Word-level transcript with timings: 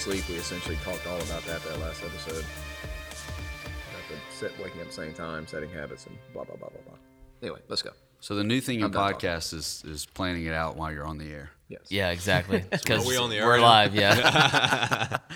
sleep, 0.00 0.28
we 0.28 0.36
essentially 0.36 0.76
talked 0.84 1.06
all 1.06 1.20
about 1.20 1.44
that 1.44 1.62
that 1.62 1.78
last 1.80 2.02
episode. 2.02 2.44
About 2.44 4.08
the 4.08 4.16
set, 4.34 4.50
waking 4.58 4.76
up 4.80 4.82
at 4.82 4.86
the 4.88 4.92
same 4.94 5.12
time, 5.12 5.46
setting 5.46 5.70
habits, 5.70 6.06
and 6.06 6.16
blah 6.32 6.44
blah 6.44 6.56
blah 6.56 6.68
blah 6.68 6.80
blah. 6.88 6.96
Anyway, 7.42 7.60
let's 7.68 7.82
go. 7.82 7.90
So 8.20 8.34
the 8.34 8.44
new 8.44 8.60
thing 8.60 8.80
in 8.80 8.84
I'm 8.86 8.90
done 8.90 9.14
podcast 9.14 9.52
is 9.54 9.82
is 9.86 10.06
planning 10.06 10.44
it 10.46 10.52
out 10.54 10.76
while 10.76 10.92
you're 10.92 11.06
on 11.06 11.18
the 11.18 11.30
air. 11.30 11.50
Yes. 11.68 11.82
Yeah, 11.88 12.10
exactly. 12.10 12.64
Because 12.70 13.06
we 13.06 13.16
on 13.16 13.30
the 13.30 13.36
air 13.36 13.46
we're 13.46 13.60
live. 13.60 13.94
Yeah. 13.94 15.18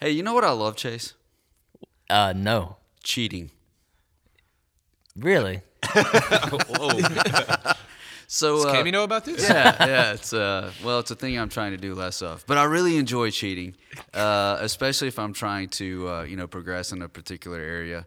Hey, 0.00 0.10
you 0.12 0.22
know 0.22 0.32
what 0.34 0.44
I 0.44 0.52
love, 0.52 0.76
Chase? 0.76 1.14
uh, 2.08 2.32
no, 2.34 2.76
Cheating. 3.02 3.50
really. 5.16 5.62
So 8.32 8.58
Does 8.58 8.66
uh, 8.66 8.74
Cammy 8.74 8.92
know 8.92 9.02
about 9.02 9.24
this? 9.24 9.42
yeah, 9.42 9.74
yeah. 9.86 10.12
It's 10.12 10.32
uh, 10.32 10.70
well, 10.84 11.00
it's 11.00 11.10
a 11.10 11.16
thing 11.16 11.36
I'm 11.36 11.48
trying 11.48 11.72
to 11.72 11.76
do 11.76 11.94
less 11.94 12.22
of. 12.22 12.44
But 12.46 12.58
I 12.58 12.64
really 12.64 12.96
enjoy 12.96 13.30
cheating, 13.32 13.74
uh, 14.14 14.56
especially 14.60 15.08
if 15.08 15.18
I'm 15.18 15.32
trying 15.32 15.68
to, 15.70 16.08
uh, 16.08 16.22
you 16.22 16.36
know, 16.36 16.46
progress 16.46 16.92
in 16.92 17.02
a 17.02 17.08
particular 17.08 17.58
area. 17.58 18.06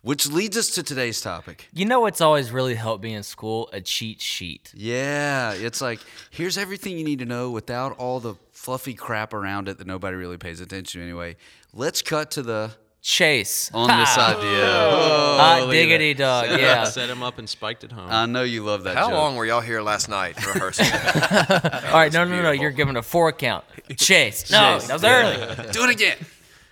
Which 0.00 0.26
leads 0.26 0.56
us 0.56 0.70
to 0.70 0.82
today's 0.82 1.20
topic. 1.20 1.68
You 1.72 1.84
know 1.84 2.00
what's 2.00 2.20
always 2.20 2.50
really 2.50 2.74
helped 2.74 3.04
me 3.04 3.14
in 3.14 3.22
school? 3.22 3.70
A 3.72 3.80
cheat 3.80 4.20
sheet. 4.20 4.72
Yeah, 4.74 5.52
it's 5.52 5.80
like 5.80 6.00
here's 6.30 6.58
everything 6.58 6.98
you 6.98 7.04
need 7.04 7.20
to 7.20 7.24
know 7.24 7.52
without 7.52 7.96
all 7.98 8.18
the 8.18 8.34
fluffy 8.50 8.94
crap 8.94 9.32
around 9.32 9.68
it 9.68 9.78
that 9.78 9.86
nobody 9.86 10.16
really 10.16 10.38
pays 10.38 10.60
attention 10.60 11.00
to 11.00 11.04
anyway. 11.04 11.36
Let's 11.72 12.02
cut 12.02 12.32
to 12.32 12.42
the 12.42 12.72
Chase. 13.02 13.68
on 13.74 13.88
this 13.88 14.16
idea. 14.16 14.62
Oh, 14.64 15.36
Hot 15.38 15.60
look 15.62 15.68
at 15.70 15.72
diggity 15.72 16.14
dog. 16.14 16.46
Set, 16.46 16.60
Yeah. 16.60 16.84
set 16.84 17.10
him 17.10 17.20
up 17.22 17.38
and 17.38 17.48
spiked 17.48 17.82
it 17.82 17.90
home. 17.90 18.08
I 18.08 18.26
know 18.26 18.44
you 18.44 18.62
love 18.64 18.84
that 18.84 18.96
How 18.96 19.08
joke. 19.08 19.18
long 19.18 19.34
were 19.36 19.44
y'all 19.44 19.60
here 19.60 19.82
last 19.82 20.08
night 20.08 20.36
rehearsing? 20.46 20.86
All 20.92 21.92
right, 21.94 22.12
no, 22.12 22.24
no, 22.24 22.40
no. 22.42 22.52
You're 22.52 22.70
giving 22.70 22.96
a 22.96 23.02
four 23.02 23.32
count. 23.32 23.64
Chase. 23.96 24.50
No, 24.52 24.78
Chase. 24.78 24.86
that 24.86 24.92
was 24.94 25.04
early. 25.04 25.72
Do 25.72 25.82
it 25.84 25.90
again. 25.90 26.16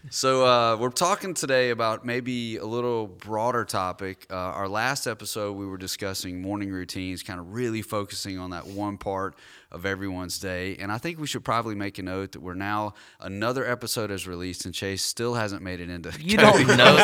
So 0.09 0.47
uh, 0.47 0.77
we're 0.79 0.89
talking 0.89 1.35
today 1.35 1.69
about 1.71 2.07
maybe 2.07 2.57
a 2.57 2.65
little 2.65 3.07
broader 3.07 3.67
topic. 3.67 4.27
Uh, 4.31 4.35
our 4.35 4.67
last 4.67 5.07
episode, 5.07 5.53
we 5.53 5.67
were 5.67 5.77
discussing 5.77 6.41
morning 6.41 6.71
routines, 6.71 7.23
kind 7.23 7.39
of 7.39 7.53
really 7.53 7.83
focusing 7.83 8.39
on 8.39 8.49
that 8.51 8.67
one 8.67 8.97
part 8.97 9.35
of 9.71 9.85
everyone's 9.85 10.39
day. 10.39 10.77
And 10.77 10.91
I 10.91 10.97
think 10.97 11.21
we 11.21 11.27
should 11.27 11.45
probably 11.45 11.75
make 11.75 11.99
a 11.99 12.03
note 12.03 12.33
that 12.33 12.41
we're 12.41 12.55
now 12.55 12.95
another 13.21 13.71
episode 13.71 14.11
is 14.11 14.27
released, 14.27 14.65
and 14.65 14.75
Chase 14.75 15.05
still 15.05 15.35
hasn't 15.35 15.61
made 15.63 15.81
it 15.81 15.91
into. 15.91 16.11
You 16.19 16.39
don't 16.39 16.55
know. 16.55 16.61
You 16.61 16.67
don't 16.67 16.79
know 16.79 16.97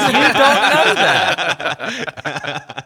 that. 0.95 2.85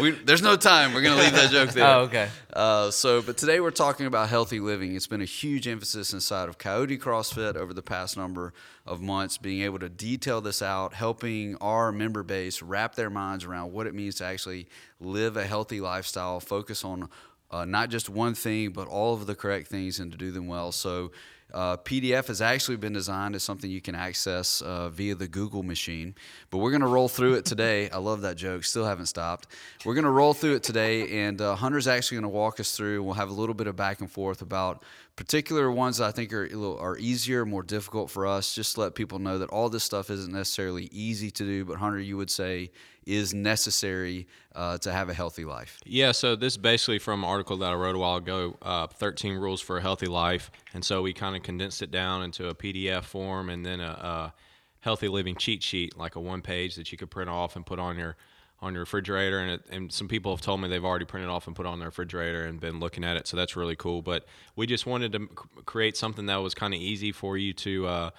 we, 0.00 0.10
there's 0.10 0.42
no 0.42 0.56
time. 0.56 0.94
We're 0.94 1.02
gonna 1.02 1.20
leave 1.20 1.32
that 1.32 1.50
joke 1.50 1.70
there. 1.70 1.86
Oh, 1.86 2.00
okay. 2.00 2.28
Uh, 2.52 2.90
so, 2.90 3.22
but 3.22 3.36
today 3.36 3.60
we're 3.60 3.70
talking 3.70 4.06
about 4.06 4.28
healthy 4.28 4.60
living. 4.60 4.96
It's 4.96 5.06
been 5.06 5.20
a 5.20 5.26
huge 5.26 5.68
emphasis 5.68 6.12
inside 6.12 6.48
of 6.48 6.58
Coyote 6.58 6.98
CrossFit 6.98 7.56
over 7.56 7.72
the 7.72 7.82
past 7.82 8.16
number 8.16 8.52
of 8.86 9.00
months, 9.00 9.38
being 9.38 9.62
able 9.62 9.78
to 9.78 9.88
detail 9.88 10.40
this 10.40 10.62
out, 10.62 10.94
helping 10.94 11.56
our 11.56 11.92
member 11.92 12.22
base 12.22 12.62
wrap 12.62 12.94
their 12.94 13.10
minds 13.10 13.44
around 13.44 13.72
what 13.72 13.86
it 13.86 13.94
means 13.94 14.16
to 14.16 14.24
actually 14.24 14.68
live 15.00 15.36
a 15.36 15.46
healthy 15.46 15.80
lifestyle, 15.80 16.40
focus 16.40 16.84
on 16.84 17.08
uh, 17.50 17.64
not 17.64 17.90
just 17.90 18.08
one 18.08 18.34
thing, 18.34 18.70
but 18.70 18.88
all 18.88 19.14
of 19.14 19.26
the 19.26 19.34
correct 19.34 19.68
things 19.68 20.00
and 20.00 20.12
to 20.12 20.18
do 20.18 20.30
them 20.30 20.46
well. 20.46 20.72
So, 20.72 21.12
uh, 21.54 21.76
PDF 21.78 22.26
has 22.26 22.42
actually 22.42 22.76
been 22.76 22.92
designed 22.92 23.34
as 23.34 23.42
something 23.42 23.70
you 23.70 23.80
can 23.80 23.94
access 23.94 24.60
uh, 24.60 24.90
via 24.90 25.14
the 25.14 25.28
Google 25.28 25.62
machine. 25.62 26.14
But 26.50 26.58
we're 26.58 26.70
going 26.70 26.82
to 26.82 26.88
roll 26.88 27.08
through 27.08 27.34
it 27.34 27.44
today. 27.44 27.88
I 27.90 27.98
love 27.98 28.20
that 28.22 28.36
joke. 28.36 28.64
Still 28.64 28.84
haven't 28.84 29.06
stopped. 29.06 29.48
We're 29.84 29.94
going 29.94 30.04
to 30.04 30.10
roll 30.10 30.34
through 30.34 30.56
it 30.56 30.62
today, 30.62 31.24
and 31.26 31.40
uh, 31.40 31.54
Hunter's 31.54 31.88
actually 31.88 32.16
going 32.16 32.30
to 32.30 32.36
walk 32.36 32.60
us 32.60 32.76
through. 32.76 33.02
We'll 33.02 33.14
have 33.14 33.30
a 33.30 33.34
little 33.34 33.54
bit 33.54 33.66
of 33.66 33.76
back 33.76 34.00
and 34.00 34.10
forth 34.10 34.42
about 34.42 34.82
particular 35.18 35.68
ones 35.68 36.00
I 36.00 36.12
think 36.12 36.32
are 36.32 36.44
little, 36.44 36.78
are 36.78 36.96
easier, 36.96 37.44
more 37.44 37.64
difficult 37.64 38.08
for 38.08 38.24
us. 38.24 38.54
Just 38.54 38.76
to 38.76 38.82
let 38.82 38.94
people 38.94 39.18
know 39.18 39.38
that 39.38 39.50
all 39.50 39.68
this 39.68 39.82
stuff 39.82 40.10
isn't 40.10 40.32
necessarily 40.32 40.88
easy 40.92 41.28
to 41.32 41.44
do, 41.44 41.64
but 41.64 41.78
Hunter, 41.78 41.98
you 41.98 42.16
would 42.16 42.30
say 42.30 42.70
is 43.04 43.34
necessary 43.34 44.28
uh, 44.54 44.78
to 44.78 44.92
have 44.92 45.08
a 45.08 45.14
healthy 45.14 45.44
life. 45.44 45.80
Yeah, 45.84 46.12
so 46.12 46.36
this 46.36 46.52
is 46.52 46.58
basically 46.58 47.00
from 47.00 47.24
an 47.24 47.28
article 47.28 47.56
that 47.56 47.72
I 47.72 47.74
wrote 47.74 47.96
a 47.96 47.98
while 47.98 48.16
ago, 48.16 48.56
uh, 48.62 48.86
13 48.86 49.34
Rules 49.34 49.60
for 49.60 49.78
a 49.78 49.82
Healthy 49.82 50.06
Life. 50.06 50.52
And 50.72 50.84
so 50.84 51.02
we 51.02 51.12
kind 51.12 51.34
of 51.34 51.42
condensed 51.42 51.82
it 51.82 51.90
down 51.90 52.22
into 52.22 52.48
a 52.48 52.54
PDF 52.54 53.02
form 53.02 53.50
and 53.50 53.66
then 53.66 53.80
a, 53.80 53.88
a 53.90 54.34
healthy 54.78 55.08
living 55.08 55.34
cheat 55.34 55.64
sheet, 55.64 55.96
like 55.96 56.14
a 56.14 56.20
one 56.20 56.42
page 56.42 56.76
that 56.76 56.92
you 56.92 56.98
could 56.98 57.10
print 57.10 57.28
off 57.28 57.56
and 57.56 57.66
put 57.66 57.80
on 57.80 57.98
your 57.98 58.16
on 58.60 58.74
your 58.74 58.82
refrigerator. 58.82 59.38
And, 59.38 59.50
it, 59.52 59.62
and 59.70 59.92
some 59.92 60.08
people 60.08 60.32
have 60.32 60.40
told 60.40 60.60
me 60.60 60.68
they've 60.68 60.84
already 60.84 61.04
printed 61.04 61.30
off 61.30 61.46
and 61.46 61.54
put 61.54 61.66
on 61.66 61.78
their 61.78 61.88
refrigerator 61.88 62.44
and 62.44 62.60
been 62.60 62.80
looking 62.80 63.04
at 63.04 63.16
it. 63.16 63.26
So 63.26 63.36
that's 63.36 63.56
really 63.56 63.76
cool. 63.76 64.02
But 64.02 64.24
we 64.56 64.66
just 64.66 64.86
wanted 64.86 65.12
to 65.12 65.26
create 65.64 65.96
something 65.96 66.26
that 66.26 66.36
was 66.36 66.54
kind 66.54 66.74
of 66.74 66.80
easy 66.80 67.12
for 67.12 67.36
you 67.36 67.52
to 67.54 67.86
uh, 67.86 68.10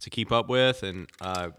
to 0.00 0.10
keep 0.10 0.32
up 0.32 0.48
with 0.48 0.82
and 0.82 1.08
uh, 1.20 1.50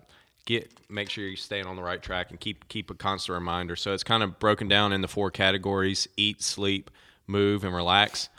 get 0.46 0.72
make 0.90 1.10
sure 1.10 1.26
you're 1.26 1.36
staying 1.36 1.66
on 1.66 1.76
the 1.76 1.84
right 1.84 2.02
track 2.02 2.30
and 2.30 2.40
keep 2.40 2.68
keep 2.68 2.90
a 2.92 2.94
constant 2.94 3.36
reminder. 3.36 3.76
So 3.76 3.94
it's 3.94 4.04
kind 4.04 4.24
of 4.24 4.40
broken 4.40 4.68
down 4.68 4.94
into 4.94 5.08
four 5.08 5.32
categories: 5.32 6.08
eat, 6.18 6.42
sleep, 6.44 6.92
move, 7.26 7.64
and 7.64 7.76
relax. 7.76 8.30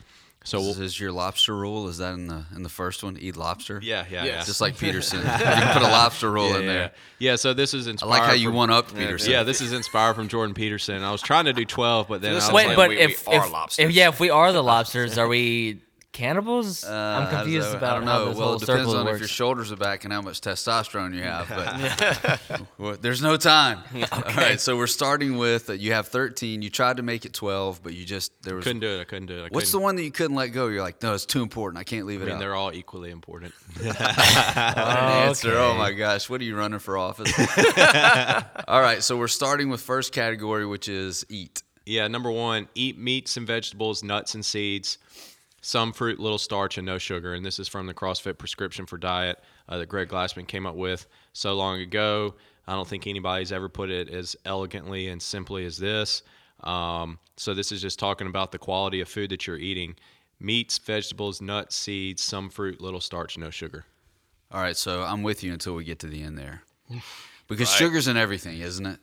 So 0.48 0.60
we'll, 0.60 0.70
Is, 0.70 0.80
is 0.80 1.00
your 1.00 1.12
lobster 1.12 1.54
rule? 1.54 1.88
Is 1.88 1.98
that 1.98 2.14
in 2.14 2.26
the 2.26 2.42
in 2.56 2.62
the 2.62 2.70
first 2.70 3.04
one? 3.04 3.18
Eat 3.20 3.36
lobster. 3.36 3.80
yeah, 3.82 4.06
yeah, 4.10 4.24
yeah. 4.24 4.44
Just 4.44 4.62
like 4.62 4.78
Peterson, 4.78 5.18
you 5.20 5.26
can 5.26 5.72
put 5.74 5.82
a 5.82 5.90
lobster 5.90 6.30
roll 6.30 6.48
yeah, 6.50 6.58
in 6.58 6.66
there. 6.66 6.92
Yeah, 7.18 7.36
so 7.36 7.52
this 7.52 7.74
is 7.74 7.86
inspired. 7.86 8.08
I 8.10 8.18
like 8.18 8.22
how 8.28 8.32
you 8.32 8.48
from- 8.48 8.56
one 8.56 8.70
up 8.70 8.94
Peterson. 8.94 9.30
Yeah, 9.30 9.42
this 9.42 9.60
is 9.60 9.74
inspired 9.74 10.14
from 10.14 10.28
Jordan 10.28 10.54
Peterson. 10.54 11.02
I 11.02 11.12
was 11.12 11.20
trying 11.20 11.44
to 11.44 11.52
do 11.52 11.66
12, 11.66 12.08
but 12.08 12.22
then 12.22 12.32
I 12.32 12.34
was 12.36 12.50
Wait, 12.50 12.68
like, 12.68 12.76
but 12.76 12.88
we- 12.88 12.96
we 12.96 13.02
if, 13.02 13.28
are 13.28 13.46
if, 13.46 13.78
if 13.78 13.90
yeah, 13.90 14.08
if 14.08 14.20
we 14.20 14.30
are 14.30 14.50
the 14.52 14.62
lobsters, 14.62 15.18
are 15.18 15.28
we 15.28 15.82
cannibals? 16.12 16.84
Uh, 16.84 16.88
I'm 16.90 17.24
how 17.24 17.30
does 17.30 17.40
confused 17.42 17.68
that- 17.72 17.76
about 17.76 17.90
I 17.96 17.98
don't 17.98 18.06
how 18.08 18.18
know. 18.18 18.24
this 18.30 18.36
well, 18.38 18.46
whole 18.48 18.56
it 18.56 18.60
depends 18.60 18.94
on 18.94 19.04
works. 19.06 19.14
if 19.16 19.20
your 19.20 19.28
shoulders 19.28 19.70
are 19.72 19.76
back 19.76 20.04
and 20.04 20.12
how 20.12 20.20
much 20.22 20.40
testosterone 20.40 21.14
you 21.14 21.22
have. 21.22 21.48
But 21.48 22.62
Well, 22.78 22.96
there's 23.00 23.22
no 23.22 23.36
time. 23.36 23.78
All 24.12 24.22
right, 24.36 24.60
so 24.60 24.76
we're 24.76 24.86
starting 24.86 25.36
with 25.38 25.70
uh, 25.70 25.74
you 25.74 25.92
have 25.92 26.08
13. 26.08 26.62
You 26.62 26.70
tried 26.70 26.96
to 26.96 27.02
make 27.02 27.24
it 27.24 27.32
12, 27.34 27.80
but 27.82 27.94
you 27.94 28.04
just 28.04 28.32
there 28.42 28.54
was. 28.56 28.64
couldn't 28.64 28.80
do 28.80 28.88
it. 28.88 29.00
I 29.00 29.04
couldn't 29.04 29.26
do 29.26 29.38
it. 29.38 29.44
I 29.44 29.48
What's 29.50 29.70
the 29.70 29.76
couldn't- 29.78 29.84
one 29.84 29.96
that 29.96 30.02
you 30.04 30.10
couldn't 30.10 30.36
let 30.36 30.48
go? 30.48 30.66
You're 30.68 30.82
like, 30.82 31.02
no, 31.02 31.14
it's 31.14 31.26
too 31.26 31.42
important. 31.42 31.78
I 31.80 31.84
can't 31.84 32.06
leave 32.06 32.20
I 32.20 32.24
it 32.24 32.24
I 32.24 32.26
mean, 32.28 32.34
out. 32.36 32.40
they're 32.40 32.54
all 32.54 32.72
equally 32.72 33.10
important. 33.10 33.52
What 33.82 34.00
an 34.00 35.26
answer. 35.28 35.56
Oh 35.56 35.74
my 35.76 35.92
gosh. 35.92 36.28
What 36.28 36.40
are 36.40 36.44
you 36.44 36.56
running 36.56 36.78
for 36.78 36.96
office? 36.98 37.32
All 38.66 38.80
right. 38.80 39.02
So 39.02 39.16
we're 39.16 39.28
starting 39.28 39.68
with 39.68 39.80
first 39.80 40.12
category, 40.12 40.66
which 40.66 40.88
is 40.88 41.24
eat. 41.28 41.62
Yeah, 41.86 42.06
number 42.08 42.30
one, 42.30 42.68
eat 42.74 42.98
meats 42.98 43.36
and 43.38 43.46
vegetables, 43.46 44.02
nuts 44.04 44.34
and 44.34 44.44
seeds, 44.44 44.98
some 45.60 45.92
fruit, 45.92 46.18
little 46.18 46.38
starch, 46.38 46.78
and 46.78 46.86
no 46.86 46.98
sugar. 46.98 47.34
And 47.34 47.44
this 47.44 47.58
is 47.58 47.68
from 47.68 47.86
the 47.86 47.94
CrossFit 47.94 48.38
prescription 48.38 48.86
for 48.86 48.96
diet 48.96 49.42
uh, 49.68 49.78
that 49.78 49.86
Greg 49.86 50.08
Glassman 50.08 50.46
came 50.46 50.66
up 50.66 50.74
with 50.74 51.06
so 51.32 51.54
long 51.54 51.80
ago. 51.80 52.34
I 52.66 52.72
don't 52.72 52.86
think 52.86 53.06
anybody's 53.06 53.52
ever 53.52 53.68
put 53.68 53.90
it 53.90 54.08
as 54.10 54.36
elegantly 54.44 55.08
and 55.08 55.20
simply 55.20 55.64
as 55.64 55.78
this. 55.78 56.22
Um, 56.62 57.18
so 57.36 57.54
this 57.54 57.72
is 57.72 57.80
just 57.80 57.98
talking 57.98 58.26
about 58.26 58.52
the 58.52 58.58
quality 58.58 59.00
of 59.00 59.08
food 59.08 59.30
that 59.30 59.46
you're 59.46 59.56
eating: 59.58 59.96
meats, 60.40 60.78
vegetables, 60.78 61.40
nuts, 61.40 61.76
seeds, 61.76 62.22
some 62.22 62.50
fruit, 62.50 62.80
little 62.80 63.00
starch, 63.00 63.38
no 63.38 63.50
sugar. 63.50 63.84
All 64.50 64.60
right. 64.60 64.76
So 64.76 65.02
I'm 65.02 65.22
with 65.22 65.42
you 65.44 65.52
until 65.52 65.74
we 65.74 65.84
get 65.84 65.98
to 66.00 66.06
the 66.06 66.22
end 66.22 66.38
there. 66.38 66.62
Because 67.48 67.70
sugar's 67.70 68.08
in 68.08 68.18
everything, 68.18 68.60
isn't 68.60 68.84
it? 68.84 69.00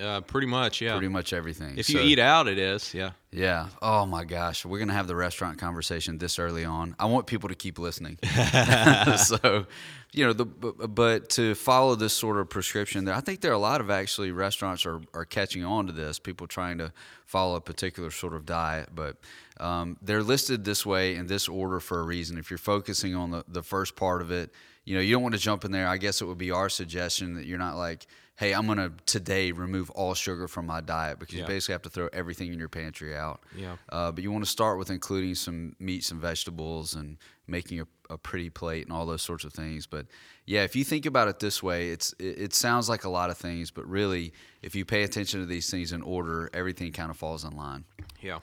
Uh, 0.00 0.20
pretty 0.20 0.46
much, 0.46 0.80
yeah. 0.80 0.92
Pretty 0.92 1.08
much 1.08 1.32
everything. 1.32 1.78
if 1.78 1.86
So- 1.86 1.92
you 1.98 2.00
eat 2.00 2.18
out, 2.18 2.48
it 2.48 2.58
is, 2.58 2.92
yeah. 2.94 3.12
Yeah. 3.30 3.68
Oh 3.82 4.06
my 4.06 4.24
gosh. 4.24 4.64
We're 4.64 4.78
gonna 4.78 4.94
have 4.94 5.06
the 5.08 5.16
restaurant 5.16 5.58
conversation 5.58 6.16
this 6.18 6.38
early 6.38 6.64
on. 6.64 6.96
I 6.98 7.04
want 7.06 7.26
people 7.26 7.48
to 7.50 7.54
keep 7.54 7.78
listening. 7.78 8.18
so, 9.18 9.66
you 10.12 10.24
know, 10.24 10.32
the 10.32 10.46
but, 10.46 10.94
but 10.94 11.28
to 11.30 11.54
follow 11.54 11.94
this 11.96 12.14
sort 12.14 12.38
of 12.38 12.48
prescription, 12.48 13.04
there, 13.04 13.14
I 13.14 13.20
think 13.20 13.42
there 13.42 13.50
are 13.50 13.54
a 13.54 13.58
lot 13.58 13.80
of 13.82 13.90
actually 13.90 14.30
restaurants 14.30 14.86
are 14.86 15.00
are 15.12 15.26
catching 15.26 15.64
on 15.64 15.86
to 15.86 15.92
this. 15.92 16.18
People 16.18 16.46
trying 16.46 16.78
to 16.78 16.92
follow 17.26 17.56
a 17.56 17.60
particular 17.60 18.10
sort 18.10 18.32
of 18.32 18.46
diet, 18.46 18.88
but 18.94 19.16
um, 19.60 19.98
they're 20.00 20.22
listed 20.22 20.64
this 20.64 20.86
way 20.86 21.14
in 21.16 21.26
this 21.26 21.46
order 21.48 21.78
for 21.80 22.00
a 22.00 22.04
reason. 22.04 22.38
If 22.38 22.50
you're 22.50 22.58
focusing 22.58 23.14
on 23.14 23.30
the 23.32 23.44
the 23.48 23.62
first 23.62 23.96
part 23.96 24.22
of 24.22 24.30
it, 24.30 24.50
you 24.86 24.94
know, 24.94 25.00
you 25.02 25.12
don't 25.12 25.22
want 25.22 25.34
to 25.34 25.40
jump 25.40 25.64
in 25.66 25.72
there. 25.72 25.86
I 25.88 25.98
guess 25.98 26.22
it 26.22 26.24
would 26.24 26.38
be 26.38 26.52
our 26.52 26.70
suggestion 26.70 27.34
that 27.34 27.44
you're 27.44 27.58
not 27.58 27.76
like. 27.76 28.06
Hey, 28.36 28.52
I'm 28.52 28.66
gonna 28.66 28.92
today 29.06 29.50
remove 29.52 29.88
all 29.90 30.12
sugar 30.12 30.46
from 30.46 30.66
my 30.66 30.82
diet 30.82 31.18
because 31.18 31.34
you 31.34 31.46
basically 31.46 31.72
have 31.72 31.82
to 31.82 31.90
throw 31.90 32.08
everything 32.12 32.52
in 32.52 32.58
your 32.58 32.68
pantry 32.68 33.16
out. 33.16 33.40
Yeah. 33.56 33.76
Uh, 33.88 34.12
but 34.12 34.22
you 34.22 34.30
want 34.30 34.44
to 34.44 34.50
start 34.50 34.78
with 34.78 34.90
including 34.90 35.34
some 35.34 35.74
meats 35.78 36.10
and 36.10 36.20
vegetables 36.20 36.94
and 36.94 37.16
making 37.46 37.80
a, 37.80 37.86
a 38.10 38.18
pretty 38.18 38.50
plate 38.50 38.84
and 38.84 38.92
all 38.92 39.06
those 39.06 39.22
sorts 39.22 39.44
of 39.44 39.54
things. 39.54 39.86
But 39.86 40.06
yeah, 40.44 40.64
if 40.64 40.76
you 40.76 40.84
think 40.84 41.06
about 41.06 41.28
it 41.28 41.38
this 41.38 41.62
way, 41.62 41.88
it's 41.88 42.12
it, 42.18 42.38
it 42.38 42.54
sounds 42.54 42.90
like 42.90 43.04
a 43.04 43.08
lot 43.08 43.30
of 43.30 43.38
things, 43.38 43.70
but 43.70 43.86
really, 43.88 44.34
if 44.60 44.74
you 44.74 44.84
pay 44.84 45.02
attention 45.02 45.40
to 45.40 45.46
these 45.46 45.70
things 45.70 45.92
in 45.92 46.02
order, 46.02 46.50
everything 46.52 46.92
kind 46.92 47.10
of 47.10 47.16
falls 47.16 47.42
in 47.42 47.56
line. 47.56 47.84
Yeah. 48.20 48.40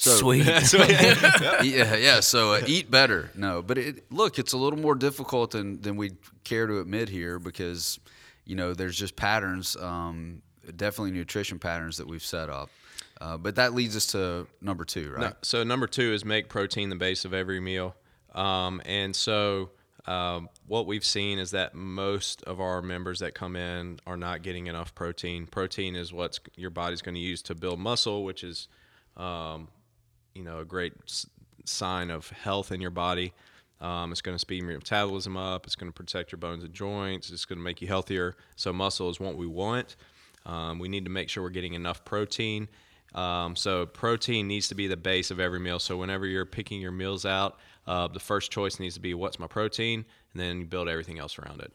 So, 0.00 0.16
Sweet. 0.16 0.46
yeah, 1.62 1.94
yeah. 1.94 2.20
So 2.20 2.54
uh, 2.54 2.62
eat 2.66 2.90
better. 2.90 3.30
No, 3.34 3.60
but 3.60 3.76
it, 3.76 4.10
look, 4.10 4.38
it's 4.38 4.54
a 4.54 4.56
little 4.56 4.78
more 4.78 4.94
difficult 4.94 5.50
than 5.50 5.82
than 5.82 5.96
we 5.96 6.12
care 6.42 6.66
to 6.66 6.80
admit 6.80 7.10
here 7.10 7.38
because 7.38 8.00
you 8.46 8.56
know 8.56 8.72
there's 8.72 8.96
just 8.96 9.14
patterns 9.14 9.76
um, 9.76 10.40
definitely 10.74 11.10
nutrition 11.10 11.58
patterns 11.58 11.98
that 11.98 12.06
we've 12.06 12.24
set 12.24 12.48
up. 12.48 12.70
Uh, 13.20 13.36
but 13.36 13.56
that 13.56 13.74
leads 13.74 13.94
us 13.94 14.06
to 14.06 14.46
number 14.62 14.86
two, 14.86 15.10
right? 15.10 15.20
No, 15.20 15.32
so 15.42 15.64
number 15.64 15.86
two 15.86 16.14
is 16.14 16.24
make 16.24 16.48
protein 16.48 16.88
the 16.88 16.96
base 16.96 17.26
of 17.26 17.34
every 17.34 17.60
meal. 17.60 17.94
Um, 18.34 18.80
and 18.86 19.14
so 19.14 19.68
um, 20.06 20.48
what 20.66 20.86
we've 20.86 21.04
seen 21.04 21.38
is 21.38 21.50
that 21.50 21.74
most 21.74 22.42
of 22.44 22.58
our 22.58 22.80
members 22.80 23.18
that 23.18 23.34
come 23.34 23.54
in 23.54 24.00
are 24.06 24.16
not 24.16 24.40
getting 24.40 24.66
enough 24.66 24.94
protein. 24.94 25.46
Protein 25.46 25.94
is 25.94 26.10
what 26.10 26.38
your 26.56 26.70
body's 26.70 27.02
going 27.02 27.16
to 27.16 27.20
use 27.20 27.42
to 27.42 27.54
build 27.54 27.78
muscle, 27.78 28.24
which 28.24 28.42
is, 28.42 28.68
um, 29.18 29.68
you 30.40 30.46
know, 30.46 30.58
a 30.60 30.64
great 30.64 30.94
s- 31.06 31.26
sign 31.66 32.10
of 32.10 32.30
health 32.30 32.72
in 32.72 32.80
your 32.80 32.90
body. 32.90 33.32
Um, 33.80 34.10
it's 34.10 34.22
going 34.22 34.34
to 34.34 34.38
speed 34.38 34.62
your 34.62 34.72
metabolism 34.72 35.36
up. 35.36 35.66
It's 35.66 35.76
going 35.76 35.92
to 35.92 35.94
protect 35.94 36.32
your 36.32 36.38
bones 36.38 36.64
and 36.64 36.72
joints. 36.72 37.30
It's 37.30 37.44
going 37.44 37.58
to 37.58 37.62
make 37.62 37.80
you 37.82 37.88
healthier. 37.88 38.36
So 38.56 38.72
muscle 38.72 39.10
is 39.10 39.20
what 39.20 39.36
we 39.36 39.46
want. 39.46 39.96
Um, 40.46 40.78
we 40.78 40.88
need 40.88 41.04
to 41.04 41.10
make 41.10 41.28
sure 41.28 41.42
we're 41.42 41.50
getting 41.50 41.74
enough 41.74 42.04
protein. 42.04 42.68
Um, 43.14 43.54
so 43.54 43.84
protein 43.86 44.48
needs 44.48 44.68
to 44.68 44.74
be 44.74 44.86
the 44.86 44.96
base 44.96 45.30
of 45.30 45.40
every 45.40 45.60
meal. 45.60 45.78
So 45.78 45.96
whenever 45.96 46.26
you're 46.26 46.46
picking 46.46 46.80
your 46.80 46.92
meals 46.92 47.26
out, 47.26 47.58
uh, 47.86 48.08
the 48.08 48.20
first 48.20 48.50
choice 48.50 48.80
needs 48.80 48.94
to 48.94 49.00
be 49.00 49.12
what's 49.14 49.38
my 49.38 49.46
protein, 49.46 50.04
and 50.32 50.40
then 50.40 50.60
you 50.60 50.66
build 50.66 50.88
everything 50.88 51.18
else 51.18 51.38
around 51.38 51.60
it. 51.60 51.72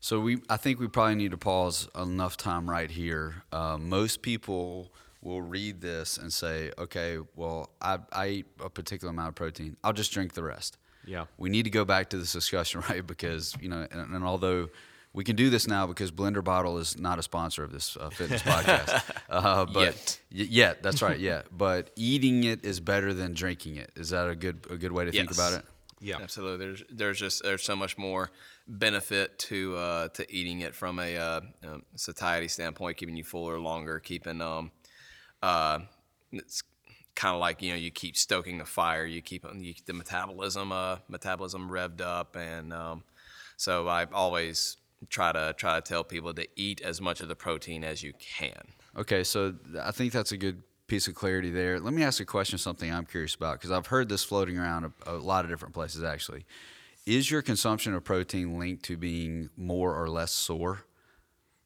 So 0.00 0.20
we, 0.20 0.42
I 0.48 0.56
think 0.56 0.80
we 0.80 0.88
probably 0.88 1.14
need 1.14 1.30
to 1.30 1.38
pause 1.38 1.88
enough 1.94 2.36
time 2.36 2.68
right 2.68 2.90
here. 2.90 3.42
Uh, 3.52 3.78
most 3.78 4.22
people 4.22 4.92
will 5.22 5.42
read 5.42 5.80
this 5.80 6.16
and 6.16 6.32
say, 6.32 6.72
"Okay, 6.78 7.18
well, 7.36 7.70
I, 7.80 7.98
I 8.12 8.28
eat 8.28 8.46
a 8.64 8.70
particular 8.70 9.10
amount 9.10 9.28
of 9.28 9.34
protein. 9.34 9.76
I'll 9.84 9.92
just 9.92 10.12
drink 10.12 10.34
the 10.34 10.42
rest." 10.42 10.78
Yeah. 11.06 11.26
We 11.38 11.50
need 11.50 11.64
to 11.64 11.70
go 11.70 11.84
back 11.84 12.10
to 12.10 12.18
this 12.18 12.32
discussion, 12.32 12.82
right? 12.88 13.06
Because 13.06 13.54
you 13.60 13.68
know, 13.68 13.86
and, 13.90 14.14
and 14.14 14.24
although 14.24 14.68
we 15.12 15.24
can 15.24 15.36
do 15.36 15.50
this 15.50 15.66
now 15.66 15.86
because 15.86 16.12
Blender 16.12 16.42
Bottle 16.42 16.78
is 16.78 16.98
not 16.98 17.18
a 17.18 17.22
sponsor 17.22 17.64
of 17.64 17.72
this 17.72 17.96
uh, 17.96 18.10
fitness 18.10 18.42
podcast, 18.42 19.02
uh, 19.28 19.64
but 19.66 19.80
Yet. 19.80 20.20
y- 20.32 20.46
yet 20.48 20.82
that's 20.82 21.02
right, 21.02 21.18
yeah. 21.18 21.42
But 21.52 21.90
eating 21.96 22.44
it 22.44 22.64
is 22.64 22.80
better 22.80 23.12
than 23.12 23.34
drinking 23.34 23.76
it. 23.76 23.90
Is 23.96 24.10
that 24.10 24.28
a 24.28 24.36
good 24.36 24.66
a 24.70 24.76
good 24.76 24.92
way 24.92 25.04
to 25.04 25.12
think 25.12 25.32
about 25.32 25.54
it? 25.54 25.64
Yeah. 26.00 26.18
Absolutely. 26.20 26.64
There's 26.64 26.82
there's 26.90 27.18
just 27.18 27.42
there's 27.42 27.62
so 27.62 27.76
much 27.76 27.98
more 27.98 28.30
benefit 28.66 29.38
to 29.38 29.76
uh, 29.76 30.08
to 30.08 30.32
eating 30.32 30.60
it 30.60 30.74
from 30.74 30.98
a 30.98 31.16
uh, 31.16 31.40
um, 31.66 31.82
satiety 31.96 32.48
standpoint, 32.48 32.96
keeping 32.96 33.16
you 33.16 33.24
fuller 33.24 33.58
longer, 33.58 34.00
keeping 34.00 34.40
um 34.40 34.70
uh 35.42 35.80
it's 36.32 36.62
kind 37.14 37.34
of 37.34 37.40
like 37.40 37.60
you 37.62 37.70
know 37.70 37.76
you 37.76 37.90
keep 37.90 38.16
stoking 38.16 38.58
the 38.58 38.64
fire, 38.64 39.04
you 39.04 39.20
keep 39.22 39.44
you 39.54 39.74
keep 39.74 39.86
the 39.86 39.92
metabolism 39.92 40.72
uh 40.72 40.96
metabolism 41.08 41.68
revved 41.70 42.00
up, 42.00 42.36
and 42.36 42.72
um, 42.72 43.04
so 43.56 43.88
I 43.88 44.06
always 44.12 44.76
try 45.08 45.32
to 45.32 45.54
try 45.56 45.76
to 45.76 45.80
tell 45.80 46.04
people 46.04 46.34
to 46.34 46.46
eat 46.56 46.80
as 46.82 47.00
much 47.00 47.20
of 47.20 47.28
the 47.28 47.36
protein 47.36 47.84
as 47.84 48.02
you 48.02 48.12
can. 48.18 48.60
Okay, 48.96 49.24
so 49.24 49.54
I 49.80 49.92
think 49.92 50.12
that's 50.12 50.32
a 50.32 50.36
good 50.36 50.62
piece 50.86 51.06
of 51.08 51.14
clarity 51.14 51.50
there. 51.50 51.78
Let 51.78 51.94
me 51.94 52.02
ask 52.02 52.20
a 52.20 52.24
question, 52.24 52.58
something 52.58 52.92
I'm 52.92 53.06
curious 53.06 53.34
about, 53.34 53.54
because 53.54 53.70
I've 53.70 53.86
heard 53.86 54.08
this 54.08 54.24
floating 54.24 54.58
around 54.58 54.92
a, 55.06 55.12
a 55.12 55.14
lot 55.14 55.44
of 55.44 55.50
different 55.50 55.74
places 55.74 56.02
actually. 56.02 56.44
Is 57.06 57.30
your 57.30 57.42
consumption 57.42 57.94
of 57.94 58.04
protein 58.04 58.58
linked 58.58 58.82
to 58.84 58.96
being 58.96 59.50
more 59.56 59.94
or 59.94 60.08
less 60.08 60.32
sore? 60.32 60.84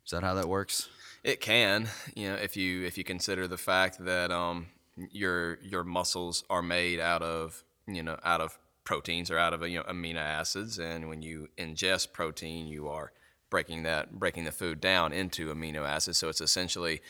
Is 0.05 0.11
that 0.12 0.23
how 0.23 0.35
that 0.35 0.49
works? 0.49 0.88
It 1.25 1.41
can, 1.41 1.88
you 2.15 2.29
know, 2.29 2.35
if 2.35 2.55
you 2.55 2.85
if 2.85 2.99
you 2.99 3.03
consider 3.03 3.49
the 3.49 3.56
fact 3.56 4.05
that 4.05 4.31
um, 4.31 4.67
your 5.11 5.59
your 5.62 5.82
muscles 5.82 6.44
are 6.50 6.61
made 6.61 7.00
out 7.00 7.23
of 7.23 7.65
you 7.88 8.03
know 8.03 8.19
out 8.23 8.43
of 8.43 8.59
proteins 8.85 9.31
or 9.31 9.38
out 9.38 9.55
of 9.55 9.67
you 9.67 9.79
know 9.79 9.85
amino 9.85 10.19
acids, 10.19 10.79
and 10.79 11.09
when 11.09 11.23
you 11.23 11.49
ingest 11.56 12.12
protein, 12.12 12.67
you 12.67 12.88
are 12.88 13.11
breaking 13.49 13.85
that 13.85 14.19
breaking 14.19 14.44
the 14.44 14.53
food 14.53 14.82
down 14.82 15.15
into 15.15 15.53
amino 15.53 15.88
acids. 15.88 16.19
So 16.19 16.29
it's 16.29 16.43
essentially, 16.43 17.00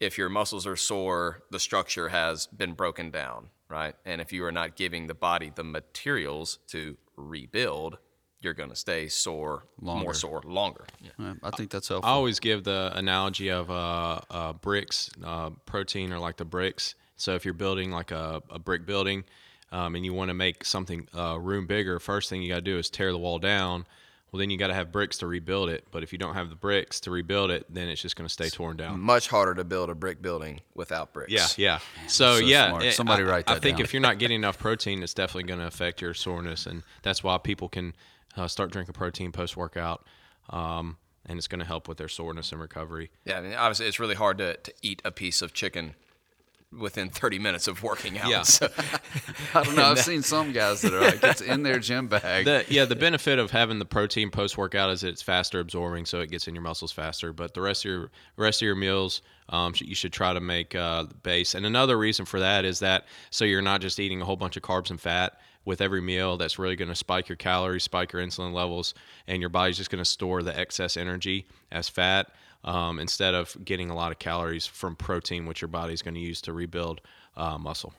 if 0.00 0.18
your 0.18 0.28
muscles 0.28 0.66
are 0.66 0.76
sore, 0.76 1.42
the 1.50 1.58
structure 1.58 2.10
has 2.10 2.46
been 2.48 2.74
broken 2.74 3.10
down, 3.10 3.48
right? 3.70 3.94
And 4.04 4.20
if 4.20 4.34
you 4.34 4.44
are 4.44 4.52
not 4.52 4.76
giving 4.76 5.06
the 5.06 5.14
body 5.14 5.50
the 5.54 5.64
materials 5.64 6.58
to 6.68 6.98
rebuild, 7.16 7.96
you're 8.42 8.54
going 8.54 8.70
to 8.70 8.76
stay 8.76 9.08
sore, 9.08 9.64
Longer. 9.80 10.02
more 10.04 10.14
sore 10.14 10.42
longer. 10.44 10.84
Uh, 11.18 11.34
I 11.42 11.50
think 11.50 11.70
that's 11.70 11.88
helpful. 11.88 12.08
I 12.08 12.12
always 12.14 12.40
give 12.40 12.64
the 12.64 12.92
analogy 12.94 13.50
of 13.50 13.70
uh, 13.70 14.20
uh, 14.30 14.52
bricks, 14.54 15.10
uh, 15.24 15.50
protein, 15.66 16.12
or 16.12 16.18
like 16.18 16.36
the 16.36 16.44
bricks. 16.44 16.94
So 17.16 17.34
if 17.34 17.44
you're 17.44 17.54
building 17.54 17.90
like 17.90 18.10
a, 18.10 18.42
a 18.50 18.58
brick 18.58 18.84
building 18.86 19.24
um, 19.70 19.94
and 19.94 20.04
you 20.04 20.12
want 20.12 20.28
to 20.30 20.34
make 20.34 20.64
something 20.64 21.06
uh, 21.16 21.38
room 21.38 21.66
bigger, 21.66 21.98
first 22.00 22.28
thing 22.30 22.42
you 22.42 22.48
got 22.48 22.56
to 22.56 22.60
do 22.62 22.78
is 22.78 22.90
tear 22.90 23.12
the 23.12 23.18
wall 23.18 23.38
down. 23.38 23.86
Well, 24.32 24.38
then 24.40 24.48
you 24.48 24.56
got 24.56 24.68
to 24.68 24.74
have 24.74 24.90
bricks 24.90 25.18
to 25.18 25.26
rebuild 25.26 25.68
it. 25.68 25.84
But 25.90 26.02
if 26.02 26.10
you 26.10 26.18
don't 26.18 26.32
have 26.32 26.48
the 26.48 26.54
bricks 26.56 27.00
to 27.00 27.10
rebuild 27.10 27.50
it, 27.50 27.66
then 27.68 27.88
it's 27.90 28.00
just 28.00 28.16
going 28.16 28.26
to 28.26 28.32
stay 28.32 28.48
torn 28.48 28.78
down. 28.78 28.98
Much 28.98 29.28
harder 29.28 29.54
to 29.54 29.62
build 29.62 29.90
a 29.90 29.94
brick 29.94 30.22
building 30.22 30.62
without 30.74 31.12
bricks. 31.12 31.30
Yeah, 31.30 31.46
yeah. 31.58 31.78
So, 32.08 32.38
so 32.38 32.44
yeah, 32.44 32.80
it- 32.80 32.94
Somebody 32.94 33.24
I, 33.24 33.26
write 33.26 33.44
I 33.46 33.54
that 33.54 33.62
think 33.62 33.76
down. 33.76 33.84
if 33.84 33.92
you're 33.92 34.00
not 34.00 34.18
getting 34.18 34.36
enough 34.36 34.58
protein, 34.58 35.02
it's 35.02 35.12
definitely 35.12 35.42
going 35.48 35.60
to 35.60 35.66
affect 35.66 36.00
your 36.00 36.14
soreness, 36.14 36.64
and 36.64 36.82
that's 37.02 37.22
why 37.22 37.36
people 37.36 37.68
can 37.68 37.92
uh, 38.36 38.48
start 38.48 38.70
drinking 38.70 38.94
protein 38.94 39.32
post 39.32 39.56
workout, 39.56 40.04
um, 40.50 40.96
and 41.26 41.38
it's 41.38 41.48
going 41.48 41.60
to 41.60 41.66
help 41.66 41.88
with 41.88 41.98
their 41.98 42.08
soreness 42.08 42.52
and 42.52 42.60
recovery. 42.60 43.10
Yeah, 43.24 43.38
I 43.38 43.40
mean, 43.42 43.54
obviously, 43.54 43.86
it's 43.86 44.00
really 44.00 44.14
hard 44.14 44.38
to, 44.38 44.56
to 44.56 44.72
eat 44.82 45.02
a 45.04 45.10
piece 45.10 45.42
of 45.42 45.52
chicken 45.52 45.94
within 46.78 47.10
30 47.10 47.38
minutes 47.38 47.68
of 47.68 47.82
working 47.82 48.18
out. 48.18 48.30
Yeah. 48.30 48.42
So, 48.42 48.68
I 49.54 49.62
don't 49.62 49.76
know. 49.76 49.84
I've 49.84 49.98
seen 49.98 50.22
some 50.22 50.52
guys 50.52 50.80
that 50.82 50.94
are 50.94 51.00
like 51.00 51.22
it's 51.22 51.40
in 51.40 51.62
their 51.62 51.78
gym 51.78 52.08
bag. 52.08 52.44
The, 52.44 52.64
yeah, 52.68 52.84
the 52.84 52.96
benefit 52.96 53.38
of 53.38 53.50
having 53.50 53.78
the 53.78 53.84
protein 53.84 54.30
post 54.30 54.56
workout 54.56 54.90
is 54.90 55.02
that 55.02 55.08
it's 55.08 55.22
faster 55.22 55.60
absorbing, 55.60 56.06
so 56.06 56.20
it 56.20 56.30
gets 56.30 56.48
in 56.48 56.54
your 56.54 56.62
muscles 56.62 56.92
faster. 56.92 57.32
But 57.32 57.54
the 57.54 57.60
rest 57.60 57.84
of 57.84 57.90
your 57.90 58.10
rest 58.36 58.62
of 58.62 58.66
your 58.66 58.74
meals, 58.74 59.22
um, 59.50 59.74
you 59.76 59.94
should 59.94 60.12
try 60.12 60.32
to 60.32 60.40
make 60.40 60.74
uh, 60.74 61.04
base. 61.22 61.54
And 61.54 61.66
another 61.66 61.98
reason 61.98 62.24
for 62.24 62.40
that 62.40 62.64
is 62.64 62.78
that 62.80 63.06
so 63.30 63.44
you're 63.44 63.62
not 63.62 63.80
just 63.80 64.00
eating 64.00 64.20
a 64.22 64.24
whole 64.24 64.36
bunch 64.36 64.56
of 64.56 64.62
carbs 64.62 64.90
and 64.90 65.00
fat 65.00 65.38
with 65.64 65.80
every 65.80 66.00
meal. 66.00 66.36
That's 66.36 66.58
really 66.58 66.76
going 66.76 66.88
to 66.88 66.94
spike 66.94 67.28
your 67.28 67.36
calories, 67.36 67.84
spike 67.84 68.12
your 68.12 68.22
insulin 68.22 68.52
levels, 68.52 68.94
and 69.26 69.40
your 69.40 69.50
body's 69.50 69.76
just 69.76 69.90
going 69.90 70.02
to 70.02 70.08
store 70.08 70.42
the 70.42 70.58
excess 70.58 70.96
energy 70.96 71.46
as 71.70 71.88
fat. 71.88 72.32
Um, 72.64 73.00
instead 73.00 73.34
of 73.34 73.56
getting 73.64 73.90
a 73.90 73.94
lot 73.96 74.12
of 74.12 74.20
calories 74.20 74.68
from 74.68 74.94
protein, 74.94 75.46
which 75.46 75.60
your 75.60 75.68
body's 75.68 76.00
going 76.00 76.14
to 76.14 76.20
use 76.20 76.40
to 76.42 76.52
rebuild 76.52 77.00
uh, 77.36 77.58
muscle. 77.58 77.92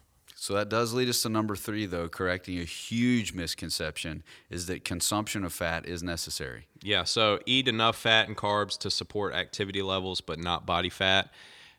So 0.43 0.53
that 0.55 0.67
does 0.67 0.93
lead 0.93 1.08
us 1.08 1.22
to 1.22 1.29
number 1.29 1.55
three, 1.55 1.86
though, 1.86 2.10
correcting 2.10 2.60
a 2.60 2.65
huge 2.65 3.34
misconception 3.34 4.24
is 4.50 4.65
that 4.65 4.84
consumption 4.84 5.46
of 5.46 5.53
fat 5.53 5.86
is 5.86 6.03
necessary. 6.03 6.67
Yeah, 6.82 7.05
so 7.05 7.39
eat 7.46 7.70
enough 7.70 7.96
fat 7.96 8.27
and 8.27 8.36
carbs 8.36 8.77
to 8.79 8.91
support 8.91 9.34
activity 9.34 9.82
levels, 9.82 10.20
but 10.20 10.39
not 10.39 10.65
body 10.65 10.89
fat. 10.89 11.29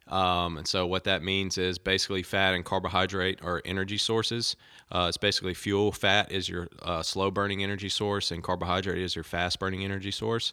Um, 0.09 0.59
and 0.59 0.67
so 0.67 0.87
what 0.87 1.05
that 1.05 1.23
means 1.23 1.57
is 1.57 1.79
basically 1.79 2.23
fat 2.23 2.55
and 2.55 2.65
carbohydrate 2.65 3.41
are 3.43 3.63
energy 3.65 3.97
sources. 3.97 4.57
Uh, 4.93 5.07
it's 5.09 5.17
basically 5.17 5.55
fuel. 5.55 5.93
Fat 5.93 6.31
is 6.31 6.49
your 6.49 6.69
uh, 6.83 7.03
slow 7.03 7.31
burning 7.31 7.63
energy 7.63 7.89
source, 7.89 8.31
and 8.31 8.43
carbohydrate 8.43 8.99
is 8.99 9.15
your 9.17 9.25
fast 9.25 9.59
burning 9.59 9.85
energy 9.85 10.11
source. 10.11 10.53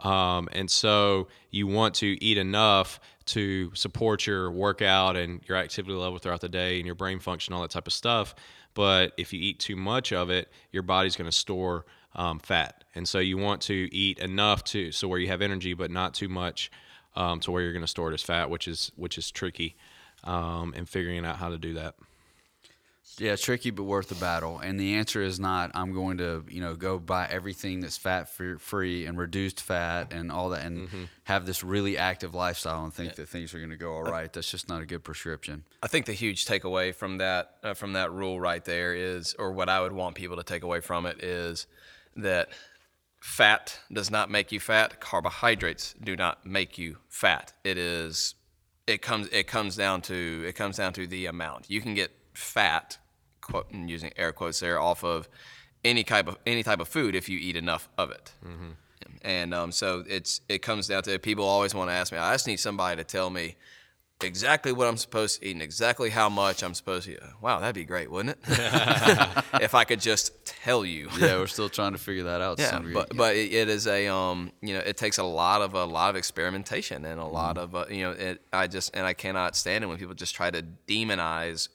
Um, 0.00 0.48
and 0.52 0.70
so 0.70 1.28
you 1.50 1.66
want 1.66 1.94
to 1.96 2.22
eat 2.22 2.38
enough 2.38 3.00
to 3.26 3.74
support 3.74 4.26
your 4.26 4.50
workout 4.50 5.16
and 5.16 5.40
your 5.46 5.56
activity 5.56 5.94
level 5.94 6.18
throughout 6.18 6.40
the 6.40 6.48
day 6.48 6.78
and 6.78 6.86
your 6.86 6.94
brain 6.94 7.18
function, 7.18 7.54
all 7.54 7.62
that 7.62 7.70
type 7.70 7.86
of 7.86 7.92
stuff. 7.92 8.34
But 8.74 9.12
if 9.16 9.32
you 9.32 9.40
eat 9.40 9.58
too 9.58 9.76
much 9.76 10.12
of 10.12 10.30
it, 10.30 10.50
your 10.70 10.82
body's 10.82 11.16
going 11.16 11.30
to 11.30 11.36
store 11.36 11.84
um, 12.14 12.38
fat. 12.38 12.84
And 12.94 13.06
so 13.06 13.18
you 13.18 13.38
want 13.38 13.62
to 13.62 13.88
eat 13.94 14.18
enough 14.18 14.64
to 14.64 14.92
so 14.92 15.08
where 15.08 15.18
you 15.18 15.28
have 15.28 15.42
energy, 15.42 15.74
but 15.74 15.90
not 15.90 16.14
too 16.14 16.28
much 16.28 16.70
um, 17.14 17.40
to 17.40 17.50
where 17.50 17.62
you're 17.62 17.72
going 17.72 17.84
to 17.84 17.88
store 17.88 18.10
it 18.10 18.14
as 18.14 18.22
fat, 18.22 18.50
which 18.50 18.68
is 18.68 18.92
which 18.96 19.18
is 19.18 19.30
tricky. 19.30 19.76
Um, 20.24 20.72
and 20.76 20.88
figuring 20.88 21.26
out 21.26 21.38
how 21.38 21.48
to 21.48 21.58
do 21.58 21.74
that. 21.74 21.96
Yeah, 23.18 23.36
tricky 23.36 23.70
but 23.70 23.82
worth 23.82 24.08
the 24.08 24.14
battle. 24.14 24.58
And 24.58 24.78
the 24.78 24.94
answer 24.94 25.20
is 25.22 25.38
not 25.40 25.72
I'm 25.74 25.92
going 25.92 26.18
to, 26.18 26.44
you 26.48 26.60
know, 26.60 26.74
go 26.74 26.98
buy 26.98 27.26
everything 27.28 27.80
that's 27.80 27.96
fat 27.96 28.28
free 28.28 29.06
and 29.06 29.18
reduced 29.18 29.60
fat 29.60 30.12
and 30.12 30.30
all 30.30 30.50
that 30.50 30.64
and 30.64 31.08
have 31.24 31.44
this 31.44 31.62
really 31.62 31.98
active 31.98 32.34
lifestyle 32.34 32.84
and 32.84 32.94
think 32.94 33.16
that 33.16 33.28
things 33.28 33.52
are 33.52 33.58
going 33.58 33.70
to 33.70 33.76
go 33.76 33.92
all 33.92 34.04
right. 34.04 34.32
That's 34.32 34.50
just 34.50 34.68
not 34.68 34.80
a 34.80 34.86
good 34.86 35.04
prescription. 35.04 35.64
I 35.82 35.88
think 35.88 36.06
the 36.06 36.12
huge 36.12 36.46
takeaway 36.46 36.94
from 36.94 37.18
that 37.18 37.56
uh, 37.62 37.74
from 37.74 37.94
that 37.94 38.12
rule 38.12 38.40
right 38.40 38.64
there 38.64 38.94
is, 38.94 39.34
or 39.38 39.52
what 39.52 39.68
I 39.68 39.80
would 39.80 39.92
want 39.92 40.14
people 40.14 40.36
to 40.36 40.44
take 40.44 40.62
away 40.62 40.80
from 40.80 41.04
it 41.04 41.22
is 41.22 41.66
that 42.16 42.50
fat 43.22 43.78
does 43.92 44.10
not 44.10 44.28
make 44.30 44.50
you 44.50 44.58
fat. 44.58 45.00
Carbohydrates 45.00 45.94
do 46.02 46.16
not 46.16 46.44
make 46.44 46.76
you 46.76 46.98
fat. 47.08 47.52
It 47.62 47.78
is 47.78 48.34
it 48.88 49.00
comes 49.00 49.28
it 49.28 49.46
comes 49.46 49.76
down 49.76 50.02
to 50.02 50.44
it 50.46 50.56
comes 50.56 50.78
down 50.78 50.92
to 50.94 51.06
the 51.06 51.26
amount. 51.26 51.70
You 51.70 51.80
can 51.80 51.94
get 51.94 52.10
fat, 52.34 52.98
quote, 53.40 53.72
using 53.72 54.10
air 54.16 54.32
quotes 54.32 54.58
there, 54.58 54.80
off 54.80 55.04
of 55.04 55.28
any 55.84 56.02
type 56.02 56.26
of 56.26 56.36
any 56.46 56.64
type 56.64 56.80
of 56.80 56.88
food 56.88 57.14
if 57.14 57.28
you 57.28 57.38
eat 57.38 57.56
enough 57.56 57.88
of 57.96 58.10
it. 58.10 58.32
And 59.22 59.54
um, 59.54 59.70
so 59.70 60.02
it's 60.08 60.40
it 60.48 60.58
comes 60.58 60.88
down 60.88 61.04
to 61.04 61.16
people 61.20 61.44
always 61.44 61.76
want 61.76 61.90
to 61.90 61.94
ask 61.94 62.12
me. 62.12 62.18
I 62.18 62.34
just 62.34 62.48
need 62.48 62.58
somebody 62.58 62.96
to 62.96 63.04
tell 63.04 63.30
me 63.30 63.54
exactly 64.22 64.72
what 64.72 64.86
I'm 64.86 64.96
supposed 64.96 65.40
to 65.40 65.46
eat 65.48 65.52
and 65.52 65.62
exactly 65.62 66.10
how 66.10 66.28
much 66.28 66.62
I'm 66.62 66.74
supposed 66.74 67.06
to 67.06 67.12
eat. 67.14 67.20
Wow, 67.40 67.60
that'd 67.60 67.74
be 67.74 67.84
great, 67.84 68.10
wouldn't 68.10 68.36
it? 68.36 68.48
if 69.60 69.74
I 69.74 69.84
could 69.84 70.00
just 70.00 70.44
tell 70.46 70.84
you. 70.84 71.08
Yeah, 71.18 71.38
we're 71.38 71.46
still 71.46 71.68
trying 71.68 71.92
to 71.92 71.98
figure 71.98 72.24
that 72.24 72.40
out. 72.40 72.58
Yeah, 72.58 72.70
some 72.70 72.82
degree. 72.82 72.94
but 72.94 73.16
but 73.16 73.34
it, 73.36 73.52
it 73.52 73.68
is 73.68 73.86
a 73.86 74.06
um 74.08 74.52
you 74.60 74.74
know 74.74 74.80
it 74.80 74.96
takes 74.96 75.18
a 75.18 75.24
lot 75.24 75.62
of 75.62 75.74
a 75.74 75.84
lot 75.84 76.10
of 76.10 76.16
experimentation 76.16 77.04
and 77.04 77.18
a 77.20 77.24
lot 77.24 77.56
Mm-hmm. 77.56 77.76
of 77.76 77.88
uh, 77.90 77.92
you 77.92 78.02
know 78.04 78.12
it 78.12 78.42
I 78.52 78.66
just 78.68 78.94
and 78.96 79.04
I 79.06 79.12
cannot 79.14 79.56
stand 79.56 79.82
it 79.84 79.88
when 79.88 79.96
people 79.98 80.14
just 80.14 80.34
try 80.34 80.50
to 80.50 80.62
demonize 80.86 81.68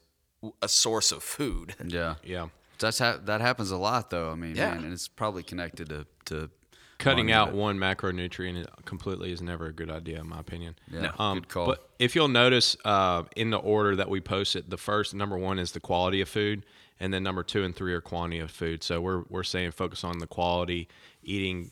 a 0.62 0.68
source 0.70 1.12
of 1.12 1.24
food. 1.24 1.76
yeah, 1.86 2.16
Yeah. 2.24 2.48
That's 2.80 3.00
ha- 3.00 3.18
that 3.26 3.42
happens 3.42 3.72
a 3.72 3.78
lot 3.78 4.12
though. 4.12 4.32
I 4.32 4.36
mean, 4.36 4.56
Yeah. 4.56 4.70
man, 4.76 4.84
and 4.86 4.94
it's 4.94 5.08
probably 5.08 5.44
connected 5.44 5.90
to 5.90 6.06
to 6.26 6.50
Cutting 6.98 7.32
out 7.32 7.54
one 7.54 7.78
macronutrient 7.78 8.68
completely 8.86 9.32
is 9.32 9.42
never 9.42 9.68
a 9.68 9.74
good 9.74 9.92
idea, 9.92 10.20
in 10.20 10.28
my 10.28 10.40
opinion. 10.40 10.76
Yeah, 10.92 11.12
Um, 11.20 11.40
good 11.40 11.50
call. 11.50 11.66
But 11.68 11.90
if 12.00 12.16
you'll 12.16 12.28
notice, 12.28 12.76
uh, 12.86 13.24
in 13.36 13.50
the 13.52 13.58
order 13.58 13.96
that 13.96 14.10
we 14.10 14.20
posted, 14.20 14.70
the 14.70 14.78
first 14.78 15.14
number 15.14 15.38
one 15.38 15.60
is 15.60 15.72
the 15.74 15.80
quality 15.80 16.22
of 16.22 16.30
food, 16.30 16.66
and 17.00 17.14
then 17.14 17.24
number 17.24 17.44
two 17.44 17.64
and 17.64 17.76
three 17.76 17.94
are 17.94 18.02
quantity 18.02 18.40
of 18.40 18.50
food. 18.52 18.84
So 18.84 19.00
we're 19.00 19.24
we're 19.30 19.44
saying 19.44 19.72
focus 19.72 20.04
on 20.04 20.18
the 20.20 20.28
quality, 20.28 20.88
eating 21.22 21.72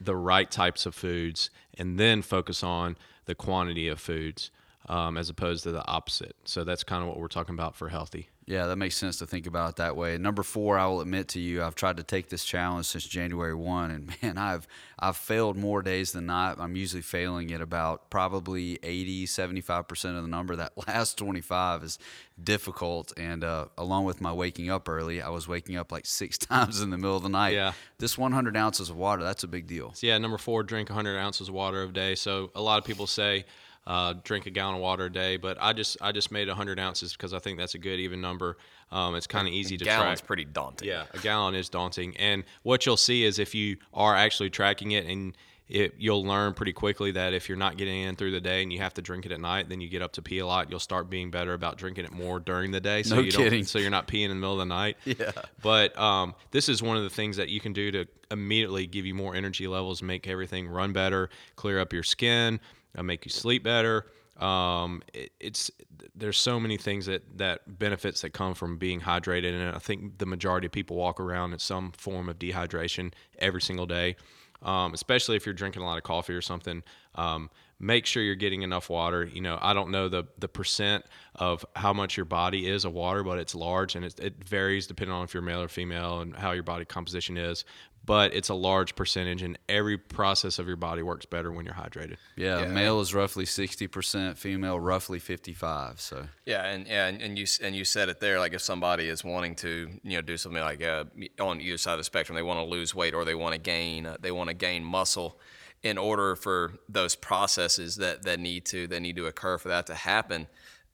the 0.00 0.16
right 0.16 0.50
types 0.50 0.86
of 0.86 0.94
foods, 0.94 1.50
and 1.76 1.98
then 1.98 2.22
focus 2.22 2.62
on 2.62 2.96
the 3.26 3.34
quantity 3.34 3.88
of 3.88 4.00
foods, 4.00 4.50
um, 4.88 5.18
as 5.18 5.28
opposed 5.28 5.64
to 5.64 5.70
the 5.72 5.86
opposite. 5.86 6.36
So 6.44 6.64
that's 6.64 6.82
kind 6.84 7.02
of 7.02 7.08
what 7.08 7.18
we're 7.18 7.28
talking 7.28 7.54
about 7.54 7.76
for 7.76 7.88
healthy. 7.88 8.30
Yeah, 8.48 8.64
that 8.68 8.76
makes 8.76 8.96
sense 8.96 9.18
to 9.18 9.26
think 9.26 9.46
about 9.46 9.68
it 9.68 9.76
that 9.76 9.94
way. 9.94 10.16
Number 10.16 10.42
four, 10.42 10.78
I 10.78 10.86
will 10.86 11.02
admit 11.02 11.28
to 11.28 11.40
you, 11.40 11.62
I've 11.62 11.74
tried 11.74 11.98
to 11.98 12.02
take 12.02 12.30
this 12.30 12.46
challenge 12.46 12.86
since 12.86 13.06
January 13.06 13.54
one, 13.54 13.90
and 13.90 14.10
man, 14.22 14.38
I've 14.38 14.66
I've 14.98 15.18
failed 15.18 15.58
more 15.58 15.82
days 15.82 16.12
than 16.12 16.24
not. 16.24 16.58
I'm 16.58 16.74
usually 16.74 17.02
failing 17.02 17.52
at 17.52 17.60
about 17.60 18.08
probably 18.08 18.78
80, 18.82 19.26
75 19.26 19.86
percent 19.86 20.16
of 20.16 20.22
the 20.22 20.30
number. 20.30 20.56
That 20.56 20.72
last 20.88 21.18
25 21.18 21.84
is 21.84 21.98
difficult, 22.42 23.12
and 23.18 23.44
uh, 23.44 23.66
along 23.76 24.06
with 24.06 24.22
my 24.22 24.32
waking 24.32 24.70
up 24.70 24.88
early, 24.88 25.20
I 25.20 25.28
was 25.28 25.46
waking 25.46 25.76
up 25.76 25.92
like 25.92 26.06
six 26.06 26.38
times 26.38 26.80
in 26.80 26.88
the 26.88 26.96
middle 26.96 27.18
of 27.18 27.22
the 27.22 27.28
night. 27.28 27.52
Yeah. 27.52 27.72
this 27.98 28.16
100 28.16 28.56
ounces 28.56 28.88
of 28.88 28.96
water, 28.96 29.22
that's 29.22 29.44
a 29.44 29.48
big 29.48 29.66
deal. 29.66 29.92
So 29.92 30.06
yeah, 30.06 30.16
number 30.16 30.38
four, 30.38 30.62
drink 30.62 30.88
100 30.88 31.18
ounces 31.18 31.48
of 31.48 31.54
water 31.54 31.82
a 31.82 31.88
day. 31.88 32.14
So 32.14 32.50
a 32.54 32.62
lot 32.62 32.78
of 32.78 32.86
people 32.86 33.06
say 33.06 33.44
uh, 33.88 34.14
drink 34.22 34.46
a 34.46 34.50
gallon 34.50 34.76
of 34.76 34.80
water 34.82 35.06
a 35.06 35.10
day, 35.12 35.36
but 35.38 35.56
I 35.60 35.72
just 35.72 35.96
I 36.00 36.12
just 36.12 36.30
made 36.30 36.46
100 36.46 36.78
ounces 36.78 37.12
because 37.14 37.32
I 37.34 37.38
think 37.40 37.58
that's 37.58 37.74
a 37.74 37.78
good 37.78 37.98
even 37.98 38.20
number. 38.20 38.56
Um, 38.92 39.14
it's 39.16 39.26
kind 39.26 39.48
of 39.48 39.54
easy 39.54 39.76
to 39.78 39.84
Gallon's 39.84 40.20
track. 40.20 40.26
pretty 40.26 40.44
daunting. 40.44 40.88
Yeah, 40.88 41.04
a 41.14 41.18
gallon 41.18 41.54
is 41.54 41.68
daunting, 41.68 42.16
and 42.18 42.44
what 42.62 42.86
you'll 42.86 42.96
see 42.96 43.24
is 43.24 43.38
if 43.38 43.54
you 43.54 43.78
are 43.92 44.14
actually 44.14 44.50
tracking 44.50 44.92
it, 44.92 45.06
and 45.06 45.34
it, 45.68 45.94
you'll 45.98 46.24
learn 46.24 46.54
pretty 46.54 46.72
quickly 46.72 47.10
that 47.12 47.34
if 47.34 47.48
you're 47.48 47.58
not 47.58 47.76
getting 47.76 48.00
in 48.02 48.16
through 48.16 48.30
the 48.30 48.40
day 48.40 48.62
and 48.62 48.72
you 48.72 48.78
have 48.78 48.94
to 48.94 49.02
drink 49.02 49.26
it 49.26 49.32
at 49.32 49.40
night, 49.40 49.68
then 49.68 49.82
you 49.82 49.88
get 49.90 50.00
up 50.00 50.12
to 50.12 50.22
pee 50.22 50.38
a 50.38 50.46
lot. 50.46 50.70
You'll 50.70 50.80
start 50.80 51.10
being 51.10 51.30
better 51.30 51.52
about 51.52 51.76
drinking 51.76 52.06
it 52.06 52.12
more 52.12 52.40
during 52.40 52.70
the 52.70 52.80
day, 52.80 53.02
so 53.02 53.16
No 53.16 53.20
you 53.20 53.30
kidding. 53.30 53.50
don't 53.60 53.64
so 53.68 53.78
you're 53.78 53.90
not 53.90 54.08
peeing 54.08 54.24
in 54.24 54.30
the 54.30 54.34
middle 54.36 54.54
of 54.54 54.58
the 54.60 54.64
night. 54.74 54.96
Yeah. 55.04 55.32
But 55.62 55.98
um, 55.98 56.34
this 56.52 56.68
is 56.70 56.82
one 56.82 56.96
of 56.96 57.02
the 57.02 57.10
things 57.10 57.36
that 57.36 57.50
you 57.50 57.60
can 57.60 57.74
do 57.74 57.90
to 57.90 58.06
immediately 58.30 58.86
give 58.86 59.04
you 59.04 59.14
more 59.14 59.34
energy 59.34 59.66
levels, 59.66 60.02
make 60.02 60.26
everything 60.28 60.68
run 60.68 60.92
better, 60.94 61.28
clear 61.56 61.80
up 61.80 61.92
your 61.92 62.02
skin, 62.02 62.60
uh, 62.96 63.02
make 63.02 63.24
you 63.24 63.30
sleep 63.30 63.62
better. 63.62 64.06
Um, 64.38 65.02
it, 65.12 65.32
it's 65.40 65.70
there's 66.14 66.38
so 66.38 66.60
many 66.60 66.76
things 66.76 67.06
that 67.06 67.38
that 67.38 67.78
benefits 67.78 68.20
that 68.22 68.30
come 68.30 68.54
from 68.54 68.78
being 68.78 69.00
hydrated, 69.00 69.52
and 69.52 69.74
I 69.74 69.78
think 69.78 70.18
the 70.18 70.26
majority 70.26 70.66
of 70.66 70.72
people 70.72 70.96
walk 70.96 71.20
around 71.20 71.52
in 71.52 71.58
some 71.58 71.92
form 71.92 72.28
of 72.28 72.38
dehydration 72.38 73.12
every 73.38 73.60
single 73.60 73.86
day. 73.86 74.16
Um, 74.60 74.92
especially 74.92 75.36
if 75.36 75.46
you're 75.46 75.54
drinking 75.54 75.82
a 75.82 75.84
lot 75.84 75.98
of 75.98 76.02
coffee 76.02 76.34
or 76.34 76.42
something. 76.42 76.82
Um, 77.14 77.48
make 77.80 78.06
sure 78.06 78.22
you're 78.22 78.34
getting 78.34 78.62
enough 78.62 78.90
water. 78.90 79.24
You 79.24 79.40
know, 79.40 79.58
I 79.60 79.74
don't 79.74 79.90
know 79.90 80.08
the 80.08 80.24
the 80.38 80.48
percent 80.48 81.04
of 81.34 81.64
how 81.76 81.92
much 81.92 82.16
your 82.16 82.26
body 82.26 82.68
is 82.68 82.84
of 82.84 82.92
water, 82.92 83.22
but 83.22 83.38
it's 83.38 83.54
large 83.54 83.94
and 83.94 84.04
it, 84.04 84.18
it 84.18 84.44
varies 84.44 84.86
depending 84.86 85.14
on 85.14 85.24
if 85.24 85.34
you're 85.34 85.42
male 85.42 85.62
or 85.62 85.68
female 85.68 86.20
and 86.20 86.34
how 86.34 86.52
your 86.52 86.64
body 86.64 86.84
composition 86.84 87.36
is. 87.36 87.64
But 88.04 88.32
it's 88.32 88.48
a 88.48 88.54
large 88.54 88.96
percentage, 88.96 89.42
and 89.42 89.58
every 89.68 89.98
process 89.98 90.58
of 90.58 90.66
your 90.66 90.76
body 90.76 91.02
works 91.02 91.26
better 91.26 91.52
when 91.52 91.66
you're 91.66 91.74
hydrated. 91.74 92.16
Yeah, 92.36 92.64
male 92.64 93.02
is 93.02 93.12
roughly 93.12 93.44
60%, 93.44 94.38
female 94.38 94.80
roughly 94.80 95.18
55. 95.18 96.00
So 96.00 96.26
Yeah, 96.46 96.64
and 96.64 96.86
yeah, 96.86 97.06
and, 97.06 97.20
and 97.20 97.38
you 97.38 97.44
and 97.62 97.76
you 97.76 97.84
said 97.84 98.08
it 98.08 98.18
there. 98.18 98.38
Like 98.38 98.54
if 98.54 98.62
somebody 98.62 99.08
is 99.08 99.22
wanting 99.22 99.56
to, 99.56 99.90
you 100.02 100.16
know, 100.16 100.22
do 100.22 100.38
something 100.38 100.62
like 100.62 100.82
uh, 100.82 101.04
on 101.38 101.60
either 101.60 101.76
side 101.76 101.92
of 101.92 101.98
the 101.98 102.04
spectrum, 102.04 102.34
they 102.34 102.42
want 102.42 102.58
to 102.60 102.64
lose 102.64 102.94
weight 102.94 103.12
or 103.12 103.26
they 103.26 103.34
want 103.34 103.52
to 103.52 103.60
gain, 103.60 104.06
uh, 104.06 104.16
they 104.18 104.32
want 104.32 104.48
to 104.48 104.54
gain 104.54 104.84
muscle. 104.84 105.38
In 105.82 105.96
order 105.96 106.34
for 106.34 106.74
those 106.88 107.14
processes 107.14 107.96
that, 107.96 108.24
that 108.24 108.40
need 108.40 108.64
to 108.66 108.88
that 108.88 109.00
need 109.00 109.16
to 109.16 109.26
occur 109.26 109.58
for 109.58 109.68
that 109.68 109.86
to 109.86 109.94
happen, 109.94 110.48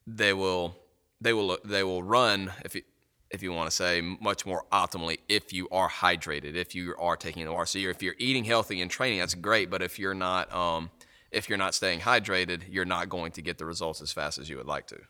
they 0.06 0.32
will 0.32 0.76
they 1.20 1.32
will 1.32 1.56
they 1.64 1.82
will 1.82 2.02
run 2.02 2.52
if 2.64 2.74
you 2.74 2.82
if 3.30 3.42
you 3.42 3.52
want 3.52 3.68
to 3.68 3.74
say 3.74 4.00
much 4.00 4.46
more 4.46 4.64
optimally 4.70 5.18
if 5.28 5.52
you 5.52 5.68
are 5.70 5.88
hydrated, 5.88 6.54
if 6.54 6.74
you 6.74 6.94
are 6.98 7.16
taking 7.16 7.44
the 7.44 7.52
water. 7.52 7.66
So 7.66 7.78
you're, 7.78 7.90
if 7.90 8.02
you're 8.02 8.14
eating 8.18 8.44
healthy 8.44 8.80
and 8.80 8.90
training, 8.90 9.18
that's 9.18 9.34
great. 9.34 9.70
But 9.70 9.82
if 9.82 9.98
you're 9.98 10.14
not 10.14 10.54
um, 10.54 10.90
if 11.32 11.48
you're 11.48 11.58
not 11.58 11.74
staying 11.74 12.00
hydrated, 12.00 12.62
you're 12.70 12.84
not 12.84 13.08
going 13.08 13.32
to 13.32 13.42
get 13.42 13.58
the 13.58 13.64
results 13.64 14.00
as 14.00 14.12
fast 14.12 14.38
as 14.38 14.48
you 14.48 14.56
would 14.56 14.66
like 14.66 14.86
to. 14.88 15.00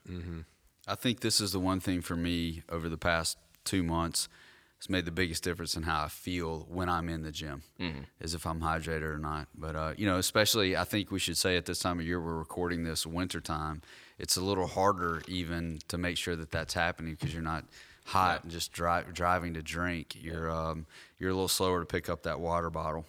I 0.86 0.94
think 0.94 1.20
this 1.20 1.40
is 1.40 1.52
the 1.52 1.60
one 1.60 1.80
thing 1.80 2.00
for 2.00 2.16
me 2.16 2.62
over 2.68 2.88
the 2.88 2.96
past 2.96 3.38
two 3.64 3.82
months 3.82 4.28
has 4.84 4.90
made 4.90 5.06
the 5.06 5.10
biggest 5.10 5.42
difference 5.42 5.76
in 5.76 5.82
how 5.82 6.04
I 6.04 6.08
feel 6.08 6.66
when 6.70 6.88
I'm 6.90 7.08
in 7.08 7.22
the 7.22 7.32
gym, 7.32 7.62
is 8.20 8.34
if 8.34 8.46
I'm 8.46 8.60
hydrated 8.60 9.02
or 9.02 9.18
not. 9.18 9.48
But 9.54 9.74
uh, 9.76 9.94
you 9.96 10.04
know, 10.06 10.18
especially 10.18 10.76
I 10.76 10.84
think 10.84 11.10
we 11.10 11.18
should 11.18 11.38
say 11.38 11.56
at 11.56 11.64
this 11.64 11.78
time 11.78 11.98
of 12.00 12.06
year 12.06 12.20
we're 12.20 12.34
recording 12.34 12.84
this 12.84 13.06
winter 13.06 13.40
time, 13.40 13.80
it's 14.18 14.36
a 14.36 14.42
little 14.42 14.66
harder 14.66 15.22
even 15.26 15.78
to 15.88 15.96
make 15.96 16.18
sure 16.18 16.36
that 16.36 16.50
that's 16.50 16.74
happening 16.74 17.14
because 17.18 17.32
you're 17.32 17.42
not 17.42 17.64
hot 18.04 18.42
and 18.42 18.52
just 18.52 18.72
dri- 18.72 19.04
driving 19.14 19.54
to 19.54 19.62
drink. 19.62 20.16
You're 20.22 20.50
um, 20.50 20.84
you're 21.18 21.30
a 21.30 21.34
little 21.34 21.48
slower 21.48 21.80
to 21.80 21.86
pick 21.86 22.08
up 22.10 22.22
that 22.24 22.38
water 22.40 22.68
bottle. 22.68 23.06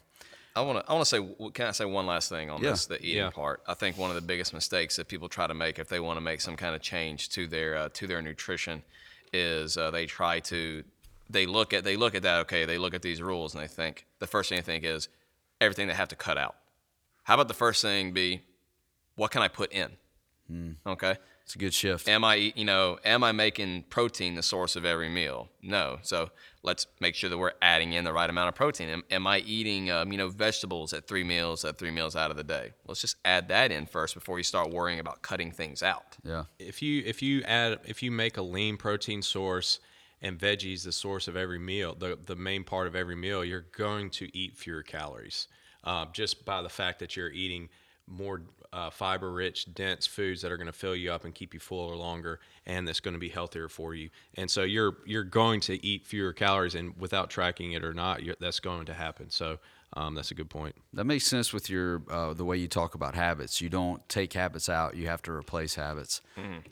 I 0.55 0.62
want 0.62 0.79
to. 0.86 0.89
I 0.89 0.94
want 0.94 1.05
to 1.05 1.10
say. 1.10 1.50
Can 1.53 1.67
I 1.67 1.72
say 1.72 1.84
one 1.84 2.05
last 2.05 2.29
thing 2.29 2.50
on 2.50 2.63
Yeah. 2.63 2.70
this? 2.72 2.86
The 2.86 3.01
eating 3.01 3.17
Yeah. 3.17 3.29
part. 3.32 3.62
I 3.67 3.74
think 3.74 3.98
one 3.98 4.10
of 4.10 4.15
the 4.15 4.22
biggest 4.22 4.53
mistakes 4.53 4.96
that 4.96 5.10
people 5.10 5.27
try 5.27 5.48
to 5.48 5.53
make 5.53 5.79
if 5.79 5.89
they 5.89 6.00
want 6.00 6.15
to 6.15 6.22
make 6.22 6.39
some 6.39 6.55
kind 6.55 6.74
of 6.74 6.82
change 6.82 7.27
to 7.32 7.46
their 7.48 7.75
uh, 7.75 7.89
to 7.96 8.08
their 8.08 8.22
nutrition 8.22 8.82
is 9.34 9.75
uh, 9.75 9.91
they 9.91 10.05
try 10.05 10.39
to. 10.39 10.86
They 11.29 11.46
look 11.46 11.74
at 11.74 11.84
they 11.84 11.98
look 11.98 12.15
at 12.15 12.24
that. 12.24 12.41
Okay, 12.41 12.65
they 12.65 12.77
look 12.77 12.94
at 12.94 13.01
these 13.01 13.22
rules 13.22 13.53
and 13.53 13.63
they 13.63 13.67
think 13.67 14.05
the 14.20 14.27
first 14.27 14.50
thing 14.50 14.58
they 14.58 14.62
think 14.62 14.84
is 14.84 15.10
everything 15.60 15.88
they 15.88 15.94
have 15.94 16.10
to 16.10 16.15
cut 16.15 16.38
out. 16.38 16.55
How 17.24 17.34
about 17.36 17.48
the 17.48 17.53
first 17.55 17.82
thing 17.82 18.12
be, 18.12 18.41
what 19.15 19.32
can 19.32 19.41
I 19.41 19.48
put 19.48 19.72
in? 19.72 19.98
Okay. 20.86 21.15
It's 21.44 21.55
a 21.55 21.60
good 21.60 21.74
shift. 21.74 22.08
Am 22.08 22.24
I, 22.24 22.53
you 22.55 22.65
know, 22.65 22.98
am 23.05 23.24
I 23.24 23.32
making 23.32 23.86
protein 23.89 24.36
the 24.36 24.41
source 24.44 24.75
of 24.75 24.84
every 24.84 25.10
meal? 25.10 25.50
No. 25.62 26.00
So 26.01 26.29
let's 26.63 26.88
make 27.00 27.13
sure 27.13 27.29
that 27.29 27.38
we're 27.38 27.53
adding 27.62 27.94
in 27.94 28.03
the 28.03 28.13
right 28.13 28.29
amount 28.29 28.50
of 28.50 28.55
protein. 28.55 28.89
Am, 28.89 29.03
am 29.12 29.27
I 29.27 29.39
eating, 29.39 29.91
um, 29.91 30.12
you 30.12 30.17
know, 30.17 30.27
vegetables 30.27 30.91
at 30.94 31.08
three 31.08 31.24
meals, 31.24 31.63
at 31.63 31.77
three 31.77 31.91
meals 31.91 32.15
out 32.15 32.32
of 32.32 32.38
the 32.38 32.44
day? 32.44 32.74
Let's 32.88 33.01
just 33.01 33.17
add 33.25 33.48
that 33.50 33.72
in 33.72 33.86
first 33.86 34.15
before 34.15 34.38
you 34.39 34.44
start 34.44 34.72
worrying 34.72 35.00
about 35.00 35.22
cutting 35.22 35.51
things 35.51 35.84
out. 35.84 36.17
yeah. 36.24 36.46
if 36.58 36.82
you 36.82 37.03
if 37.05 37.22
you 37.22 37.44
add 37.44 37.79
if 37.86 38.01
you 38.01 38.12
make 38.12 38.38
a 38.38 38.41
lean 38.41 38.77
protein 38.77 39.22
source 39.22 39.79
and 40.22 40.39
veggies 40.39 40.84
the 40.84 40.91
source 40.91 41.27
of 41.27 41.36
every 41.36 41.60
meal 41.60 41.95
the 41.95 42.17
the 42.25 42.36
main 42.36 42.63
part 42.63 42.88
of 42.88 42.95
every 42.95 43.15
meal 43.15 43.43
you're 43.43 43.65
going 43.77 44.10
to 44.10 44.36
eat 44.38 44.57
fewer 44.57 44.84
calories. 44.84 45.48
Uh, 45.84 46.05
just 46.13 46.45
by 46.45 46.63
the 46.63 46.69
fact 46.69 46.98
that 47.00 47.15
you're 47.15 47.31
eating 47.31 47.69
more 48.07 48.41
uh, 48.74 48.89
fiber 48.89 49.31
rich 49.31 49.74
dense 49.74 50.05
foods 50.05 50.41
that 50.41 50.51
are 50.51 50.57
going 50.57 50.67
to 50.67 50.74
fill 50.74 50.95
you 50.95 51.12
up 51.12 51.25
and 51.25 51.34
keep 51.34 51.53
you 51.53 51.60
fuller 51.60 51.95
longer 51.95 52.39
and 52.65 52.88
that's 52.88 53.00
going 53.00 53.13
to 53.13 53.19
be 53.19 53.29
healthier 53.29 53.69
for 53.69 53.93
you. 53.93 54.10
And 54.36 54.50
so 54.50 54.63
you're 54.63 54.98
you're 55.05 55.24
going 55.24 55.60
to 55.62 55.86
eat 55.86 56.05
fewer 56.05 56.34
calories 56.34 56.75
and 56.75 56.93
without 57.00 57.29
tracking 57.29 57.74
it 57.74 57.84
or 57.84 57.93
not 57.93 58.24
you're, 58.24 58.36
that's 58.39 58.60
going 58.60 58.86
to 58.88 58.93
happen. 58.93 59.29
So 59.29 59.60
um, 59.93 60.13
that's 60.13 60.31
a 60.31 60.36
good 60.36 60.50
point. 60.50 60.75
That 60.93 61.05
makes 61.05 61.25
sense 61.25 61.53
with 61.53 61.69
your 61.69 62.01
uh, 62.10 62.34
the 62.34 62.43
way 62.43 62.57
you 62.57 62.67
talk 62.67 62.95
about 62.95 63.15
habits. 63.15 63.62
You 63.62 63.69
don't 63.69 64.07
take 64.10 64.34
habits 64.34 64.67
out; 64.67 64.95
you 64.95 65.07
have 65.07 65.22
to 65.24 65.31
replace 65.31 65.75
habits. 65.75 66.22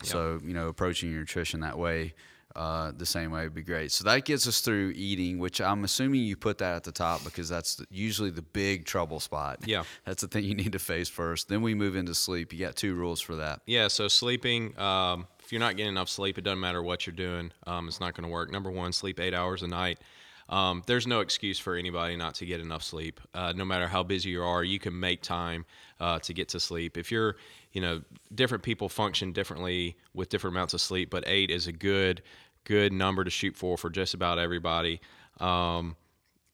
So 0.03 0.39
you 0.43 0.53
know, 0.53 0.67
approaching 0.67 1.09
your 1.09 1.19
nutrition 1.19 1.61
that 1.61 1.77
way, 1.77 2.15
uh, 2.55 2.91
the 2.95 3.05
same 3.05 3.31
way 3.31 3.43
would 3.43 3.53
be 3.53 3.63
great. 3.63 3.91
So 3.91 4.03
that 4.05 4.25
gets 4.25 4.47
us 4.47 4.61
through 4.61 4.93
eating, 4.95 5.39
which 5.39 5.59
I'm 5.61 5.83
assuming 5.83 6.21
you 6.21 6.35
put 6.35 6.59
that 6.59 6.75
at 6.75 6.83
the 6.83 6.91
top 6.91 7.23
because 7.23 7.49
that's 7.49 7.75
the, 7.75 7.85
usually 7.89 8.29
the 8.29 8.41
big 8.41 8.85
trouble 8.85 9.19
spot. 9.19 9.59
Yeah. 9.65 9.83
that's 10.05 10.21
the 10.21 10.27
thing 10.27 10.43
you 10.43 10.55
need 10.55 10.73
to 10.73 10.79
face 10.79 11.09
first. 11.09 11.49
Then 11.49 11.61
we 11.61 11.73
move 11.73 11.95
into 11.95 12.13
sleep. 12.13 12.53
You 12.53 12.59
got 12.59 12.75
two 12.75 12.93
rules 12.95 13.21
for 13.21 13.35
that. 13.37 13.61
Yeah, 13.65 13.87
so 13.87 14.07
sleeping, 14.07 14.77
um, 14.79 15.27
if 15.39 15.51
you're 15.51 15.59
not 15.59 15.75
getting 15.75 15.91
enough 15.91 16.09
sleep, 16.09 16.37
it 16.37 16.43
doesn't 16.43 16.59
matter 16.59 16.81
what 16.81 17.05
you're 17.05 17.15
doing. 17.15 17.51
Um, 17.65 17.87
it's 17.87 17.99
not 17.99 18.13
going 18.13 18.27
to 18.27 18.31
work. 18.31 18.51
Number 18.51 18.71
one, 18.71 18.93
sleep 18.93 19.19
eight 19.19 19.33
hours 19.33 19.63
a 19.63 19.67
night. 19.67 19.99
Um, 20.49 20.83
there's 20.87 21.07
no 21.07 21.21
excuse 21.21 21.57
for 21.57 21.75
anybody 21.75 22.15
not 22.15 22.35
to 22.35 22.45
get 22.45 22.59
enough 22.59 22.83
sleep. 22.83 23.19
Uh, 23.33 23.53
no 23.55 23.65
matter 23.65 23.87
how 23.87 24.03
busy 24.03 24.31
you 24.31 24.43
are, 24.43 24.63
you 24.63 24.79
can 24.79 24.97
make 24.97 25.21
time 25.21 25.65
uh, 25.99 26.19
to 26.19 26.33
get 26.33 26.49
to 26.49 26.59
sleep. 26.59 26.97
If 26.97 27.11
you're, 27.11 27.37
you 27.71 27.81
know, 27.81 28.01
different 28.35 28.63
people 28.63 28.89
function 28.89 29.31
differently 29.31 29.95
with 30.13 30.29
different 30.29 30.55
amounts 30.55 30.73
of 30.73 30.81
sleep, 30.81 31.09
but 31.09 31.23
eight 31.27 31.49
is 31.49 31.67
a 31.67 31.71
good, 31.71 32.21
good 32.65 32.93
number 32.93 33.23
to 33.23 33.29
shoot 33.29 33.55
for 33.55 33.77
for 33.77 33.89
just 33.89 34.13
about 34.13 34.39
everybody. 34.39 35.01
Um, 35.39 35.95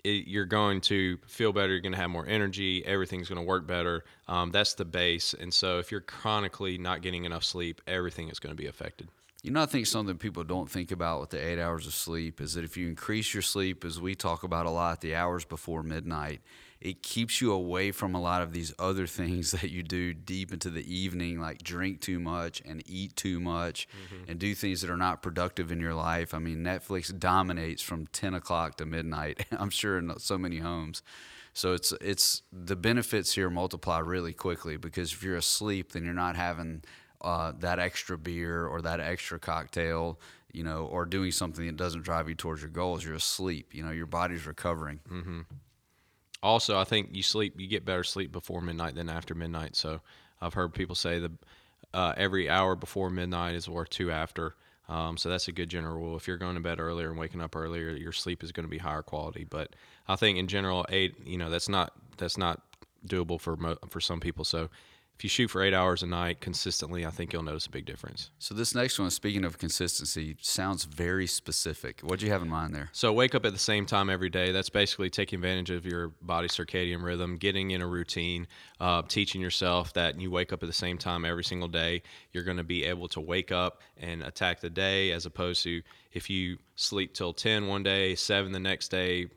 it, 0.03 0.27
you're 0.27 0.45
going 0.45 0.81
to 0.81 1.17
feel 1.27 1.51
better. 1.51 1.73
You're 1.73 1.81
going 1.81 1.93
to 1.93 1.99
have 1.99 2.09
more 2.09 2.25
energy. 2.25 2.85
Everything's 2.85 3.27
going 3.27 3.41
to 3.41 3.45
work 3.45 3.67
better. 3.67 4.05
Um, 4.27 4.51
that's 4.51 4.73
the 4.75 4.85
base. 4.85 5.33
And 5.33 5.53
so, 5.53 5.79
if 5.79 5.91
you're 5.91 6.01
chronically 6.01 6.77
not 6.77 7.01
getting 7.01 7.25
enough 7.25 7.43
sleep, 7.43 7.81
everything 7.87 8.29
is 8.29 8.39
going 8.39 8.55
to 8.55 8.61
be 8.61 8.67
affected. 8.67 9.09
You 9.41 9.51
know, 9.51 9.61
I 9.61 9.67
think 9.67 9.85
something 9.85 10.17
people 10.17 10.43
don't 10.43 10.69
think 10.69 10.91
about 10.91 11.21
with 11.21 11.29
the 11.29 11.39
eight 11.39 11.59
hours 11.59 11.87
of 11.87 11.93
sleep 11.93 12.41
is 12.41 12.55
that 12.55 12.65
if 12.65 12.75
you 12.75 12.89
increase 12.89 13.33
your 13.33 13.41
sleep, 13.41 13.85
as 13.85 13.99
we 13.99 14.13
talk 14.13 14.43
about 14.43 14.65
a 14.65 14.69
lot, 14.69 14.99
the 14.99 15.15
hours 15.15 15.45
before 15.45 15.81
midnight, 15.81 16.41
it 16.81 17.03
keeps 17.03 17.39
you 17.39 17.53
away 17.53 17.91
from 17.91 18.15
a 18.15 18.21
lot 18.21 18.41
of 18.41 18.51
these 18.51 18.73
other 18.79 19.07
things 19.07 19.51
that 19.61 19.69
you 19.69 19.81
do 19.81 20.13
deep 20.13 20.51
into 20.51 20.69
the 20.69 20.93
evening, 20.93 21.39
like 21.39 21.63
drink 21.63 22.01
too 22.01 22.19
much 22.19 22.61
and 22.65 22.83
eat 22.85 23.15
too 23.15 23.39
much 23.39 23.87
mm-hmm. 24.05 24.29
and 24.29 24.39
do 24.39 24.53
things 24.53 24.81
that 24.81 24.89
are 24.89 24.97
not 24.97 25.21
productive 25.21 25.71
in 25.71 25.79
your 25.79 25.95
life. 25.95 26.33
I 26.33 26.39
mean, 26.39 26.57
Netflix 26.57 27.17
dominates 27.17 27.81
from 27.81 28.07
10 28.07 28.33
o'clock 28.33 28.75
to 28.77 28.85
midnight, 28.85 29.45
I'm 29.51 29.69
sure 29.69 29.97
in 29.97 30.11
so 30.19 30.37
many 30.37 30.57
homes. 30.57 31.01
So 31.53 31.73
it's 31.73 31.91
it's 31.99 32.43
the 32.53 32.75
benefits 32.75 33.33
here 33.33 33.49
multiply 33.49 33.99
really 33.99 34.33
quickly 34.33 34.77
because 34.77 35.11
if 35.11 35.23
you're 35.23 35.35
asleep, 35.35 35.91
then 35.91 36.05
you're 36.05 36.13
not 36.13 36.35
having 36.35 36.83
uh, 37.21 37.53
that 37.59 37.79
extra 37.79 38.17
beer 38.17 38.65
or 38.65 38.81
that 38.81 38.99
extra 38.99 39.39
cocktail, 39.39 40.19
you 40.51 40.63
know, 40.63 40.85
or 40.85 41.05
doing 41.05 41.31
something 41.31 41.65
that 41.65 41.75
doesn't 41.75 42.03
drive 42.03 42.29
you 42.29 42.35
towards 42.35 42.61
your 42.61 42.71
goals. 42.71 43.03
You're 43.03 43.15
asleep. 43.15 43.73
You 43.73 43.83
know, 43.83 43.91
your 43.91 44.05
body's 44.05 44.45
recovering. 44.45 44.99
Mm-hmm. 45.09 45.41
Also, 46.41 46.79
I 46.79 46.85
think 46.85 47.09
you 47.11 47.23
sleep, 47.23 47.59
you 47.59 47.67
get 47.67 47.85
better 47.85 48.03
sleep 48.03 48.31
before 48.31 48.61
midnight 48.61 48.95
than 48.95 49.09
after 49.09 49.35
midnight. 49.35 49.75
So 49.75 49.99
I've 50.41 50.53
heard 50.53 50.73
people 50.73 50.95
say 50.95 51.19
the 51.19 51.31
uh, 51.93 52.13
every 52.15 52.49
hour 52.49 52.75
before 52.75 53.09
midnight 53.09 53.55
is 53.55 53.67
worth 53.67 53.89
two 53.89 54.11
after. 54.11 54.55
Um, 54.87 55.17
so 55.17 55.29
that's 55.29 55.47
a 55.47 55.51
good 55.51 55.69
general 55.69 55.95
rule. 55.95 56.15
If 56.15 56.27
you're 56.27 56.37
going 56.37 56.55
to 56.55 56.61
bed 56.61 56.79
earlier 56.79 57.09
and 57.09 57.19
waking 57.19 57.41
up 57.41 57.55
earlier, 57.55 57.91
your 57.91 58.11
sleep 58.11 58.43
is 58.43 58.51
going 58.51 58.65
to 58.65 58.69
be 58.69 58.79
higher 58.79 59.03
quality. 59.03 59.45
But 59.47 59.75
I 60.07 60.15
think 60.15 60.37
in 60.37 60.47
general, 60.47 60.85
eight, 60.89 61.15
you 61.25 61.37
know, 61.37 61.49
that's 61.49 61.69
not 61.69 61.93
that's 62.17 62.37
not 62.37 62.61
doable 63.07 63.39
for 63.39 63.55
mo- 63.55 63.77
for 63.89 63.99
some 64.01 64.19
people. 64.19 64.45
So 64.45 64.69
if 65.19 65.23
you 65.25 65.29
shoot 65.29 65.49
for 65.49 65.61
eight 65.61 65.73
hours 65.73 66.01
a 66.01 66.07
night 66.07 66.39
consistently, 66.39 67.05
I 67.05 67.09
think 67.09 67.33
you'll 67.33 67.43
notice 67.43 67.65
a 67.65 67.69
big 67.69 67.83
difference. 67.83 68.29
So 68.39 68.55
this 68.55 68.73
next 68.73 68.97
one, 68.99 69.09
speaking 69.09 69.43
of 69.43 69.57
consistency, 69.57 70.37
sounds 70.39 70.85
very 70.85 71.27
specific. 71.27 71.99
What 71.99 72.19
do 72.19 72.25
you 72.25 72.31
have 72.31 72.41
in 72.41 72.47
mind 72.47 72.73
there? 72.73 72.87
So 72.93 73.11
wake 73.11 73.35
up 73.35 73.45
at 73.45 73.51
the 73.51 73.59
same 73.59 73.85
time 73.85 74.09
every 74.09 74.29
day. 74.29 74.53
That's 74.53 74.69
basically 74.69 75.09
taking 75.09 75.39
advantage 75.39 75.71
of 75.71 75.85
your 75.85 76.13
body's 76.21 76.53
circadian 76.53 77.03
rhythm, 77.03 77.35
getting 77.35 77.71
in 77.71 77.81
a 77.81 77.85
routine, 77.85 78.47
uh, 78.79 79.01
teaching 79.09 79.41
yourself 79.41 79.91
that 79.91 80.17
you 80.21 80.31
wake 80.31 80.53
up 80.53 80.63
at 80.63 80.67
the 80.67 80.71
same 80.71 80.97
time 80.97 81.25
every 81.25 81.43
single 81.43 81.67
day. 81.67 82.01
You're 82.31 82.45
going 82.45 82.55
to 82.55 82.63
be 82.63 82.85
able 82.85 83.09
to 83.09 83.19
wake 83.19 83.51
up 83.51 83.81
and 83.97 84.23
attack 84.23 84.61
the 84.61 84.69
day, 84.69 85.11
as 85.11 85.25
opposed 85.25 85.63
to 85.63 85.81
if 86.13 86.29
you 86.29 86.59
sleep 86.75 87.13
till 87.13 87.33
10 87.33 87.67
one 87.67 87.83
day, 87.83 88.15
seven 88.15 88.53
the 88.53 88.59
next 88.59 88.87
day, 88.87 89.27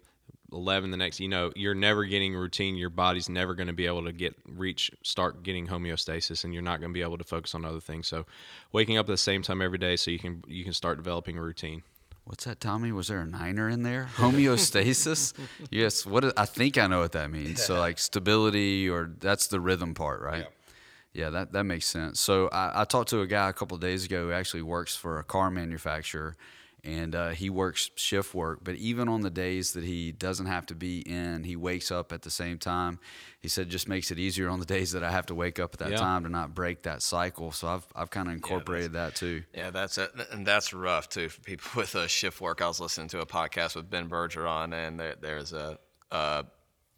11 0.52 0.90
the 0.90 0.96
next 0.96 1.20
you 1.20 1.28
know 1.28 1.52
you're 1.56 1.74
never 1.74 2.04
getting 2.04 2.34
routine 2.34 2.76
your 2.76 2.90
body's 2.90 3.28
never 3.28 3.54
going 3.54 3.66
to 3.66 3.72
be 3.72 3.86
able 3.86 4.04
to 4.04 4.12
get 4.12 4.34
reach 4.46 4.90
start 5.02 5.42
getting 5.42 5.66
homeostasis 5.66 6.44
and 6.44 6.52
you're 6.52 6.62
not 6.62 6.80
going 6.80 6.90
to 6.90 6.94
be 6.94 7.02
able 7.02 7.18
to 7.18 7.24
focus 7.24 7.54
on 7.54 7.64
other 7.64 7.80
things 7.80 8.06
so 8.06 8.26
waking 8.72 8.98
up 8.98 9.06
at 9.06 9.12
the 9.12 9.16
same 9.16 9.42
time 9.42 9.62
every 9.62 9.78
day 9.78 9.96
so 9.96 10.10
you 10.10 10.18
can 10.18 10.42
you 10.46 10.64
can 10.64 10.72
start 10.72 10.96
developing 10.96 11.38
a 11.38 11.42
routine 11.42 11.82
What's 12.24 12.44
that, 12.44 12.60
Tommy? 12.60 12.92
Was 12.92 13.08
there 13.08 13.20
a 13.20 13.26
niner 13.26 13.68
in 13.68 13.82
there? 13.82 14.08
Homeostasis? 14.16 15.34
yes. 15.70 16.06
What 16.06 16.38
I 16.38 16.44
think 16.44 16.78
I 16.78 16.86
know 16.86 17.00
what 17.00 17.12
that 17.12 17.30
means. 17.30 17.64
So 17.64 17.78
like 17.78 17.98
stability, 17.98 18.88
or 18.88 19.10
that's 19.18 19.48
the 19.48 19.60
rhythm 19.60 19.94
part, 19.94 20.22
right? 20.22 20.46
Yeah, 21.14 21.24
yeah 21.24 21.30
that 21.30 21.52
that 21.52 21.64
makes 21.64 21.86
sense. 21.86 22.20
So 22.20 22.48
I, 22.48 22.82
I 22.82 22.84
talked 22.84 23.10
to 23.10 23.22
a 23.22 23.26
guy 23.26 23.48
a 23.48 23.52
couple 23.52 23.76
days 23.76 24.04
ago 24.04 24.26
who 24.26 24.32
actually 24.32 24.62
works 24.62 24.94
for 24.94 25.18
a 25.18 25.24
car 25.24 25.50
manufacturer, 25.50 26.36
and 26.84 27.14
uh, 27.14 27.28
he 27.30 27.48
works 27.48 27.90
shift 27.94 28.34
work. 28.34 28.60
But 28.62 28.74
even 28.76 29.08
on 29.08 29.20
the 29.20 29.30
days 29.30 29.72
that 29.72 29.84
he 29.84 30.10
doesn't 30.10 30.46
have 30.46 30.66
to 30.66 30.74
be 30.74 31.00
in, 31.00 31.44
he 31.44 31.54
wakes 31.54 31.92
up 31.92 32.12
at 32.12 32.22
the 32.22 32.30
same 32.30 32.58
time. 32.58 32.98
He 33.40 33.48
said 33.48 33.68
it 33.68 33.70
just 33.70 33.88
makes 33.88 34.10
it 34.10 34.18
easier 34.18 34.48
on 34.48 34.58
the 34.58 34.66
days 34.66 34.92
that 34.92 35.04
I 35.04 35.10
have 35.10 35.26
to 35.26 35.34
wake 35.34 35.60
up 35.60 35.74
at 35.74 35.78
that 35.78 35.90
yeah. 35.92 35.96
time 35.98 36.24
to 36.24 36.28
not 36.28 36.54
break 36.54 36.82
that 36.82 37.02
cycle. 37.02 37.52
So 37.52 37.68
I've 37.68 37.86
I've 37.94 38.10
kind 38.10 38.28
of 38.28 38.34
incorporated 38.34 38.92
yeah, 38.94 39.00
that 39.00 39.14
too. 39.14 39.44
Yeah, 39.54 39.70
that's 39.70 39.96
it, 39.98 40.10
and 40.32 40.44
that's 40.46 40.72
rough 40.72 41.08
too 41.08 41.28
for 41.28 41.40
people 41.42 41.70
with 41.76 41.94
a 41.94 42.08
shift 42.08 42.40
work. 42.40 42.60
I 42.60 42.68
was 42.68 42.80
listening 42.80 43.08
to 43.08 43.20
a 43.20 43.26
podcast 43.26 43.76
with 43.76 43.88
Ben 43.88 44.08
Bergeron, 44.08 44.72
and 44.74 44.98
there, 44.98 45.14
there's 45.20 45.52
a. 45.52 45.78
Uh, 46.10 46.42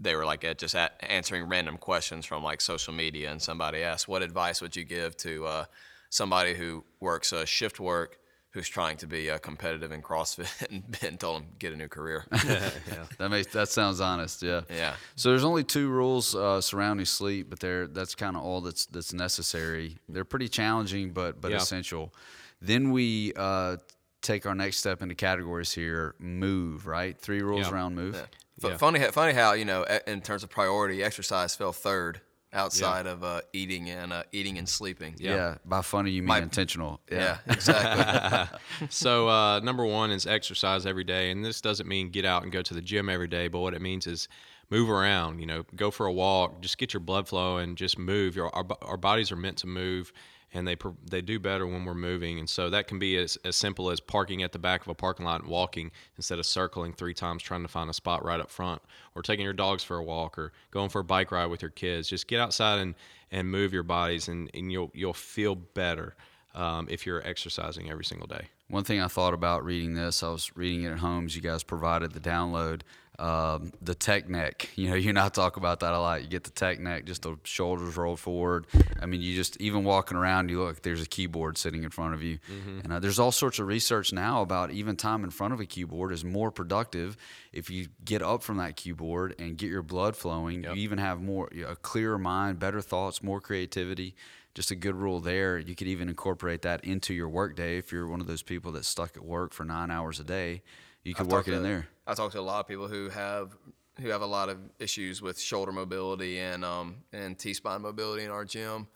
they 0.01 0.17
were 0.17 0.25
like 0.25 0.45
just 0.59 0.75
at 0.75 0.93
answering 1.01 1.49
random 1.49 1.77
questions 1.77 2.27
from 2.27 2.43
like 2.43 2.61
social 2.61 2.93
media, 2.93 3.31
and 3.31 3.41
somebody 3.41 3.83
asked, 3.83 4.09
"What 4.09 4.23
advice 4.23 4.61
would 4.61 4.75
you 4.75 4.85
give 4.85 5.17
to 5.19 5.47
uh, 5.47 5.65
somebody 6.11 6.55
who 6.55 6.85
works 7.01 7.33
a 7.33 7.47
shift 7.47 7.79
work 7.79 8.19
who's 8.55 8.69
trying 8.69 8.97
to 8.97 9.07
be 9.07 9.29
uh, 9.31 9.39
competitive 9.39 9.91
in 9.91 10.01
CrossFit, 10.01 10.69
and 10.71 10.85
Ben 11.01 11.19
told 11.19 11.43
him 11.43 11.49
get 11.59 11.73
a 11.73 11.77
new 11.77 11.89
career. 11.89 12.25
yeah, 12.33 12.71
that 13.19 13.29
makes 13.29 13.53
that 13.53 13.69
sounds 13.69 14.01
honest. 14.01 14.43
Yeah. 14.43 14.63
Yeah. 14.71 14.95
So 15.17 15.31
there's 15.31 15.45
only 15.45 15.65
two 15.65 15.89
rules 15.89 16.35
uh, 16.35 16.61
surrounding 16.61 17.05
sleep, 17.05 17.51
but 17.51 17.61
they're 17.61 17.89
that's 17.89 18.15
kind 18.15 18.37
of 18.37 18.43
all 18.43 18.61
that's 18.61 18.87
that's 18.87 19.13
necessary. 19.13 19.99
They're 20.09 20.25
pretty 20.25 20.49
challenging, 20.49 21.11
but 21.11 21.41
but 21.41 21.51
yeah. 21.51 21.59
essential. 21.59 22.15
Then 22.63 22.93
we 22.93 23.33
uh, 23.37 23.77
take 24.23 24.47
our 24.47 24.55
next 24.55 24.79
step 24.79 25.03
into 25.03 25.17
categories 25.17 25.73
here. 25.73 26.15
Move 26.19 26.87
right. 26.87 27.19
Three 27.19 27.43
rules 27.43 27.67
yeah. 27.67 27.75
around 27.75 27.97
move. 27.97 28.15
Yeah. 28.15 28.71
F- 28.71 28.79
funny, 28.79 29.01
funny 29.01 29.33
how 29.33 29.53
you 29.53 29.65
know 29.65 29.85
in 30.07 30.21
terms 30.21 30.45
of 30.45 30.49
priority, 30.49 31.03
exercise 31.03 31.57
fell 31.57 31.73
third 31.73 32.21
outside 32.55 33.07
yeah. 33.07 33.13
of 33.13 33.25
uh, 33.25 33.41
eating 33.53 33.91
and 33.91 34.13
uh, 34.13 34.23
eating 34.33 34.59
and 34.59 34.69
sleeping. 34.69 35.15
Yeah. 35.19 35.35
yeah. 35.35 35.55
by 35.65 35.83
funny 35.83 36.11
you 36.11 36.23
mean 36.23 36.29
My, 36.29 36.39
intentional. 36.39 37.01
Yeah, 37.11 37.39
yeah 37.47 37.53
exactly. 37.53 38.59
so 38.89 39.29
uh, 39.29 39.61
number 39.61 39.85
one 39.85 40.11
is 40.11 40.27
exercise 40.27 40.87
every 40.87 41.05
day, 41.05 41.31
and 41.31 41.45
this 41.45 41.61
doesn't 41.61 41.89
mean 41.89 42.11
get 42.11 42.25
out 42.25 42.43
and 42.43 42.53
go 42.53 42.63
to 42.63 42.75
the 42.75 42.83
gym 42.83 43.09
every 43.09 43.29
day, 43.29 43.49
but 43.49 43.61
what 43.61 43.75
it 43.75 43.83
means 43.83 44.07
is 44.07 44.29
move 44.71 44.89
around. 44.89 45.41
You 45.41 45.47
know, 45.47 45.65
go 45.75 45.91
for 45.91 46.07
a 46.07 46.13
walk, 46.13 46.61
just 46.61 46.79
get 46.79 46.95
your 46.95 47.01
blood 47.01 47.29
flow 47.29 47.59
and 47.59 47.77
just 47.77 47.99
move. 47.99 48.37
Your 48.37 48.55
our, 48.55 48.65
our 48.83 48.97
bodies 48.97 49.33
are 49.33 49.37
meant 49.37 49.59
to 49.59 49.67
move 49.67 50.13
and 50.55 50.67
they 50.67 50.77
they 51.05 51.21
do 51.21 51.39
better 51.39 51.67
when 51.67 51.85
we're 51.85 51.95
moving. 51.95 52.39
And 52.39 52.49
so 52.49 52.71
that 52.71 52.87
can 52.87 52.99
be 52.99 53.17
as, 53.17 53.37
as 53.45 53.57
simple 53.57 53.91
as 53.91 54.01
parking 54.01 54.43
at 54.43 54.53
the 54.53 54.59
back 54.59 54.83
of 54.83 54.89
a 54.89 54.95
parking 54.95 55.27
lot 55.27 55.43
and 55.43 55.51
walking 55.51 55.91
instead 56.17 56.39
of 56.39 56.47
circling 56.47 56.93
three 56.93 57.13
times 57.13 57.43
trying 57.43 57.63
to 57.63 57.69
find 57.69 57.91
a 57.91 57.95
spot 57.95 58.25
right 58.25 58.41
up 58.41 58.51
front, 58.51 58.81
or 59.15 59.23
taking 59.23 59.45
your 59.45 59.53
dogs 59.53 59.83
for 59.85 59.97
a 59.97 60.03
walk, 60.03 60.39
or 60.39 60.53
going 60.71 60.89
for 60.89 61.01
a 61.01 61.05
bike 61.05 61.33
ride 61.33 61.47
with 61.47 61.61
your 61.61 61.73
kids. 61.73 62.09
Just 62.09 62.29
get 62.29 62.41
outside 62.41 62.79
and, 62.79 62.95
and 63.31 63.51
move 63.51 63.73
your 63.73 63.83
bodies, 63.83 64.29
and, 64.29 64.51
and 64.55 64.73
you'll 64.73 64.91
you'll 64.95 65.13
feel 65.13 65.57
better 65.57 66.15
um, 66.55 66.87
if 66.89 67.05
you're 67.05 67.27
exercising 67.27 67.91
every 67.91 68.05
single 68.05 68.29
day. 68.29 68.47
One 68.69 68.85
thing 68.85 69.01
I 69.01 69.09
thought 69.09 69.35
about 69.35 69.65
reading 69.65 69.95
this, 69.95 70.23
I 70.23 70.31
was 70.31 70.51
reading 70.57 70.85
it 70.85 70.93
at 70.93 70.99
home. 71.01 71.27
As 71.27 71.37
you 71.37 71.43
guys 71.43 71.63
provided 71.63 72.13
the 72.13 72.21
download 72.21 72.81
um, 73.19 73.73
the 73.81 73.95
tech 73.95 74.29
neck. 74.29 74.71
You 74.85 74.91
know, 74.91 74.97
you 74.97 75.11
and 75.11 75.19
I 75.19 75.29
talk 75.29 75.57
about 75.57 75.81
that 75.81 75.95
a 75.95 75.99
lot. 75.99 76.23
You 76.23 76.29
get 76.29 76.45
the 76.45 76.51
tech 76.51 76.79
neck, 76.79 77.07
just 77.07 77.23
the 77.23 77.39
shoulders 77.45 77.97
rolled 77.97 78.21
forward. 78.21 78.67
I 79.01 79.07
mean, 79.07 79.23
you 79.23 79.35
just 79.35 79.59
even 79.61 79.85
walking 79.85 80.17
around, 80.17 80.51
you 80.51 80.63
look. 80.63 80.83
There's 80.83 81.01
a 81.01 81.07
keyboard 81.07 81.57
sitting 81.57 81.85
in 81.85 81.91
front 81.91 82.13
of 82.13 82.23
you, 82.23 82.39
mm-hmm. 82.51 82.81
and 82.81 82.93
uh, 82.93 82.99
there's 82.99 83.19
all 83.19 83.33
sorts 83.33 83.59
of 83.59 83.67
research 83.67 84.13
now 84.13 84.43
about 84.43 84.73
even 84.73 84.97
time 84.97 85.25
in 85.25 85.31
front 85.31 85.55
of 85.55 85.61
a 85.61 85.65
keyboard 85.65 86.13
is 86.13 86.25
more 86.25 86.51
productive 86.51 87.17
if 87.53 87.71
you 87.71 87.87
get 88.05 88.21
up 88.21 88.43
from 88.43 88.59
that 88.59 88.77
keyboard 88.77 89.35
and 89.39 89.57
get 89.57 89.71
your 89.71 89.83
blood 89.83 90.17
flowing. 90.17 90.65
Yep. 90.65 90.77
You 90.77 90.83
even 90.83 90.99
have 90.99 91.23
more 91.23 91.49
a 91.67 91.77
clearer 91.77 92.19
mind, 92.19 92.59
better 92.59 92.81
thoughts, 92.81 93.23
more 93.23 93.41
creativity 93.41 94.15
just 94.55 94.71
a 94.71 94.77
good 94.77 94.95
rule 94.95 95.21
there. 95.21 95.59
You 95.59 95.75
could 95.75 95.89
even 95.89 96.09
incorporate 96.09 96.63
that 96.63 96.85
into 96.85 97.13
your 97.13 97.29
workday 97.29 97.77
if 97.77 97.91
you're 97.91 98.07
one 98.07 98.21
of 98.21 98.27
those 98.27 98.43
people 98.43 98.73
that's 98.73 98.89
stuck 98.89 99.17
at 99.17 99.25
work 99.25 99.53
for 99.53 99.65
nine 99.65 99.91
hours 99.91 100.21
a 100.21 100.25
day. 100.25 100.63
You 101.05 101.15
could 101.15 101.27
I've 101.27 101.33
work 101.33 101.49
it 101.49 101.53
in 101.55 101.63
there. 101.63 101.87
I 102.07 102.15
talk 102.15 102.33
to 102.33 102.41
a 102.41 102.43
lot 102.43 102.61
of 102.61 102.67
people 102.67 102.89
who 102.89 103.11
have 103.11 103.57
who 104.01 104.09
have 104.09 104.23
a 104.23 104.27
lot 104.27 104.49
of 104.49 104.59
issues 104.79 105.23
with 105.23 105.39
shoulder 105.39 105.71
mobility 105.71 106.39
and 106.41 106.65
um, 106.65 106.97
and 107.13 107.39
T 107.39 107.55
spine 107.55 107.83
mobility 107.83 108.25
in 108.25 108.31
our 108.31 108.45
gym, 108.45 108.89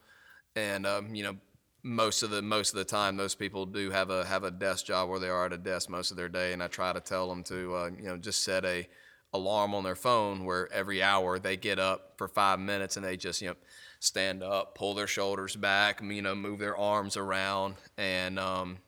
and 0.57 0.87
um, 0.87 1.15
you 1.15 1.23
know 1.23 1.37
most 1.83 2.23
of 2.23 2.31
the 2.31 2.43
most 2.43 2.71
of 2.71 2.79
the 2.79 2.85
time 2.85 3.17
those 3.17 3.35
people 3.35 3.67
do 3.67 3.91
have 3.91 4.11
a 4.11 4.25
have 4.25 4.43
a 4.43 4.51
desk 4.51 4.87
job 4.87 5.09
where 5.09 5.21
they 5.21 5.29
are 5.29 5.47
at 5.47 5.53
a 5.53 5.59
desk 5.59 5.91
most 5.91 6.11
of 6.11 6.17
their 6.17 6.29
day, 6.29 6.53
and 6.53 6.63
I 6.63 6.67
try 6.67 6.93
to 6.93 7.01
tell 7.01 7.29
them 7.29 7.45
to 7.45 7.75
uh, 7.75 7.91
you 7.97 8.05
know 8.05 8.17
just 8.17 8.43
set 8.43 8.65
a 8.65 8.89
alarm 9.35 9.75
on 9.75 9.85
their 9.85 9.95
phone 9.95 10.47
where 10.47 10.73
every 10.73 11.03
hour 11.03 11.39
they 11.39 11.57
get 11.57 11.79
up 11.79 12.15
for 12.17 12.27
five 12.27 12.59
minutes 12.59 12.97
and 12.97 13.05
they 13.05 13.17
just 13.17 13.43
you 13.43 13.49
know 13.49 13.57
stand 14.01 14.43
up, 14.43 14.75
pull 14.75 14.95
their 14.95 15.07
shoulders 15.07 15.57
back, 15.57 16.01
you 16.03 16.23
know 16.23 16.35
move 16.35 16.59
their 16.59 16.77
arms 16.77 17.17
around, 17.17 17.75
and 17.99 18.39
um, 18.39 18.79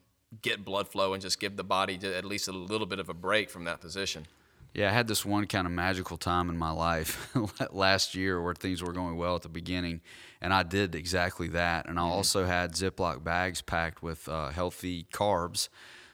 get 0.43 0.65
blood 0.65 0.89
flow 0.89 1.13
and 1.13 1.23
just 1.23 1.41
give 1.41 1.57
the 1.57 1.65
body 1.65 1.99
at 2.03 2.25
least 2.25 2.49
a 2.49 2.53
little 2.53 2.87
bit 2.87 2.99
of 2.99 3.09
a 3.09 3.15
break 3.15 3.51
from 3.51 3.65
that 3.65 3.81
position. 3.81 4.27
Yeah, 4.73 4.89
I 4.89 4.93
had 4.93 5.09
this 5.09 5.25
one 5.25 5.47
kind 5.47 5.67
of 5.67 5.73
magical 5.73 6.17
time 6.17 6.49
in 6.49 6.57
my 6.57 6.71
life 6.71 7.35
last 7.73 8.15
year 8.15 8.41
where 8.41 8.55
things 8.55 8.83
were 8.83 8.93
going 8.93 9.17
well 9.17 9.35
at 9.35 9.43
the 9.43 9.49
beginning, 9.49 10.01
and 10.41 10.55
I 10.55 10.63
did 10.63 10.95
exactly 10.95 11.49
that. 11.49 11.87
And 11.89 11.99
I 11.99 12.03
mm-hmm. 12.03 12.13
also 12.13 12.47
had 12.47 12.75
Ziploc 12.75 13.25
bags 13.25 13.63
packed 13.63 14.01
with 14.01 14.29
uh, 14.29 14.51
healthy 14.51 15.07
carbs. 15.13 15.69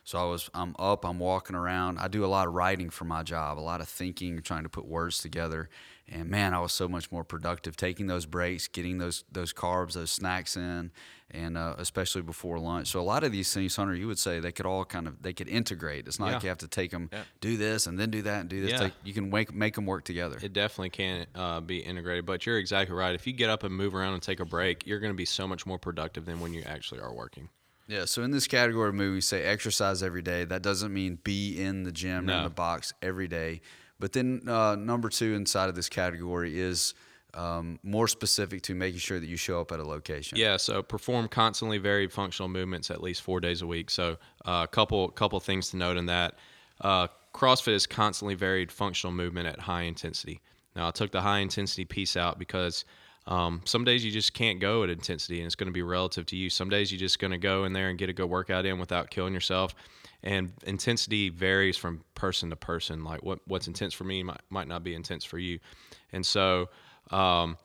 So 0.05 0.19
I 0.19 0.25
was, 0.25 0.49
I'm 0.55 0.75
up, 0.79 1.05
I'm 1.05 1.19
walking 1.19 1.57
around. 1.57 1.99
I 1.99 2.09
do 2.09 2.25
a 2.25 2.29
lot 2.29 2.47
of 2.47 2.55
writing 2.55 2.89
for 2.91 3.05
my 3.05 3.23
job, 3.23 3.59
a 3.59 3.61
lot 3.61 3.81
of 3.81 3.89
thinking, 3.89 4.41
trying 4.41 4.63
to 4.63 4.69
put 4.69 4.87
words 4.87 5.19
together. 5.19 5.69
And 6.09 6.31
man, 6.31 6.55
I 6.55 6.61
was 6.61 6.73
so 6.73 6.89
much 6.89 7.11
more 7.11 7.25
productive 7.25 7.77
taking 7.77 8.07
those 8.07 8.25
breaks, 8.25 8.69
getting 8.69 8.99
those 8.99 9.25
those 9.31 9.53
carbs, 9.53 9.95
those 9.95 10.13
snacks 10.13 10.57
in, 10.57 10.93
and 11.31 11.59
uh, 11.59 11.75
especially 11.79 12.23
before 12.23 12.59
lunch. 12.59 12.89
So 12.89 13.01
a 13.01 13.03
lot 13.03 13.25
of 13.25 13.33
these 13.33 13.53
things, 13.53 13.75
Hunter, 13.77 13.95
you 13.95 14.07
would 14.07 14.19
say 14.19 14.41
they 14.41 14.53
could 14.53 14.67
all 14.67 14.85
kind 14.85 15.07
of 15.07 15.23
they 15.23 15.33
could 15.33 15.49
integrate. 15.49 16.07
It's 16.07 16.19
not 16.19 16.33
like 16.33 16.43
you 16.43 16.49
have 16.49 16.59
to 16.59 16.69
take 16.69 16.91
them, 16.91 17.11
do 17.41 17.57
this, 17.57 17.87
and 17.87 17.99
then 17.99 18.11
do 18.11 18.23
that, 18.23 18.41
and 18.41 18.49
do 18.49 18.61
this. 18.61 18.81
Yeah. 18.81 18.91
You 19.05 19.13
can 19.13 19.31
make 19.31 19.55
make 19.55 19.75
them 19.75 19.87
work 19.87 20.05
together. 20.05 20.39
It 20.41 20.53
definitely 20.53 20.91
can 20.91 21.27
uh, 21.35 21.61
be 21.61 21.79
integrated, 21.79 22.27
but 22.27 22.47
you're 22.47 22.59
exactly 22.59 22.95
right. 22.95 23.15
If 23.15 23.27
you 23.27 23.33
get 23.33 23.51
up 23.51 23.65
and 23.65 23.75
move 23.75 23.95
around 23.95 24.15
and 24.15 24.23
take 24.23 24.41
a 24.41 24.45
break, 24.45 24.87
you're 24.87 25.01
going 25.01 25.13
to 25.13 25.17
be 25.17 25.25
so 25.25 25.47
much 25.47 25.67
more 25.67 25.79
productive 25.79 26.25
than 26.25 26.41
when 26.41 26.55
you 26.55 26.63
actually 26.63 27.01
are 27.01 27.13
working. 27.13 27.49
Yeah, 27.89 28.05
so 28.05 28.23
in 28.23 28.33
this 28.33 28.49
category 28.49 28.89
of 28.89 28.97
movie, 28.97 29.15
we 29.15 29.21
say 29.21 29.45
exercise 29.45 30.03
every 30.03 30.23
day. 30.23 30.45
That 30.45 30.63
doesn't 30.63 30.93
mean 30.93 31.19
be 31.23 31.61
in 31.63 31.85
the 31.85 31.93
gym 31.93 32.29
or 32.29 32.33
in 32.33 32.43
the 32.43 32.51
box 32.51 32.93
every 33.01 33.29
day. 33.29 33.61
But 34.01 34.13
then 34.13 34.43
uh, 34.49 34.75
number 34.75 35.09
two 35.09 35.35
inside 35.35 35.69
of 35.69 35.77
this 35.77 35.89
category 35.89 36.59
is 36.59 36.95
um, 37.37 37.79
more 37.83 38.09
specific 38.09 38.63
to 38.63 38.75
making 38.75 38.99
sure 38.99 39.21
that 39.21 39.27
you 39.27 39.37
show 39.37 39.61
up 39.61 39.71
at 39.71 39.79
a 39.79 39.85
location. 39.85 40.39
Yeah, 40.39 40.57
so 40.57 40.83
perform 40.83 41.29
constantly 41.29 41.79
varied 41.79 42.13
functional 42.13 42.49
movements 42.49 42.91
at 42.91 43.03
least 43.03 43.23
four 43.23 43.41
days 43.41 43.63
a 43.63 43.67
week. 43.67 43.91
So 43.91 44.17
a 44.45 44.49
uh, 44.49 44.67
couple 44.67 45.09
couple 45.11 45.39
things 45.41 45.71
to 45.71 45.77
note 45.77 45.97
in 45.97 46.07
that. 46.07 46.35
Uh, 46.81 47.09
CrossFit 47.35 47.75
is 47.75 47.87
constantly 47.87 48.35
varied 48.35 48.73
functional 48.73 49.13
movement 49.13 49.47
at 49.47 49.61
high 49.61 49.83
intensity. 49.83 50.41
Now 50.75 50.89
I 50.89 50.91
took 50.91 51.13
the 51.13 51.21
high 51.21 51.41
intensity 51.41 51.85
piece 51.85 52.17
out 52.17 52.39
because 52.39 52.85
um, 53.27 53.61
some 53.65 53.85
days 53.85 54.05
you 54.05 54.13
just 54.13 54.33
can't 54.35 54.61
go 54.61 54.85
at 54.85 54.91
intensity, 54.91 55.39
and 55.39 55.47
it's 55.47 55.57
going 55.57 55.67
to 55.67 55.73
be 55.73 55.83
relative 55.83 56.27
to 56.27 56.37
you. 56.37 56.49
Some 56.49 56.69
days 56.69 56.93
you're 56.93 56.99
just 56.99 57.19
going 57.19 57.33
to 57.33 57.39
go 57.39 57.65
in 57.65 57.73
there 57.73 57.89
and 57.89 57.99
get 57.99 58.09
a 58.09 58.13
good 58.13 58.31
workout 58.31 58.65
in 58.65 58.79
without 58.79 59.11
killing 59.11 59.35
yourself. 59.35 59.75
And 60.23 60.53
intensity 60.65 61.29
varies 61.29 61.77
from 61.77 62.03
person 62.15 62.51
to 62.51 62.57
person. 62.57 63.05
Like 63.05 63.23
what 63.23 63.41
what's 63.47 63.67
intense 63.67 63.93
for 63.93 64.05
me 64.05 64.23
might 64.23 64.41
might 64.49 64.69
not 64.69 64.83
be 64.83 64.95
intense 64.95 65.25
for 65.25 65.39
you. 65.39 65.59
And 66.13 66.25
so 66.25 66.69
um, 67.11 67.57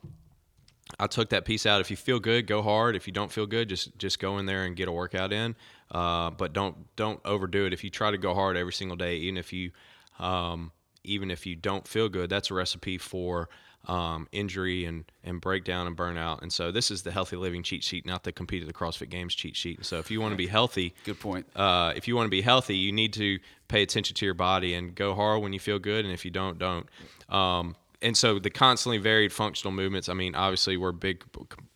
I 0.99 1.07
took 1.07 1.29
that 1.29 1.45
piece 1.45 1.65
out. 1.65 1.81
If 1.81 1.89
you 1.89 1.97
feel 1.97 2.19
good, 2.19 2.47
go 2.47 2.61
hard. 2.61 2.95
If 2.95 3.07
you 3.07 3.13
don't 3.13 3.31
feel 3.31 3.45
good, 3.45 3.69
just 3.69 3.97
just 3.97 4.19
go 4.19 4.37
in 4.37 4.45
there 4.45 4.65
and 4.65 4.75
get 4.75 4.87
a 4.87 4.91
workout 4.91 5.31
in. 5.33 5.55
Uh, 5.89 6.29
but 6.31 6.53
don't 6.53 6.75
don't 6.95 7.19
overdo 7.25 7.65
it. 7.65 7.73
If 7.73 7.83
you 7.83 7.89
try 7.89 8.11
to 8.11 8.17
go 8.17 8.33
hard 8.33 8.57
every 8.57 8.73
single 8.73 8.97
day, 8.97 9.15
even 9.17 9.37
if 9.37 9.51
you 9.53 9.71
um, 10.19 10.71
even 11.03 11.31
if 11.31 11.45
you 11.45 11.55
don't 11.55 11.87
feel 11.87 12.09
good, 12.09 12.29
that's 12.29 12.51
a 12.51 12.53
recipe 12.53 12.97
for 12.97 13.49
um, 13.87 14.27
injury 14.31 14.85
and 14.85 15.05
and 15.23 15.41
breakdown 15.41 15.87
and 15.87 15.97
burnout. 15.97 16.41
And 16.41 16.51
so 16.53 16.71
this 16.71 16.91
is 16.91 17.01
the 17.01 17.11
healthy 17.11 17.35
living 17.37 17.63
cheat 17.63 17.83
sheet, 17.83 18.05
not 18.05 18.23
the 18.23 18.31
compete 18.31 18.61
at 18.61 18.67
the 18.67 18.73
CrossFit 18.73 19.09
Games 19.09 19.33
cheat 19.33 19.55
sheet. 19.55 19.77
And 19.77 19.85
so 19.85 19.97
if 19.97 20.11
you 20.11 20.21
want 20.21 20.33
to 20.33 20.37
be 20.37 20.47
healthy, 20.47 20.93
Good 21.05 21.19
point. 21.19 21.47
uh, 21.55 21.93
if 21.95 22.07
you 22.07 22.15
want 22.15 22.27
to 22.27 22.31
be 22.31 22.41
healthy, 22.41 22.75
you 22.75 22.91
need 22.91 23.13
to 23.13 23.39
pay 23.69 23.81
attention 23.81 24.13
to 24.17 24.25
your 24.25 24.35
body 24.35 24.73
and 24.75 24.93
go 24.93 25.15
hard 25.15 25.41
when 25.41 25.53
you 25.53 25.59
feel 25.59 25.79
good, 25.79 26.03
and 26.05 26.13
if 26.13 26.25
you 26.25 26.31
don't, 26.31 26.59
don't. 26.59 26.87
Um, 27.29 27.75
and 28.01 28.17
so 28.17 28.39
the 28.39 28.49
constantly 28.49 28.97
varied 28.97 29.31
functional 29.31 29.71
movements. 29.71 30.09
I 30.09 30.13
mean, 30.13 30.35
obviously, 30.35 30.77
we're 30.77 30.91
big 30.91 31.23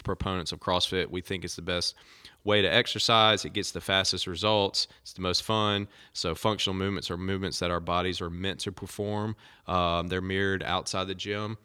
proponents 0.04 0.52
of 0.52 0.60
CrossFit. 0.60 1.10
We 1.10 1.22
think 1.22 1.44
it's 1.44 1.56
the 1.56 1.62
best 1.62 1.96
way 2.44 2.62
to 2.62 2.72
exercise. 2.72 3.44
It 3.44 3.54
gets 3.54 3.72
the 3.72 3.82
fastest 3.82 4.28
results. 4.28 4.88
It's 5.02 5.14
the 5.14 5.22
most 5.22 5.44
fun. 5.44 5.88
So 6.14 6.36
functional 6.36 6.76
movements 6.76 7.10
are 7.12 7.18
movements 7.18 7.60
that 7.60 7.72
our 7.72 7.80
bodies 7.80 8.22
are 8.22 8.30
meant 8.30 8.60
to 8.62 8.72
perform. 8.72 9.36
Um, 9.68 10.08
they're 10.08 10.22
mirrored 10.22 10.64
outside 10.64 11.08
the 11.08 11.16
gym. 11.16 11.58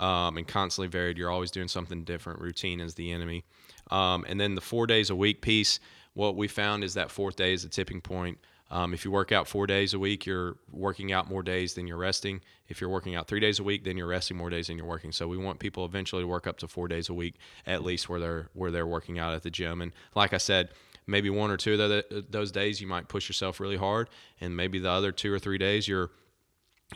Um, 0.00 0.36
and 0.36 0.48
constantly 0.48 0.88
varied. 0.88 1.16
You're 1.16 1.30
always 1.30 1.52
doing 1.52 1.68
something 1.68 2.02
different. 2.02 2.40
Routine 2.40 2.80
is 2.80 2.94
the 2.94 3.12
enemy. 3.12 3.44
Um, 3.92 4.24
and 4.28 4.40
then 4.40 4.56
the 4.56 4.60
four 4.60 4.88
days 4.88 5.08
a 5.10 5.14
week 5.14 5.40
piece. 5.40 5.78
What 6.14 6.34
we 6.34 6.48
found 6.48 6.82
is 6.82 6.94
that 6.94 7.12
fourth 7.12 7.36
day 7.36 7.52
is 7.52 7.62
the 7.62 7.68
tipping 7.68 8.00
point. 8.00 8.38
Um, 8.74 8.92
if 8.92 9.04
you 9.04 9.12
work 9.12 9.30
out 9.30 9.46
four 9.46 9.68
days 9.68 9.94
a 9.94 10.00
week, 10.00 10.26
you're 10.26 10.56
working 10.72 11.12
out 11.12 11.30
more 11.30 11.44
days 11.44 11.74
than 11.74 11.86
you're 11.86 11.96
resting. 11.96 12.40
If 12.66 12.80
you're 12.80 12.90
working 12.90 13.14
out 13.14 13.28
three 13.28 13.38
days 13.38 13.60
a 13.60 13.62
week, 13.62 13.84
then 13.84 13.96
you're 13.96 14.08
resting 14.08 14.36
more 14.36 14.50
days 14.50 14.66
than 14.66 14.76
you're 14.76 14.84
working. 14.84 15.12
So 15.12 15.28
we 15.28 15.36
want 15.36 15.60
people 15.60 15.84
eventually 15.84 16.24
to 16.24 16.26
work 16.26 16.48
up 16.48 16.58
to 16.58 16.66
four 16.66 16.88
days 16.88 17.08
a 17.08 17.14
week 17.14 17.36
at 17.68 17.84
least, 17.84 18.08
where 18.08 18.18
they're 18.18 18.48
where 18.52 18.72
they're 18.72 18.86
working 18.86 19.16
out 19.16 19.32
at 19.32 19.44
the 19.44 19.50
gym. 19.50 19.80
And 19.80 19.92
like 20.16 20.34
I 20.34 20.38
said, 20.38 20.70
maybe 21.06 21.30
one 21.30 21.52
or 21.52 21.56
two 21.56 21.80
of 21.80 22.04
those 22.28 22.50
days 22.50 22.80
you 22.80 22.88
might 22.88 23.06
push 23.06 23.28
yourself 23.28 23.60
really 23.60 23.76
hard, 23.76 24.08
and 24.40 24.56
maybe 24.56 24.80
the 24.80 24.90
other 24.90 25.12
two 25.12 25.32
or 25.32 25.38
three 25.38 25.58
days 25.58 25.86
you're 25.86 26.10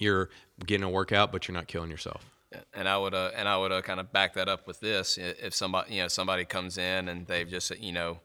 you're 0.01 0.31
getting 0.67 0.83
a 0.83 0.91
workout, 0.91 1.31
but 1.31 1.47
you're 1.47 1.55
not 1.55 1.69
killing 1.69 1.93
yourself. 1.93 2.29
And 2.75 2.88
I 2.88 2.99
would 2.99 3.14
uh, 3.14 3.31
and 3.37 3.49
I 3.49 3.57
would 3.57 3.71
uh, 3.71 3.83
kind 3.83 4.01
of 4.01 4.12
back 4.12 4.35
that 4.35 4.49
up 4.49 4.67
with 4.67 4.81
this. 4.81 5.17
If 5.17 5.55
somebody 5.55 5.95
you 5.95 6.03
know 6.03 6.09
somebody 6.09 6.45
comes 6.45 6.77
in 6.77 7.09
and 7.09 7.25
they've 7.29 7.49
just 7.49 7.79
you 7.79 7.93
know 7.93 8.19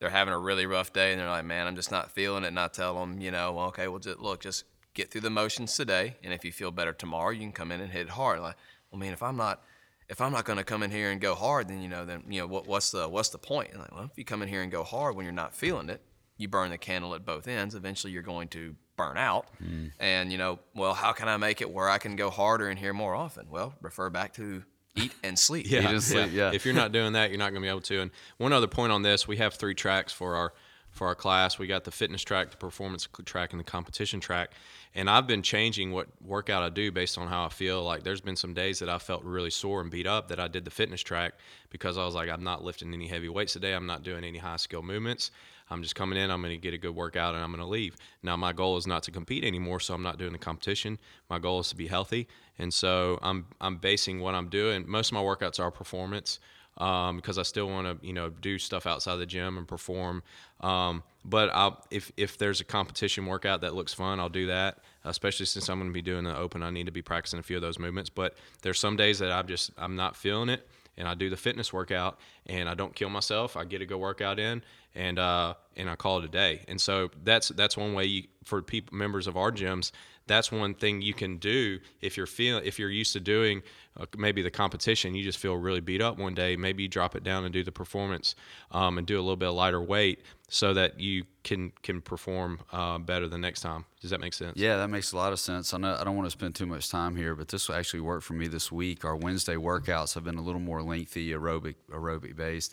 they're 0.00 0.10
having 0.10 0.34
a 0.34 0.38
really 0.38 0.66
rough 0.66 0.92
day 0.92 1.12
and 1.12 1.20
they're 1.20 1.28
like, 1.28 1.44
man, 1.44 1.66
I'm 1.66 1.76
just 1.76 1.90
not 1.90 2.10
feeling 2.10 2.44
it. 2.44 2.48
And 2.48 2.58
I 2.58 2.68
tell 2.68 2.98
them, 2.98 3.20
you 3.20 3.30
know, 3.30 3.52
well, 3.52 3.66
okay, 3.66 3.86
well, 3.86 3.98
just, 3.98 4.18
look, 4.18 4.40
just 4.40 4.64
get 4.94 5.10
through 5.10 5.20
the 5.20 5.30
motions 5.30 5.76
today, 5.76 6.16
and 6.22 6.32
if 6.32 6.44
you 6.44 6.52
feel 6.52 6.70
better 6.70 6.92
tomorrow, 6.92 7.30
you 7.30 7.40
can 7.40 7.52
come 7.52 7.70
in 7.70 7.80
and 7.80 7.92
hit 7.92 8.02
it 8.02 8.10
hard. 8.10 8.40
Like, 8.40 8.56
well, 8.90 8.98
man, 8.98 9.12
if 9.12 9.22
I'm 9.22 9.36
not 9.36 9.62
if 10.08 10.20
I'm 10.20 10.32
not 10.32 10.44
going 10.44 10.58
to 10.58 10.64
come 10.64 10.82
in 10.82 10.90
here 10.90 11.12
and 11.12 11.20
go 11.20 11.36
hard, 11.36 11.68
then 11.68 11.80
you 11.80 11.88
know, 11.88 12.04
then 12.04 12.24
you 12.28 12.40
know 12.40 12.46
what, 12.48 12.66
what's 12.66 12.90
the 12.90 13.08
what's 13.08 13.28
the 13.28 13.38
point? 13.38 13.70
And 13.70 13.80
like, 13.80 13.94
well, 13.94 14.08
if 14.10 14.18
you 14.18 14.24
come 14.24 14.42
in 14.42 14.48
here 14.48 14.62
and 14.62 14.70
go 14.70 14.82
hard 14.82 15.14
when 15.14 15.24
you're 15.24 15.32
not 15.32 15.54
feeling 15.54 15.88
it, 15.88 16.02
you 16.36 16.48
burn 16.48 16.70
the 16.70 16.78
candle 16.78 17.14
at 17.14 17.24
both 17.24 17.46
ends. 17.46 17.74
Eventually, 17.74 18.12
you're 18.12 18.22
going 18.22 18.48
to 18.48 18.74
burn 18.96 19.16
out. 19.16 19.46
Hmm. 19.58 19.86
And 20.00 20.32
you 20.32 20.38
know, 20.38 20.58
well, 20.74 20.94
how 20.94 21.12
can 21.12 21.28
I 21.28 21.36
make 21.36 21.60
it 21.60 21.70
where 21.70 21.88
I 21.88 21.98
can 21.98 22.16
go 22.16 22.28
harder 22.28 22.68
in 22.68 22.76
here 22.76 22.92
more 22.92 23.14
often? 23.14 23.46
Well, 23.48 23.74
refer 23.80 24.10
back 24.10 24.34
to 24.34 24.64
eat 24.96 25.12
and 25.22 25.38
sleep. 25.38 25.66
Eat 25.66 25.84
and 25.84 26.02
sleep, 26.02 26.30
yeah. 26.32 26.50
If 26.52 26.64
you're 26.64 26.74
not 26.74 26.92
doing 26.92 27.12
that, 27.14 27.30
you're 27.30 27.38
not 27.38 27.50
going 27.50 27.62
to 27.62 27.66
be 27.66 27.70
able 27.70 27.80
to. 27.82 28.00
And 28.00 28.10
one 28.38 28.52
other 28.52 28.66
point 28.66 28.92
on 28.92 29.02
this, 29.02 29.26
we 29.28 29.36
have 29.38 29.54
three 29.54 29.74
tracks 29.74 30.12
for 30.12 30.36
our 30.36 30.52
for 30.90 31.06
our 31.06 31.14
class. 31.14 31.58
We 31.58 31.66
got 31.66 31.84
the 31.84 31.90
fitness 31.90 32.22
track, 32.22 32.50
the 32.50 32.56
performance 32.56 33.08
track, 33.24 33.52
and 33.52 33.60
the 33.60 33.64
competition 33.64 34.20
track. 34.20 34.50
And 34.94 35.08
I've 35.08 35.26
been 35.26 35.42
changing 35.42 35.92
what 35.92 36.08
workout 36.20 36.62
I 36.62 36.68
do 36.68 36.90
based 36.90 37.16
on 37.16 37.28
how 37.28 37.44
I 37.44 37.48
feel. 37.48 37.82
Like 37.84 38.02
there's 38.02 38.20
been 38.20 38.36
some 38.36 38.54
days 38.54 38.80
that 38.80 38.88
I 38.88 38.98
felt 38.98 39.22
really 39.22 39.50
sore 39.50 39.80
and 39.80 39.90
beat 39.90 40.06
up 40.06 40.28
that 40.28 40.40
I 40.40 40.48
did 40.48 40.64
the 40.64 40.70
fitness 40.70 41.00
track 41.00 41.34
because 41.70 41.96
I 41.96 42.04
was 42.04 42.14
like, 42.14 42.28
I'm 42.28 42.42
not 42.42 42.64
lifting 42.64 42.92
any 42.92 43.06
heavy 43.06 43.28
weights 43.28 43.52
today. 43.52 43.72
I'm 43.72 43.86
not 43.86 44.02
doing 44.02 44.24
any 44.24 44.38
high 44.38 44.56
skill 44.56 44.82
movements. 44.82 45.30
I'm 45.72 45.82
just 45.82 45.94
coming 45.94 46.18
in. 46.18 46.32
I'm 46.32 46.42
going 46.42 46.52
to 46.52 46.60
get 46.60 46.74
a 46.74 46.78
good 46.78 46.96
workout 46.96 47.36
and 47.36 47.44
I'm 47.44 47.50
going 47.50 47.62
to 47.62 47.70
leave. 47.70 47.96
Now 48.24 48.36
my 48.36 48.52
goal 48.52 48.76
is 48.76 48.88
not 48.88 49.04
to 49.04 49.12
compete 49.12 49.44
anymore, 49.44 49.78
so 49.78 49.94
I'm 49.94 50.02
not 50.02 50.18
doing 50.18 50.32
the 50.32 50.38
competition. 50.38 50.98
My 51.28 51.38
goal 51.38 51.60
is 51.60 51.68
to 51.68 51.76
be 51.76 51.86
healthy, 51.86 52.26
and 52.60 52.72
so 52.72 53.18
I'm 53.22 53.46
I'm 53.60 53.76
basing 53.76 54.20
what 54.20 54.34
I'm 54.34 54.48
doing. 54.48 54.84
Most 54.86 55.08
of 55.08 55.14
my 55.14 55.22
workouts 55.22 55.58
are 55.58 55.70
performance 55.70 56.38
um, 56.76 57.16
because 57.16 57.38
I 57.38 57.42
still 57.42 57.68
want 57.68 57.86
to 57.86 58.06
you 58.06 58.12
know 58.12 58.30
do 58.30 58.58
stuff 58.58 58.86
outside 58.86 59.16
the 59.16 59.26
gym 59.26 59.58
and 59.58 59.66
perform. 59.66 60.22
Um, 60.60 61.02
but 61.24 61.50
I'll, 61.52 61.84
if 61.90 62.12
if 62.16 62.38
there's 62.38 62.60
a 62.60 62.64
competition 62.64 63.26
workout 63.26 63.62
that 63.62 63.74
looks 63.74 63.94
fun, 63.94 64.20
I'll 64.20 64.28
do 64.28 64.46
that. 64.46 64.78
Especially 65.04 65.46
since 65.46 65.68
I'm 65.68 65.78
going 65.78 65.90
to 65.90 65.94
be 65.94 66.02
doing 66.02 66.24
the 66.24 66.36
open, 66.36 66.62
I 66.62 66.70
need 66.70 66.86
to 66.86 66.92
be 66.92 67.02
practicing 67.02 67.38
a 67.38 67.42
few 67.42 67.56
of 67.56 67.62
those 67.62 67.78
movements. 67.78 68.10
But 68.10 68.34
there's 68.62 68.78
some 68.78 68.96
days 68.96 69.18
that 69.20 69.32
I'm 69.32 69.46
just 69.46 69.70
I'm 69.78 69.96
not 69.96 70.16
feeling 70.16 70.50
it, 70.50 70.66
and 70.96 71.08
I 71.08 71.14
do 71.14 71.30
the 71.30 71.36
fitness 71.36 71.72
workout, 71.72 72.18
and 72.46 72.68
I 72.68 72.74
don't 72.74 72.94
kill 72.94 73.10
myself. 73.10 73.56
I 73.56 73.64
get 73.64 73.80
a 73.80 73.86
good 73.86 73.98
workout 73.98 74.38
in, 74.38 74.62
and 74.94 75.18
uh, 75.18 75.54
and 75.76 75.88
I 75.88 75.96
call 75.96 76.18
it 76.18 76.24
a 76.24 76.28
day. 76.28 76.64
And 76.68 76.80
so 76.80 77.10
that's 77.24 77.48
that's 77.48 77.76
one 77.76 77.94
way 77.94 78.04
you, 78.04 78.24
for 78.44 78.60
people 78.62 78.96
members 78.96 79.26
of 79.26 79.36
our 79.36 79.50
gyms. 79.50 79.92
That's 80.30 80.52
one 80.52 80.74
thing 80.74 81.02
you 81.02 81.12
can 81.12 81.38
do 81.38 81.80
if 82.00 82.16
you're 82.16 82.26
feeling 82.26 82.64
if 82.64 82.78
you're 82.78 82.88
used 82.88 83.12
to 83.14 83.20
doing 83.20 83.62
uh, 83.98 84.06
maybe 84.16 84.42
the 84.42 84.50
competition. 84.50 85.16
You 85.16 85.24
just 85.24 85.38
feel 85.38 85.56
really 85.56 85.80
beat 85.80 86.00
up 86.00 86.18
one 86.18 86.34
day. 86.34 86.54
Maybe 86.54 86.84
you 86.84 86.88
drop 86.88 87.16
it 87.16 87.24
down 87.24 87.44
and 87.44 87.52
do 87.52 87.64
the 87.64 87.72
performance 87.72 88.36
um, 88.70 88.96
and 88.96 89.06
do 89.06 89.16
a 89.16 89.22
little 89.22 89.34
bit 89.34 89.48
of 89.48 89.56
lighter 89.56 89.82
weight 89.82 90.20
so 90.48 90.72
that 90.74 91.00
you 91.00 91.24
can 91.42 91.72
can 91.82 92.00
perform 92.00 92.60
uh, 92.72 92.98
better 92.98 93.26
the 93.26 93.38
next 93.38 93.62
time. 93.62 93.84
Does 94.00 94.10
that 94.10 94.20
make 94.20 94.32
sense? 94.32 94.56
Yeah, 94.56 94.76
that 94.76 94.86
makes 94.86 95.10
a 95.10 95.16
lot 95.16 95.32
of 95.32 95.40
sense. 95.40 95.74
I 95.74 95.78
know 95.78 95.96
I 95.98 96.04
don't 96.04 96.16
want 96.16 96.26
to 96.26 96.30
spend 96.30 96.54
too 96.54 96.66
much 96.66 96.88
time 96.90 97.16
here, 97.16 97.34
but 97.34 97.48
this 97.48 97.68
actually 97.68 98.00
work 98.00 98.22
for 98.22 98.34
me 98.34 98.46
this 98.46 98.70
week. 98.70 99.04
Our 99.04 99.16
Wednesday 99.16 99.56
workouts 99.56 100.14
have 100.14 100.22
been 100.22 100.38
a 100.38 100.42
little 100.42 100.60
more 100.60 100.80
lengthy, 100.80 101.30
aerobic 101.30 101.74
aerobic 101.90 102.36
based. 102.36 102.72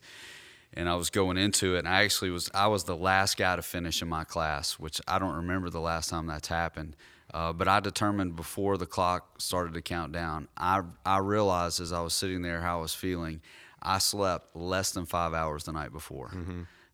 And 0.74 0.88
I 0.88 0.96
was 0.96 1.10
going 1.10 1.38
into 1.38 1.76
it, 1.76 1.80
and 1.80 1.88
I 1.88 2.04
actually 2.04 2.30
was 2.30 2.52
I 2.54 2.68
was 2.68 2.84
the 2.84 2.96
last 2.96 3.36
guy 3.36 3.56
to 3.56 3.64
finish 3.64 4.04
in 4.04 4.08
my 4.10 4.26
class, 4.26 4.74
which 4.74 5.02
I 5.08 5.18
don't 5.18 5.36
remember 5.36 5.72
the 5.72 5.80
last 5.80 6.10
time 6.12 6.28
that's 6.28 6.50
happened. 6.50 6.96
Uh, 7.34 7.52
but 7.54 7.68
I 7.68 7.80
determined 7.80 8.36
before 8.36 8.78
the 8.78 8.86
clock 8.86 9.42
started 9.42 9.74
to 9.74 9.82
count 9.82 10.12
down. 10.14 10.48
I 10.58 10.82
I 11.06 11.18
realized 11.20 11.82
as 11.82 11.92
I 11.92 12.02
was 12.02 12.14
sitting 12.14 12.42
there 12.42 12.62
how 12.62 12.80
I 12.80 12.82
was 12.82 12.94
feeling. 12.94 13.42
I 13.82 14.00
slept 14.00 14.56
less 14.56 14.92
than 14.92 15.06
five 15.06 15.34
hours 15.34 15.66
the 15.66 15.72
night 15.72 15.92
before. 15.92 16.32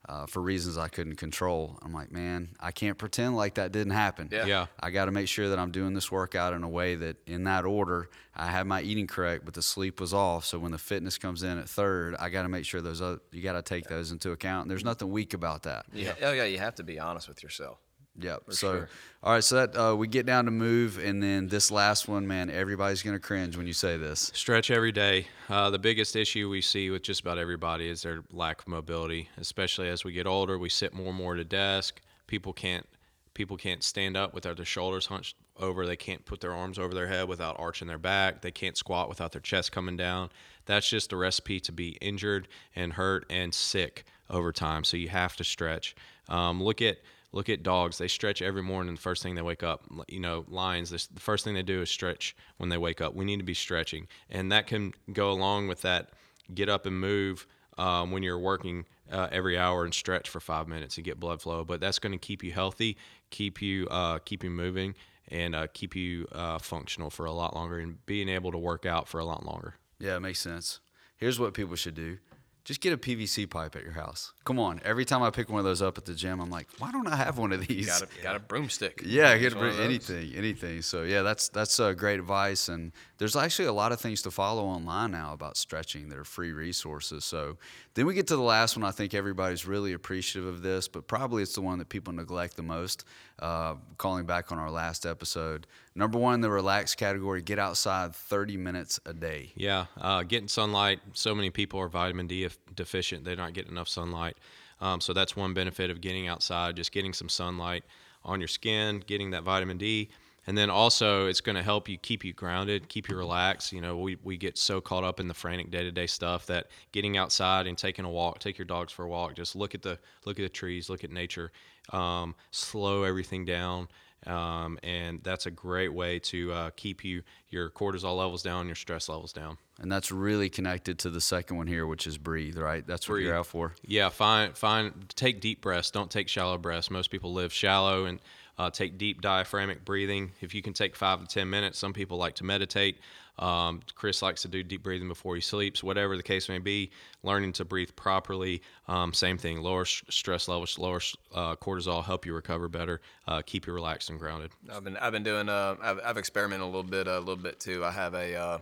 Uh, 0.06 0.26
for 0.26 0.42
reasons 0.42 0.78
I 0.78 0.90
couldn't 0.90 1.16
control. 1.16 1.80
I'm 1.82 1.94
like, 1.94 2.12
man, 2.12 2.50
I 2.60 2.72
can't 2.72 2.98
pretend 2.98 3.38
like 3.38 3.54
that 3.54 3.72
didn't 3.72 3.94
happen. 3.94 4.28
Yeah. 4.34 4.46
Yeah. 4.46 4.66
I 4.78 4.90
got 4.92 5.06
to 5.06 5.12
make 5.12 5.30
sure 5.30 5.48
that 5.48 5.58
I'm 5.60 5.72
doing 5.72 5.94
this 5.94 6.12
workout 6.12 6.52
in 6.54 6.62
a 6.64 6.68
way 6.68 6.96
that, 6.96 7.16
in 7.26 7.46
that 7.46 7.64
order, 7.64 8.10
I 8.36 8.48
have 8.48 8.68
my 8.68 8.82
eating 8.82 9.08
correct, 9.08 9.46
but 9.46 9.54
the 9.54 9.62
sleep 9.62 10.02
was 10.02 10.14
off. 10.14 10.44
So 10.44 10.60
when 10.60 10.74
the 10.74 10.78
fitness 10.78 11.18
comes 11.18 11.42
in 11.42 11.58
at 11.58 11.70
third, 11.70 12.16
I 12.20 12.28
got 12.28 12.42
to 12.42 12.50
make 12.50 12.66
sure 12.66 12.82
those 12.82 13.02
other, 13.02 13.20
you 13.32 13.42
got 13.42 13.54
to 13.54 13.62
take 13.62 13.86
those 13.88 14.12
into 14.12 14.32
account. 14.32 14.64
And 14.64 14.72
there's 14.72 14.84
nothing 14.84 15.10
weak 15.10 15.34
about 15.34 15.64
that. 15.64 15.86
Yeah. 15.94 16.16
Oh 16.22 16.34
yeah, 16.34 16.44
you 16.44 16.58
have 16.60 16.76
to 16.76 16.84
be 16.84 17.00
honest 17.00 17.30
with 17.30 17.42
yourself. 17.42 17.78
Yep. 18.20 18.44
So, 18.50 18.74
sure. 18.74 18.90
all 19.24 19.34
right. 19.34 19.44
So 19.44 19.56
that 19.56 19.78
uh, 19.78 19.96
we 19.96 20.08
get 20.08 20.26
down 20.26 20.46
to 20.46 20.52
move, 20.52 21.00
and 21.04 21.22
then 21.22 21.48
this 21.48 21.72
last 21.72 22.08
one, 22.08 22.28
man, 22.28 22.50
everybody's 22.50 23.02
gonna 23.02 23.20
cringe 23.20 23.58
when 23.58 23.66
you 23.66 23.74
say 23.74 23.98
this. 23.98 24.32
Stretch 24.36 24.70
every 24.70 24.92
day. 24.92 25.28
Uh, 25.50 25.70
the 25.72 25.80
biggest 25.80 26.16
issue 26.16 26.50
we 26.50 26.62
see 26.62 26.90
with 26.90 27.02
just 27.02 27.22
about 27.22 27.38
everybody 27.38 27.90
is 27.90 28.04
their 28.04 28.24
lack 28.32 28.62
of 28.62 28.68
mobility, 28.68 29.30
especially 29.38 29.90
as 29.90 30.04
we 30.04 30.12
get 30.14 30.28
older. 30.28 30.60
We 30.60 30.70
sit 30.70 30.94
more 30.94 31.08
and 31.08 31.18
more 31.18 31.34
at 31.34 31.40
a 31.40 31.44
desk. 31.44 32.02
People 32.28 32.54
can't 32.54 32.86
People 33.34 33.58
can't 33.58 33.82
stand 33.82 34.16
up 34.16 34.34
without 34.34 34.58
their 34.58 34.66
shoulders 34.66 35.08
hunched 35.08 35.36
over. 35.58 35.88
They 35.88 35.96
can't 35.96 36.24
put 36.24 36.40
their 36.40 36.54
arms 36.54 36.78
over 36.78 36.94
their 36.94 37.08
head 37.08 37.28
without 37.28 37.56
arching 37.60 37.88
their 37.88 37.98
back. 37.98 38.42
They 38.42 38.52
can't 38.52 38.78
squat 38.78 39.10
without 39.10 39.32
their 39.32 39.42
chest 39.42 39.72
coming 39.72 39.98
down. 39.98 40.30
That's 40.66 40.88
just 40.88 41.12
a 41.14 41.18
recipe 41.18 41.60
to 41.62 41.72
be 41.72 41.98
injured 42.00 42.48
and 42.76 42.94
hurt 42.94 43.26
and 43.30 43.52
sick 43.54 44.06
over 44.30 44.52
time. 44.52 44.84
So 44.84 44.98
you 44.98 45.10
have 45.10 45.36
to 45.38 45.44
stretch. 45.44 45.96
Um, 46.30 46.62
look 46.62 46.82
at 46.82 46.98
look 47.34 47.50
at 47.50 47.64
dogs. 47.64 47.98
They 47.98 48.08
stretch 48.08 48.42
every 48.42 48.64
morning. 48.64 48.96
The 48.96 49.02
first 49.02 49.22
thing 49.22 49.36
they 49.36 49.42
wake 49.42 49.64
up, 49.64 49.84
you 50.08 50.20
know, 50.20 50.46
lions. 50.48 50.90
The 50.90 51.20
first 51.20 51.44
thing 51.44 51.54
they 51.54 51.64
do 51.64 51.82
is 51.82 51.90
stretch 51.90 52.36
when 52.58 52.70
they 52.70 52.78
wake 52.78 53.02
up. 53.02 53.14
We 53.14 53.26
need 53.26 53.38
to 53.38 53.44
be 53.44 53.54
stretching, 53.54 54.08
and 54.30 54.52
that 54.52 54.68
can 54.68 54.94
go 55.12 55.32
along 55.32 55.68
with 55.68 55.82
that. 55.82 56.12
Get 56.54 56.70
up 56.70 56.86
and 56.86 57.00
move 57.00 57.48
um, 57.78 58.12
when 58.12 58.24
you're 58.24 58.40
working 58.40 58.86
uh, 59.12 59.28
every 59.32 59.58
hour 59.58 59.84
and 59.84 59.94
stretch 59.94 60.30
for 60.30 60.40
five 60.40 60.68
minutes 60.68 60.98
and 60.98 61.06
get 61.06 61.20
blood 61.20 61.42
flow. 61.42 61.64
But 61.64 61.82
that's 61.82 62.00
going 62.00 62.12
to 62.12 62.18
keep 62.18 62.44
you 62.44 62.52
healthy, 62.52 62.98
keep 63.30 63.62
you 63.62 63.88
uh, 63.88 64.20
keep 64.20 64.44
you 64.44 64.50
moving, 64.50 64.96
and 65.30 65.56
uh, 65.56 65.68
keep 65.74 65.96
you 65.96 66.28
uh, 66.32 66.60
functional 66.60 67.10
for 67.10 67.26
a 67.26 67.32
lot 67.32 67.56
longer 67.56 67.80
and 67.80 68.06
being 68.06 68.30
able 68.30 68.52
to 68.52 68.58
work 68.58 68.86
out 68.86 69.08
for 69.08 69.20
a 69.20 69.26
lot 69.26 69.46
longer. 69.46 69.76
Yeah, 70.00 70.18
it 70.18 70.20
makes 70.20 70.40
sense. 70.40 70.80
Here's 71.18 71.40
what 71.40 71.54
people 71.54 71.76
should 71.76 71.96
do. 71.96 72.18
Just 72.66 72.80
get 72.80 72.94
a 72.94 72.98
PVC 72.98 73.50
pipe 73.50 73.76
at 73.76 73.84
your 73.84 73.92
house. 73.92 74.32
Come 74.46 74.58
on. 74.58 74.80
Every 74.86 75.04
time 75.04 75.22
I 75.22 75.32
pick 75.32 75.50
one 75.50 75.60
of 75.60 75.66
those 75.66 75.82
up 75.82 75.98
at 75.98 76.06
the 76.06 76.14
gym, 76.14 76.40
I'm 76.40 76.50
like, 76.50 76.68
why 76.80 76.92
don't 76.94 77.08
I 77.08 77.18
have 77.18 77.38
one 77.38 77.52
of 77.52 77.68
these? 77.68 77.88
Got 77.88 78.04
a, 78.04 78.08
got 78.24 78.36
a 78.38 78.40
broomstick. 78.40 79.02
Yeah, 79.06 79.34
get 79.38 79.52
Use 79.52 79.56
one 79.56 79.66
of 79.68 79.76
those. 79.76 79.86
anything, 79.86 80.34
anything. 80.34 80.82
So 80.82 81.04
yeah, 81.04 81.24
that's 81.24 81.50
that's 81.50 81.78
uh, 81.82 81.92
great 81.92 82.20
advice, 82.20 82.70
and 82.70 82.94
there's 83.18 83.36
actually 83.36 83.68
a 83.68 83.74
lot 83.74 83.92
of 83.92 84.00
things 84.00 84.22
to 84.22 84.32
follow 84.32 84.64
online 84.64 85.12
now 85.12 85.34
about 85.34 85.58
stretching 85.58 86.08
that 86.08 86.18
are 86.18 86.24
free 86.24 86.54
resources. 86.54 87.26
So 87.26 87.58
then 87.96 88.06
we 88.06 88.14
get 88.14 88.28
to 88.28 88.38
the 88.38 88.42
last 88.42 88.78
one. 88.78 88.86
I 88.86 88.92
think 88.92 89.14
everybody's 89.14 89.66
really 89.68 89.92
appreciative 89.92 90.48
of 90.48 90.62
this, 90.62 90.88
but 90.88 91.06
probably 91.06 91.44
it's 91.44 91.56
the 91.56 91.62
one 91.62 91.80
that 91.80 91.90
people 91.90 92.14
neglect 92.14 92.56
the 92.56 92.64
most. 92.64 93.04
Uh, 93.44 93.76
calling 93.98 94.26
back 94.26 94.54
on 94.54 94.58
our 94.58 94.72
last 94.72 95.06
episode, 95.06 95.68
number 95.96 96.18
one 96.18 96.40
the 96.40 96.50
relaxed 96.50 96.96
category: 96.96 97.42
get 97.42 97.60
outside 97.60 98.16
30 98.16 98.56
minutes 98.56 99.02
a 99.06 99.14
day. 99.14 99.52
Yeah, 99.56 99.88
uh, 100.00 100.24
getting 100.24 100.48
sunlight. 100.48 101.02
So 101.12 101.36
many 101.36 101.50
people 101.50 101.78
are 101.82 101.90
vitamin 101.90 102.28
D 102.28 102.48
deficient. 102.74 103.26
They're 103.26 103.36
not 103.36 103.52
getting 103.52 103.74
enough 103.74 103.90
sunlight. 103.90 104.38
Um, 104.80 105.02
so 105.02 105.12
that's 105.12 105.36
one 105.36 105.54
benefit 105.54 105.90
of 105.90 106.00
getting 106.00 106.30
outside, 106.30 106.78
just 106.78 106.94
getting 106.94 107.12
some 107.12 107.28
sunlight 107.28 107.84
on 108.24 108.40
your 108.40 108.48
skin, 108.48 109.04
getting 109.06 109.32
that 109.32 109.44
vitamin 109.44 109.78
D. 109.78 110.10
And 110.46 110.58
then 110.58 110.70
also, 110.70 111.28
it's 111.28 111.40
going 111.40 111.56
to 111.56 111.64
help 111.64 111.88
you 111.88 111.98
keep 111.98 112.26
you 112.26 112.34
grounded, 112.34 112.90
keep 112.90 113.10
you 113.10 113.16
relaxed. 113.16 113.72
You 113.72 113.80
know, 113.80 113.98
we, 113.98 114.18
we 114.24 114.36
get 114.36 114.58
so 114.58 114.82
caught 114.82 115.06
up 115.06 115.22
in 115.22 115.28
the 115.28 115.34
frantic 115.34 115.72
day 115.72 115.84
to 115.84 115.92
day 115.92 116.08
stuff 116.08 116.46
that 116.48 116.68
getting 116.92 117.18
outside 117.18 117.66
and 117.66 117.78
taking 117.78 118.04
a 118.04 118.10
walk, 118.10 118.40
take 118.40 118.58
your 118.58 118.66
dogs 118.66 118.92
for 118.92 119.06
a 119.06 119.08
walk, 119.08 119.36
just 119.36 119.56
look 119.56 119.74
at 119.74 119.82
the 119.82 119.98
look 120.26 120.40
at 120.40 120.44
the 120.44 120.50
trees, 120.50 120.90
look 120.90 121.04
at 121.04 121.12
nature, 121.12 121.52
um, 121.92 122.36
slow 122.52 123.04
everything 123.04 123.46
down, 123.46 123.88
um, 124.26 124.80
and 124.84 125.22
that's 125.24 125.46
a 125.46 125.52
great 125.52 125.94
way 125.94 126.20
to 126.20 126.54
uh, 126.54 126.70
keep 126.76 127.04
you 127.04 127.24
your 127.50 127.70
cortisol 127.70 128.18
levels 128.18 128.42
down, 128.42 128.68
your 128.68 128.76
stress 128.76 129.10
levels 129.10 129.34
down. 129.34 129.58
And 129.80 129.92
that's 129.92 130.12
really 130.12 130.50
connected 130.50 131.00
to 131.00 131.10
the 131.10 131.22
second 131.22 131.58
one 131.58 131.68
here, 131.68 131.86
which 131.86 132.08
is 132.08 132.18
breathe. 132.18 132.58
Right? 132.58 132.86
That's 132.86 133.10
what 133.10 133.16
you're 133.16 133.36
out 133.36 133.48
for. 133.48 133.74
Yeah, 133.86 134.10
find 134.10 134.58
find 134.58 135.10
take 135.16 135.42
deep 135.42 135.62
breaths. 135.62 135.92
Don't 135.92 136.10
take 136.10 136.30
shallow 136.30 136.58
breaths. 136.58 136.90
Most 136.90 137.10
people 137.10 137.34
live 137.34 137.52
shallow 137.52 138.06
and 138.06 138.20
uh, 138.58 138.70
take 138.70 138.98
deep 138.98 139.22
diaphragmic 139.22 139.84
breathing. 139.86 140.32
If 140.42 140.54
you 140.54 140.62
can 140.62 140.74
take 140.74 140.96
five 140.96 141.22
to 141.22 141.28
ten 141.28 141.50
minutes, 141.50 141.80
some 141.80 141.94
people 141.94 142.18
like 142.18 142.36
to 142.36 142.44
meditate. 142.44 143.00
Um, 143.40 143.82
Chris 143.96 144.22
likes 144.22 144.44
to 144.44 144.48
do 144.48 144.62
deep 144.62 144.84
breathing 144.84 145.08
before 145.08 145.34
he 145.34 145.42
sleeps. 145.42 145.84
Whatever 145.84 146.16
the 146.16 146.22
case 146.24 146.48
may 146.50 146.60
be, 146.60 146.92
learning 147.24 147.54
to 147.54 147.66
breathe 147.66 147.90
properly. 147.96 148.62
Um, 148.88 149.12
same 149.12 149.40
thing. 149.40 149.60
Lower 149.60 149.82
s- 149.82 150.04
stress 150.08 150.48
levels, 150.48 150.78
lower 150.78 151.02
uh, 151.34 151.56
cortisol, 151.56 152.04
help 152.04 152.28
you 152.28 152.36
recover 152.36 152.68
better, 152.68 153.02
uh, 153.28 153.42
keep 153.44 153.66
you 153.66 153.74
relaxed 153.74 154.12
and 154.12 154.20
grounded. 154.20 154.52
I've 154.72 154.84
been 154.84 154.98
I've 154.98 155.14
been 155.14 155.24
doing 155.24 155.50
uh 155.50 155.76
I've, 155.82 156.00
I've 156.06 156.18
experimented 156.18 156.64
a 156.64 156.68
little 156.68 156.84
bit 156.84 157.08
a 157.08 157.18
little 157.18 157.36
bit 157.36 157.60
too. 157.60 157.84
I 157.84 157.90
have 157.90 158.14
a 158.14 158.36
uh, 158.36 158.58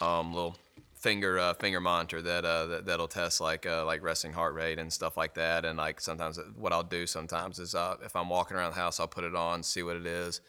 um 0.00 0.32
little 0.32 0.56
finger 1.04 1.38
uh, 1.38 1.52
finger 1.52 1.80
monitor 1.80 2.22
that 2.22 2.46
uh 2.46 2.64
that, 2.64 2.86
that'll 2.86 3.06
test 3.06 3.38
like 3.38 3.66
uh 3.66 3.84
like 3.84 4.02
resting 4.02 4.32
heart 4.32 4.54
rate 4.54 4.78
and 4.78 4.90
stuff 4.90 5.18
like 5.18 5.34
that. 5.34 5.66
And 5.66 5.76
like 5.76 6.00
sometimes 6.00 6.40
what 6.56 6.72
I'll 6.72 6.82
do 6.82 7.06
sometimes 7.06 7.58
is 7.58 7.74
uh 7.74 7.96
if 8.02 8.16
I'm 8.16 8.30
walking 8.30 8.56
around 8.56 8.72
the 8.72 8.80
house 8.80 8.98
I'll 8.98 9.06
put 9.06 9.24
it 9.24 9.34
on 9.36 9.62
see 9.62 9.82
what 9.82 9.96
it 9.96 10.06
is 10.06 10.40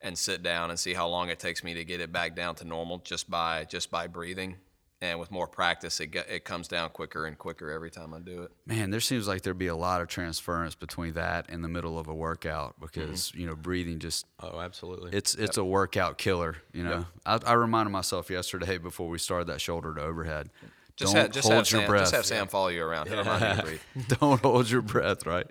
and 0.00 0.16
sit 0.16 0.40
down 0.44 0.70
and 0.70 0.78
see 0.78 0.94
how 0.94 1.08
long 1.08 1.30
it 1.30 1.40
takes 1.40 1.64
me 1.64 1.74
to 1.74 1.84
get 1.84 2.00
it 2.00 2.12
back 2.12 2.36
down 2.36 2.54
to 2.56 2.64
normal 2.64 2.98
just 2.98 3.28
by 3.28 3.64
just 3.64 3.90
by 3.90 4.06
breathing. 4.06 4.54
And 5.04 5.20
with 5.20 5.30
more 5.30 5.46
practice, 5.46 6.00
it 6.00 6.06
get, 6.06 6.30
it 6.30 6.44
comes 6.44 6.66
down 6.66 6.88
quicker 6.88 7.26
and 7.26 7.36
quicker 7.36 7.70
every 7.70 7.90
time 7.90 8.14
I 8.14 8.20
do 8.20 8.44
it. 8.44 8.52
Man, 8.64 8.88
there 8.88 9.00
seems 9.00 9.28
like 9.28 9.42
there'd 9.42 9.58
be 9.58 9.66
a 9.66 9.76
lot 9.76 10.00
of 10.00 10.08
transference 10.08 10.74
between 10.74 11.12
that 11.12 11.44
and 11.50 11.62
the 11.62 11.68
middle 11.68 11.98
of 11.98 12.08
a 12.08 12.14
workout 12.14 12.80
because 12.80 13.28
mm-hmm. 13.28 13.40
you 13.40 13.46
know 13.46 13.54
breathing 13.54 13.98
just 13.98 14.24
Oh, 14.40 14.60
absolutely. 14.60 15.10
it's 15.12 15.34
it's 15.34 15.58
a 15.58 15.64
workout 15.64 16.16
killer. 16.16 16.56
You 16.72 16.84
know, 16.84 17.06
I, 17.26 17.38
I 17.44 17.52
reminded 17.52 17.90
myself 17.90 18.30
yesterday 18.30 18.78
before 18.78 19.10
we 19.10 19.18
started 19.18 19.48
that 19.48 19.60
shoulder 19.60 19.94
to 19.94 20.00
overhead. 20.00 20.48
Just 20.96 21.12
don't 21.12 21.22
have, 21.22 21.32
just 21.32 21.48
hold 21.48 21.58
have 21.58 21.70
your 21.70 21.80
Sam, 21.82 21.88
breath. 21.90 22.02
Just 22.04 22.14
have 22.14 22.24
Sam 22.24 22.46
follow 22.46 22.68
you 22.68 22.82
around. 22.82 23.08
He'll 23.08 23.18
remind 23.18 23.58
you 23.58 23.62
breathe. 23.62 24.08
don't 24.20 24.40
hold 24.40 24.70
your 24.70 24.80
breath. 24.80 25.26
Right. 25.26 25.46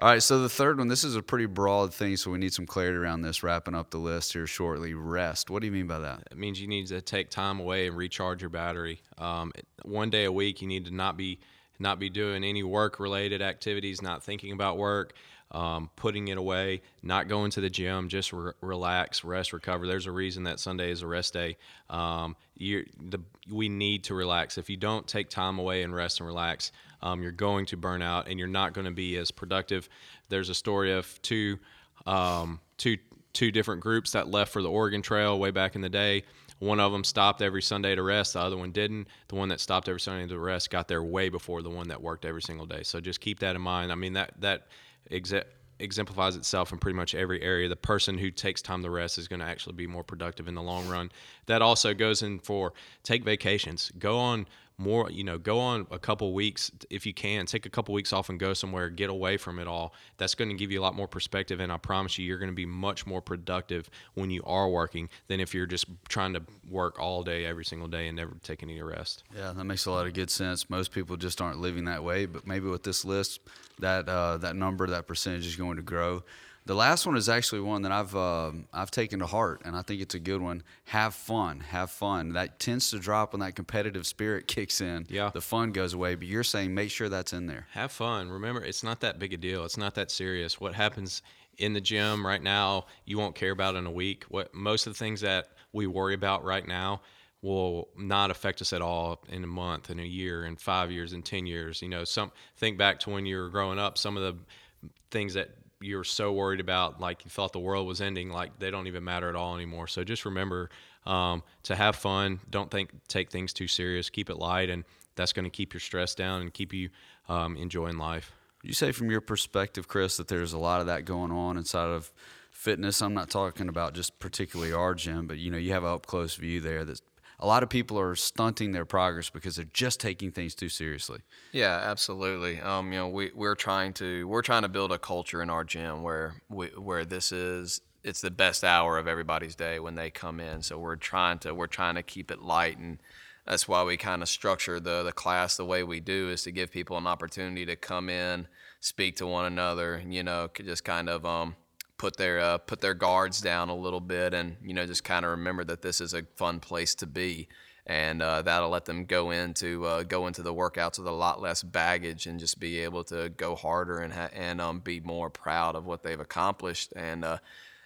All 0.00 0.08
right. 0.08 0.22
So 0.22 0.40
the 0.40 0.48
third 0.48 0.78
one. 0.78 0.88
This 0.88 1.04
is 1.04 1.14
a 1.14 1.22
pretty 1.22 1.44
broad 1.44 1.92
thing, 1.92 2.16
so 2.16 2.30
we 2.30 2.38
need 2.38 2.54
some 2.54 2.64
clarity 2.64 2.96
around 2.96 3.20
this. 3.20 3.42
Wrapping 3.42 3.74
up 3.74 3.90
the 3.90 3.98
list 3.98 4.32
here 4.32 4.46
shortly. 4.46 4.94
Rest. 4.94 5.50
What 5.50 5.60
do 5.60 5.66
you 5.66 5.72
mean 5.72 5.86
by 5.86 5.98
that? 5.98 6.22
It 6.30 6.38
means 6.38 6.58
you 6.58 6.68
need 6.68 6.86
to 6.86 7.02
take 7.02 7.28
time 7.28 7.60
away 7.60 7.86
and 7.86 7.94
recharge 7.94 8.40
your 8.40 8.48
battery. 8.48 9.02
Um, 9.18 9.52
one 9.82 10.08
day 10.08 10.24
a 10.24 10.32
week, 10.32 10.62
you 10.62 10.68
need 10.68 10.86
to 10.86 10.94
not 10.94 11.18
be 11.18 11.38
not 11.78 11.98
be 11.98 12.08
doing 12.08 12.44
any 12.44 12.62
work 12.62 12.98
related 12.98 13.42
activities, 13.42 14.00
not 14.00 14.22
thinking 14.22 14.52
about 14.52 14.78
work, 14.78 15.12
um, 15.50 15.90
putting 15.96 16.28
it 16.28 16.38
away, 16.38 16.80
not 17.02 17.28
going 17.28 17.50
to 17.50 17.60
the 17.60 17.70
gym, 17.70 18.08
just 18.08 18.32
re- 18.32 18.52
relax, 18.62 19.22
rest, 19.22 19.52
recover. 19.52 19.86
There's 19.86 20.06
a 20.06 20.12
reason 20.12 20.44
that 20.44 20.60
Sunday 20.60 20.90
is 20.90 21.02
a 21.02 21.06
rest 21.06 21.34
day. 21.34 21.58
Um, 21.90 22.36
the 22.56 23.20
we 23.50 23.68
need 23.68 24.04
to 24.04 24.14
relax. 24.14 24.56
If 24.56 24.70
you 24.70 24.78
don't 24.78 25.06
take 25.06 25.28
time 25.28 25.58
away 25.58 25.82
and 25.82 25.94
rest 25.94 26.20
and 26.20 26.26
relax, 26.26 26.72
um, 27.02 27.22
you're 27.22 27.32
going 27.32 27.66
to 27.66 27.76
burn 27.76 28.02
out 28.02 28.28
and 28.28 28.38
you're 28.38 28.48
not 28.48 28.72
going 28.74 28.84
to 28.84 28.90
be 28.90 29.16
as 29.16 29.30
productive. 29.30 29.88
There's 30.28 30.48
a 30.48 30.54
story 30.54 30.92
of 30.92 31.20
two 31.22 31.58
um, 32.06 32.60
two 32.76 32.98
two 33.32 33.50
different 33.50 33.80
groups 33.80 34.12
that 34.12 34.28
left 34.28 34.52
for 34.52 34.62
the 34.62 34.70
Oregon 34.70 35.02
Trail 35.02 35.38
way 35.38 35.50
back 35.50 35.74
in 35.74 35.80
the 35.80 35.88
day. 35.88 36.24
One 36.58 36.80
of 36.80 36.92
them 36.92 37.04
stopped 37.04 37.40
every 37.40 37.62
Sunday 37.62 37.94
to 37.94 38.02
rest. 38.02 38.34
The 38.34 38.40
other 38.40 38.56
one 38.56 38.70
didn't. 38.70 39.08
The 39.28 39.36
one 39.36 39.48
that 39.48 39.60
stopped 39.60 39.88
every 39.88 40.00
Sunday 40.00 40.26
to 40.26 40.38
rest 40.38 40.70
got 40.70 40.88
there 40.88 41.02
way 41.02 41.30
before 41.30 41.62
the 41.62 41.70
one 41.70 41.88
that 41.88 42.02
worked 42.02 42.24
every 42.26 42.42
single 42.42 42.66
day. 42.66 42.82
So 42.82 43.00
just 43.00 43.20
keep 43.20 43.38
that 43.40 43.56
in 43.56 43.62
mind. 43.62 43.90
I 43.90 43.94
mean 43.94 44.12
that 44.14 44.34
that 44.40 44.66
exe- 45.10 45.44
exemplifies 45.78 46.36
itself 46.36 46.72
in 46.72 46.78
pretty 46.78 46.96
much 46.96 47.14
every 47.14 47.40
area. 47.42 47.68
The 47.68 47.76
person 47.76 48.18
who 48.18 48.30
takes 48.30 48.60
time 48.60 48.82
to 48.82 48.90
rest 48.90 49.16
is 49.16 49.26
going 49.26 49.40
to 49.40 49.46
actually 49.46 49.74
be 49.74 49.86
more 49.86 50.04
productive 50.04 50.48
in 50.48 50.54
the 50.54 50.62
long 50.62 50.86
run. 50.86 51.10
That 51.46 51.62
also 51.62 51.94
goes 51.94 52.22
in 52.22 52.38
for 52.38 52.74
take 53.02 53.24
vacations. 53.24 53.90
Go 53.98 54.18
on 54.18 54.46
more, 54.80 55.10
you 55.10 55.22
know, 55.22 55.38
go 55.38 55.58
on 55.60 55.86
a 55.90 55.98
couple 55.98 56.32
weeks 56.32 56.70
if 56.88 57.06
you 57.06 57.14
can. 57.14 57.46
Take 57.46 57.66
a 57.66 57.70
couple 57.70 57.94
weeks 57.94 58.12
off 58.12 58.28
and 58.28 58.40
go 58.40 58.54
somewhere, 58.54 58.88
get 58.88 59.10
away 59.10 59.36
from 59.36 59.58
it 59.58 59.68
all. 59.68 59.94
That's 60.16 60.34
going 60.34 60.48
to 60.48 60.56
give 60.56 60.72
you 60.72 60.80
a 60.80 60.82
lot 60.82 60.94
more 60.94 61.06
perspective 61.06 61.60
and 61.60 61.70
I 61.70 61.76
promise 61.76 62.18
you 62.18 62.24
you're 62.24 62.38
going 62.38 62.50
to 62.50 62.54
be 62.54 62.66
much 62.66 63.06
more 63.06 63.20
productive 63.20 63.90
when 64.14 64.30
you 64.30 64.42
are 64.44 64.68
working 64.68 65.08
than 65.28 65.40
if 65.40 65.54
you're 65.54 65.66
just 65.66 65.86
trying 66.08 66.32
to 66.32 66.42
work 66.68 66.98
all 66.98 67.22
day 67.22 67.44
every 67.44 67.64
single 67.64 67.88
day 67.88 68.08
and 68.08 68.16
never 68.16 68.32
taking 68.42 68.70
any 68.70 68.82
rest. 68.82 69.24
Yeah, 69.36 69.52
that 69.52 69.64
makes 69.64 69.86
a 69.86 69.90
lot 69.90 70.06
of 70.06 70.14
good 70.14 70.30
sense. 70.30 70.70
Most 70.70 70.92
people 70.92 71.16
just 71.16 71.40
aren't 71.40 71.60
living 71.60 71.84
that 71.84 72.02
way, 72.02 72.26
but 72.26 72.46
maybe 72.46 72.66
with 72.66 72.82
this 72.82 73.04
list, 73.04 73.40
that 73.78 74.08
uh, 74.08 74.38
that 74.38 74.56
number, 74.56 74.86
that 74.86 75.06
percentage 75.06 75.46
is 75.46 75.56
going 75.56 75.76
to 75.76 75.82
grow. 75.82 76.22
The 76.66 76.74
last 76.74 77.06
one 77.06 77.16
is 77.16 77.28
actually 77.28 77.62
one 77.62 77.82
that 77.82 77.92
I've 77.92 78.14
uh, 78.14 78.52
I've 78.72 78.90
taken 78.90 79.18
to 79.20 79.26
heart, 79.26 79.62
and 79.64 79.74
I 79.74 79.82
think 79.82 80.02
it's 80.02 80.14
a 80.14 80.20
good 80.20 80.40
one. 80.40 80.62
Have 80.84 81.14
fun, 81.14 81.60
have 81.60 81.90
fun. 81.90 82.34
That 82.34 82.60
tends 82.60 82.90
to 82.90 82.98
drop 82.98 83.32
when 83.32 83.40
that 83.40 83.56
competitive 83.56 84.06
spirit 84.06 84.46
kicks 84.46 84.80
in. 84.80 85.06
Yeah. 85.08 85.30
the 85.32 85.40
fun 85.40 85.72
goes 85.72 85.94
away. 85.94 86.14
But 86.14 86.28
you're 86.28 86.44
saying 86.44 86.74
make 86.74 86.90
sure 86.90 87.08
that's 87.08 87.32
in 87.32 87.46
there. 87.46 87.66
have 87.72 87.92
fun. 87.92 88.28
Remember, 88.28 88.62
it's 88.62 88.82
not 88.84 89.00
that 89.00 89.18
big 89.18 89.32
a 89.32 89.36
deal. 89.36 89.64
It's 89.64 89.78
not 89.78 89.94
that 89.94 90.10
serious. 90.10 90.60
What 90.60 90.74
happens 90.74 91.22
in 91.58 91.72
the 91.72 91.80
gym 91.80 92.26
right 92.26 92.42
now, 92.42 92.86
you 93.04 93.18
won't 93.18 93.34
care 93.34 93.50
about 93.50 93.74
in 93.74 93.86
a 93.86 93.90
week. 93.90 94.24
What 94.28 94.54
most 94.54 94.86
of 94.86 94.92
the 94.92 94.98
things 94.98 95.20
that 95.22 95.48
we 95.72 95.86
worry 95.86 96.14
about 96.14 96.44
right 96.44 96.66
now 96.66 97.00
will 97.42 97.88
not 97.96 98.30
affect 98.30 98.60
us 98.60 98.72
at 98.72 98.82
all 98.82 99.22
in 99.30 99.42
a 99.42 99.46
month, 99.46 99.90
in 99.90 99.98
a 99.98 100.04
year, 100.04 100.44
in 100.44 100.56
five 100.56 100.90
years, 100.90 101.14
in 101.14 101.22
ten 101.22 101.46
years. 101.46 101.80
You 101.80 101.88
know, 101.88 102.04
some 102.04 102.32
think 102.58 102.76
back 102.76 103.00
to 103.00 103.10
when 103.10 103.24
you 103.24 103.38
were 103.38 103.48
growing 103.48 103.78
up. 103.78 103.96
Some 103.98 104.16
of 104.16 104.22
the 104.22 104.88
things 105.10 105.34
that 105.34 105.50
you 105.80 105.96
were 105.96 106.04
so 106.04 106.32
worried 106.32 106.60
about, 106.60 107.00
like 107.00 107.24
you 107.24 107.30
thought 107.30 107.52
the 107.52 107.58
world 107.58 107.86
was 107.86 108.00
ending, 108.00 108.30
like 108.30 108.58
they 108.58 108.70
don't 108.70 108.86
even 108.86 109.02
matter 109.02 109.28
at 109.28 109.34
all 109.34 109.54
anymore. 109.54 109.86
So 109.86 110.04
just 110.04 110.24
remember 110.24 110.70
um, 111.06 111.42
to 111.64 111.74
have 111.74 111.96
fun. 111.96 112.40
Don't 112.50 112.70
think 112.70 112.90
take 113.08 113.30
things 113.30 113.52
too 113.52 113.68
serious. 113.68 114.10
Keep 114.10 114.30
it 114.30 114.36
light, 114.36 114.70
and 114.70 114.84
that's 115.16 115.32
going 115.32 115.44
to 115.44 115.50
keep 115.50 115.72
your 115.72 115.80
stress 115.80 116.14
down 116.14 116.42
and 116.42 116.52
keep 116.52 116.72
you 116.72 116.90
um, 117.28 117.56
enjoying 117.56 117.96
life. 117.96 118.32
You 118.62 118.74
say 118.74 118.92
from 118.92 119.10
your 119.10 119.22
perspective, 119.22 119.88
Chris, 119.88 120.18
that 120.18 120.28
there's 120.28 120.52
a 120.52 120.58
lot 120.58 120.80
of 120.80 120.86
that 120.86 121.06
going 121.06 121.32
on 121.32 121.56
inside 121.56 121.88
of 121.88 122.12
fitness. 122.50 123.00
I'm 123.00 123.14
not 123.14 123.30
talking 123.30 123.68
about 123.68 123.94
just 123.94 124.18
particularly 124.18 124.72
our 124.72 124.94
gym, 124.94 125.26
but 125.26 125.38
you 125.38 125.50
know, 125.50 125.56
you 125.56 125.72
have 125.72 125.82
an 125.82 125.90
up 125.90 126.06
close 126.06 126.34
view 126.34 126.60
there. 126.60 126.84
That's 126.84 127.00
a 127.40 127.46
lot 127.46 127.62
of 127.62 127.70
people 127.70 127.98
are 127.98 128.14
stunting 128.14 128.72
their 128.72 128.84
progress 128.84 129.30
because 129.30 129.56
they're 129.56 129.64
just 129.72 129.98
taking 129.98 130.30
things 130.30 130.54
too 130.54 130.68
seriously. 130.68 131.20
Yeah, 131.52 131.80
absolutely. 131.82 132.60
Um, 132.60 132.92
you 132.92 132.98
know, 132.98 133.08
we 133.08 133.32
we're 133.34 133.54
trying 133.54 133.94
to 133.94 134.28
we're 134.28 134.42
trying 134.42 134.62
to 134.62 134.68
build 134.68 134.92
a 134.92 134.98
culture 134.98 135.42
in 135.42 135.48
our 135.48 135.64
gym 135.64 136.02
where 136.02 136.34
we, 136.48 136.66
where 136.68 137.04
this 137.04 137.32
is 137.32 137.80
it's 138.04 138.20
the 138.20 138.30
best 138.30 138.62
hour 138.62 138.98
of 138.98 139.08
everybody's 139.08 139.54
day 139.54 139.80
when 139.80 139.94
they 139.94 140.10
come 140.10 140.38
in. 140.38 140.62
So 140.62 140.78
we're 140.78 140.96
trying 140.96 141.38
to 141.40 141.54
we're 141.54 141.66
trying 141.66 141.94
to 141.94 142.02
keep 142.02 142.30
it 142.30 142.42
light 142.42 142.78
and 142.78 142.98
that's 143.46 143.66
why 143.66 143.82
we 143.82 143.96
kind 143.96 144.22
of 144.22 144.28
structure 144.28 144.78
the 144.78 145.02
the 145.02 145.12
class 145.12 145.56
the 145.56 145.64
way 145.64 145.82
we 145.82 145.98
do 145.98 146.28
is 146.28 146.42
to 146.42 146.52
give 146.52 146.70
people 146.70 146.98
an 146.98 147.06
opportunity 147.06 147.64
to 147.66 147.74
come 147.74 148.10
in, 148.10 148.48
speak 148.80 149.16
to 149.16 149.26
one 149.26 149.46
another, 149.46 150.02
you 150.06 150.22
know, 150.22 150.50
just 150.54 150.84
kind 150.84 151.08
of 151.08 151.24
um 151.24 151.56
put 152.00 152.16
their 152.16 152.40
uh, 152.40 152.56
put 152.56 152.80
their 152.80 152.94
guards 152.94 153.42
down 153.42 153.68
a 153.68 153.76
little 153.76 154.00
bit 154.00 154.32
and 154.32 154.56
you 154.62 154.72
know 154.72 154.86
just 154.86 155.04
kind 155.04 155.22
of 155.22 155.32
remember 155.32 155.62
that 155.62 155.82
this 155.82 156.00
is 156.00 156.14
a 156.14 156.22
fun 156.34 156.58
place 156.58 156.94
to 156.94 157.06
be. 157.06 157.46
And 157.86 158.22
uh, 158.22 158.42
that'll 158.42 158.70
let 158.70 158.86
them 158.86 159.04
go 159.04 159.32
into 159.32 159.84
uh, 159.84 160.04
go 160.04 160.26
into 160.26 160.42
the 160.42 160.54
workouts 160.54 160.98
with 160.98 161.06
a 161.06 161.12
lot 161.12 161.42
less 161.42 161.62
baggage 161.62 162.26
and 162.26 162.40
just 162.40 162.58
be 162.58 162.78
able 162.78 163.04
to 163.04 163.28
go 163.28 163.54
harder 163.54 163.98
and 163.98 164.14
ha- 164.14 164.30
and 164.32 164.62
um, 164.62 164.80
be 164.80 165.00
more 165.00 165.28
proud 165.28 165.76
of 165.76 165.84
what 165.84 166.02
they've 166.02 166.18
accomplished. 166.18 166.94
And 166.96 167.22
uh, 167.22 167.38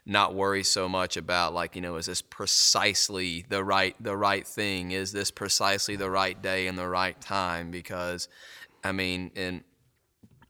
not 0.06 0.34
worry 0.34 0.62
so 0.62 0.88
much 0.88 1.16
about 1.16 1.52
like 1.52 1.74
you 1.74 1.82
know 1.82 1.96
is 1.96 2.06
this 2.06 2.22
precisely 2.22 3.44
the 3.48 3.64
right 3.64 3.96
the 3.98 4.16
right 4.16 4.46
thing? 4.46 4.92
Is 4.92 5.10
this 5.10 5.32
precisely 5.32 5.96
the 5.96 6.10
right 6.10 6.40
day 6.40 6.68
and 6.68 6.78
the 6.78 6.88
right 6.88 7.20
time? 7.20 7.72
Because 7.72 8.28
I 8.84 8.92
mean 8.92 9.32
in 9.34 9.64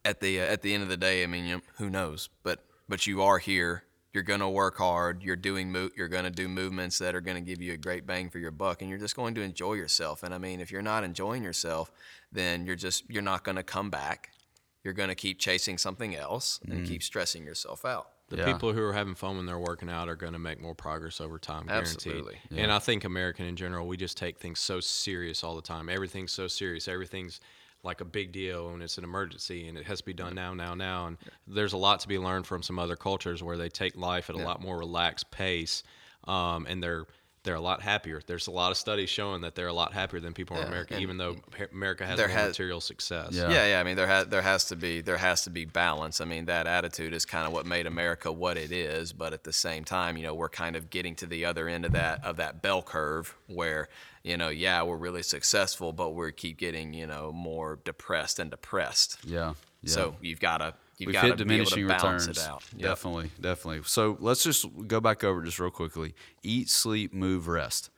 at 0.04 0.20
the 0.20 0.40
uh, 0.40 0.44
at 0.44 0.60
the 0.60 0.74
end 0.74 0.82
of 0.82 0.90
the 0.90 0.98
day 0.98 1.22
I 1.22 1.26
mean 1.28 1.44
you 1.46 1.54
know, 1.56 1.62
who 1.78 1.88
knows? 1.88 2.28
But 2.42 2.64
but 2.88 3.06
you 3.06 3.22
are 3.22 3.38
here 3.38 3.84
you're 4.12 4.22
going 4.22 4.40
to 4.40 4.48
work 4.48 4.76
hard 4.78 5.22
you're 5.22 5.36
doing 5.36 5.72
mo- 5.72 5.90
you're 5.96 6.08
going 6.08 6.24
to 6.24 6.30
do 6.30 6.48
movements 6.48 6.98
that 6.98 7.14
are 7.14 7.20
going 7.20 7.36
to 7.36 7.40
give 7.42 7.60
you 7.60 7.72
a 7.72 7.76
great 7.76 8.06
bang 8.06 8.30
for 8.30 8.38
your 8.38 8.50
buck 8.50 8.80
and 8.80 8.88
you're 8.88 8.98
just 8.98 9.16
going 9.16 9.34
to 9.34 9.40
enjoy 9.40 9.74
yourself 9.74 10.22
and 10.22 10.32
I 10.34 10.38
mean 10.38 10.60
if 10.60 10.70
you're 10.70 10.82
not 10.82 11.04
enjoying 11.04 11.42
yourself 11.42 11.90
then 12.32 12.64
you're 12.66 12.76
just 12.76 13.08
you're 13.10 13.22
not 13.22 13.44
going 13.44 13.56
to 13.56 13.62
come 13.62 13.90
back 13.90 14.30
you're 14.84 14.94
going 14.94 15.08
to 15.08 15.14
keep 15.14 15.38
chasing 15.38 15.78
something 15.78 16.14
else 16.14 16.60
and 16.64 16.72
mm-hmm. 16.74 16.84
keep 16.84 17.02
stressing 17.02 17.44
yourself 17.44 17.84
out 17.84 18.08
The 18.28 18.36
Yeah. 18.36 18.52
people 18.52 18.72
who 18.72 18.82
are 18.82 18.92
having 18.92 19.14
fun 19.14 19.36
when 19.36 19.46
they're 19.46 19.58
working 19.58 19.88
out 19.90 20.08
are 20.08 20.16
going 20.16 20.32
to 20.34 20.38
make 20.38 20.60
more 20.60 20.74
progress 20.74 21.20
over 21.20 21.38
time, 21.38 21.66
guaranteed. 21.66 21.94
Absolutely. 21.94 22.38
And 22.56 22.72
I 22.72 22.78
think 22.78 23.04
American 23.04 23.46
in 23.46 23.56
general, 23.56 23.86
we 23.86 23.96
just 23.96 24.16
take 24.16 24.38
things 24.38 24.60
so 24.60 24.80
serious 24.80 25.44
all 25.44 25.56
the 25.56 25.62
time. 25.62 25.88
Everything's 25.88 26.32
so 26.32 26.46
serious. 26.48 26.88
Everything's 26.88 27.40
like 27.84 28.00
a 28.00 28.04
big 28.04 28.32
deal 28.32 28.70
and 28.70 28.82
it's 28.82 28.98
an 28.98 29.04
emergency 29.04 29.68
and 29.68 29.76
it 29.76 29.84
has 29.86 29.98
to 29.98 30.04
be 30.04 30.12
done 30.14 30.34
now, 30.34 30.54
now, 30.54 30.74
now. 30.74 31.06
And 31.06 31.18
there's 31.46 31.72
a 31.72 31.76
lot 31.76 32.00
to 32.00 32.08
be 32.08 32.18
learned 32.18 32.46
from 32.46 32.62
some 32.62 32.78
other 32.78 32.96
cultures 32.96 33.42
where 33.42 33.56
they 33.56 33.68
take 33.68 33.96
life 33.96 34.30
at 34.30 34.36
a 34.36 34.38
lot 34.38 34.60
more 34.62 34.78
relaxed 34.78 35.30
pace, 35.30 35.82
um, 36.26 36.66
and 36.68 36.82
they're 36.82 37.06
they're 37.44 37.54
a 37.56 37.60
lot 37.60 37.82
happier. 37.82 38.22
There's 38.26 38.46
a 38.46 38.50
lot 38.50 38.70
of 38.70 38.78
studies 38.78 39.10
showing 39.10 39.42
that 39.42 39.54
they're 39.54 39.66
a 39.68 39.72
lot 39.72 39.92
happier 39.92 40.18
than 40.18 40.32
people 40.32 40.56
in 40.56 40.66
America, 40.66 40.94
and 40.94 41.02
even 41.02 41.18
though 41.18 41.36
America 41.72 42.06
has 42.06 42.16
there 42.16 42.26
more 42.26 42.36
has- 42.38 42.48
material 42.48 42.80
success. 42.80 43.32
Yeah. 43.32 43.50
Yeah, 43.50 43.66
yeah. 43.66 43.80
I 43.80 43.84
mean, 43.84 43.96
there 43.96 44.06
has 44.06 44.28
there 44.28 44.40
has 44.40 44.64
to 44.66 44.76
be 44.76 45.02
there 45.02 45.18
has 45.18 45.42
to 45.42 45.50
be 45.50 45.66
balance. 45.66 46.22
I 46.22 46.24
mean, 46.24 46.46
that 46.46 46.66
attitude 46.66 47.12
is 47.12 47.26
kind 47.26 47.46
of 47.46 47.52
what 47.52 47.66
made 47.66 47.86
America 47.86 48.32
what 48.32 48.56
it 48.56 48.72
is. 48.72 49.12
But 49.12 49.34
at 49.34 49.44
the 49.44 49.52
same 49.52 49.84
time, 49.84 50.16
you 50.16 50.22
know, 50.22 50.34
we're 50.34 50.48
kind 50.48 50.74
of 50.74 50.88
getting 50.88 51.14
to 51.16 51.26
the 51.26 51.44
other 51.44 51.68
end 51.68 51.84
of 51.84 51.92
that 51.92 52.24
of 52.24 52.36
that 52.36 52.62
bell 52.62 52.82
curve 52.82 53.36
where 53.46 53.88
you 54.24 54.38
know, 54.38 54.48
yeah, 54.48 54.82
we're 54.82 54.96
really 54.96 55.22
successful, 55.22 55.92
but 55.92 56.10
we 56.10 56.32
keep 56.32 56.58
getting 56.58 56.92
you 56.94 57.06
know 57.06 57.30
more 57.30 57.78
depressed 57.84 58.38
and 58.40 58.50
depressed. 58.50 59.18
Yeah. 59.24 59.52
yeah. 59.82 59.90
So 59.90 60.16
you've 60.20 60.40
got 60.40 60.58
to 60.58 60.74
you've 60.98 61.08
We've 61.08 61.12
got 61.14 61.24
hit 61.24 61.28
to 61.28 61.34
able 61.34 61.44
diminishing 61.44 61.86
returns. 61.86 62.26
it 62.26 62.38
out. 62.40 62.64
Yep. 62.76 62.80
Definitely, 62.80 63.30
definitely. 63.40 63.82
So 63.84 64.16
let's 64.18 64.42
just 64.42 64.66
go 64.88 65.00
back 65.00 65.22
over 65.22 65.42
just 65.42 65.60
real 65.60 65.70
quickly. 65.70 66.14
Eat, 66.42 66.70
sleep, 66.70 67.12
move, 67.12 67.46
rest. 67.46 67.90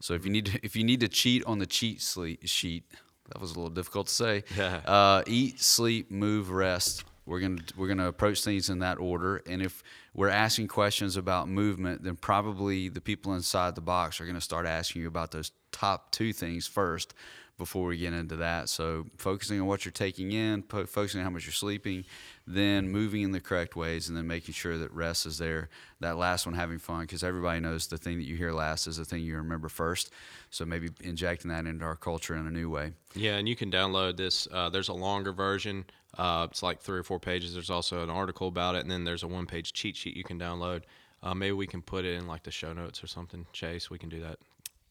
So 0.00 0.14
if 0.14 0.24
you 0.24 0.30
need 0.32 0.46
to, 0.46 0.60
if 0.62 0.74
you 0.74 0.82
need 0.82 1.00
to 1.00 1.08
cheat 1.08 1.44
on 1.44 1.58
the 1.58 1.66
cheat 1.66 2.00
sleep 2.00 2.40
sheet, 2.46 2.84
that 3.28 3.40
was 3.40 3.52
a 3.52 3.54
little 3.54 3.70
difficult 3.70 4.08
to 4.08 4.14
say. 4.14 4.44
Yeah. 4.56 4.80
Uh, 4.86 5.22
eat, 5.26 5.60
sleep, 5.60 6.10
move, 6.10 6.50
rest. 6.50 7.04
We're 7.26 7.40
gonna 7.40 7.62
we're 7.76 7.88
gonna 7.88 8.08
approach 8.08 8.42
things 8.42 8.70
in 8.70 8.78
that 8.78 8.98
order. 8.98 9.42
And 9.46 9.60
if 9.60 9.82
we're 10.16 10.30
asking 10.30 10.66
questions 10.66 11.16
about 11.16 11.46
movement, 11.46 12.02
then 12.02 12.16
probably 12.16 12.88
the 12.88 13.02
people 13.02 13.34
inside 13.34 13.74
the 13.74 13.82
box 13.82 14.18
are 14.18 14.26
gonna 14.26 14.40
start 14.40 14.66
asking 14.66 15.02
you 15.02 15.08
about 15.08 15.30
those 15.30 15.52
top 15.72 16.10
two 16.10 16.32
things 16.32 16.66
first 16.66 17.12
before 17.58 17.86
we 17.86 17.98
get 17.98 18.12
into 18.12 18.36
that. 18.36 18.68
So 18.68 19.06
focusing 19.18 19.60
on 19.60 19.66
what 19.66 19.84
you're 19.84 19.92
taking 19.92 20.32
in, 20.32 20.62
po- 20.62 20.86
focusing 20.86 21.20
on 21.20 21.24
how 21.24 21.30
much 21.30 21.44
you're 21.44 21.52
sleeping, 21.52 22.04
then 22.46 22.88
moving 22.88 23.22
in 23.22 23.32
the 23.32 23.40
correct 23.40 23.76
ways, 23.76 24.08
and 24.08 24.16
then 24.16 24.26
making 24.26 24.54
sure 24.54 24.76
that 24.78 24.92
rest 24.92 25.26
is 25.26 25.38
there. 25.38 25.68
That 26.00 26.16
last 26.16 26.46
one, 26.46 26.54
having 26.54 26.78
fun, 26.78 27.02
because 27.02 27.22
everybody 27.24 27.60
knows 27.60 27.86
the 27.86 27.98
thing 27.98 28.18
that 28.18 28.24
you 28.24 28.36
hear 28.36 28.52
last 28.52 28.86
is 28.86 28.96
the 28.96 29.04
thing 29.04 29.22
you 29.22 29.36
remember 29.36 29.68
first. 29.68 30.10
So 30.50 30.64
maybe 30.64 30.88
injecting 31.00 31.50
that 31.50 31.66
into 31.66 31.84
our 31.84 31.96
culture 31.96 32.34
in 32.36 32.46
a 32.46 32.50
new 32.50 32.70
way. 32.70 32.92
Yeah, 33.14 33.36
and 33.36 33.48
you 33.48 33.56
can 33.56 33.70
download 33.70 34.16
this. 34.16 34.48
Uh, 34.50 34.68
there's 34.68 34.88
a 34.88 34.94
longer 34.94 35.32
version. 35.32 35.86
Uh, 36.18 36.46
it's 36.50 36.62
like 36.62 36.80
three 36.80 36.98
or 36.98 37.02
four 37.02 37.20
pages. 37.20 37.54
There's 37.54 37.70
also 37.70 38.02
an 38.02 38.10
article 38.10 38.48
about 38.48 38.74
it, 38.74 38.82
and 38.82 38.90
then 38.90 39.04
there's 39.04 39.22
a 39.22 39.28
one-page 39.28 39.72
cheat 39.72 39.96
sheet 39.96 40.16
you 40.16 40.24
can 40.24 40.38
download. 40.38 40.82
Uh, 41.22 41.34
maybe 41.34 41.52
we 41.52 41.66
can 41.66 41.82
put 41.82 42.04
it 42.04 42.14
in 42.14 42.26
like 42.26 42.42
the 42.44 42.50
show 42.50 42.72
notes 42.72 43.02
or 43.02 43.06
something. 43.06 43.46
Chase, 43.52 43.90
we 43.90 43.98
can 43.98 44.08
do 44.08 44.20
that. 44.20 44.38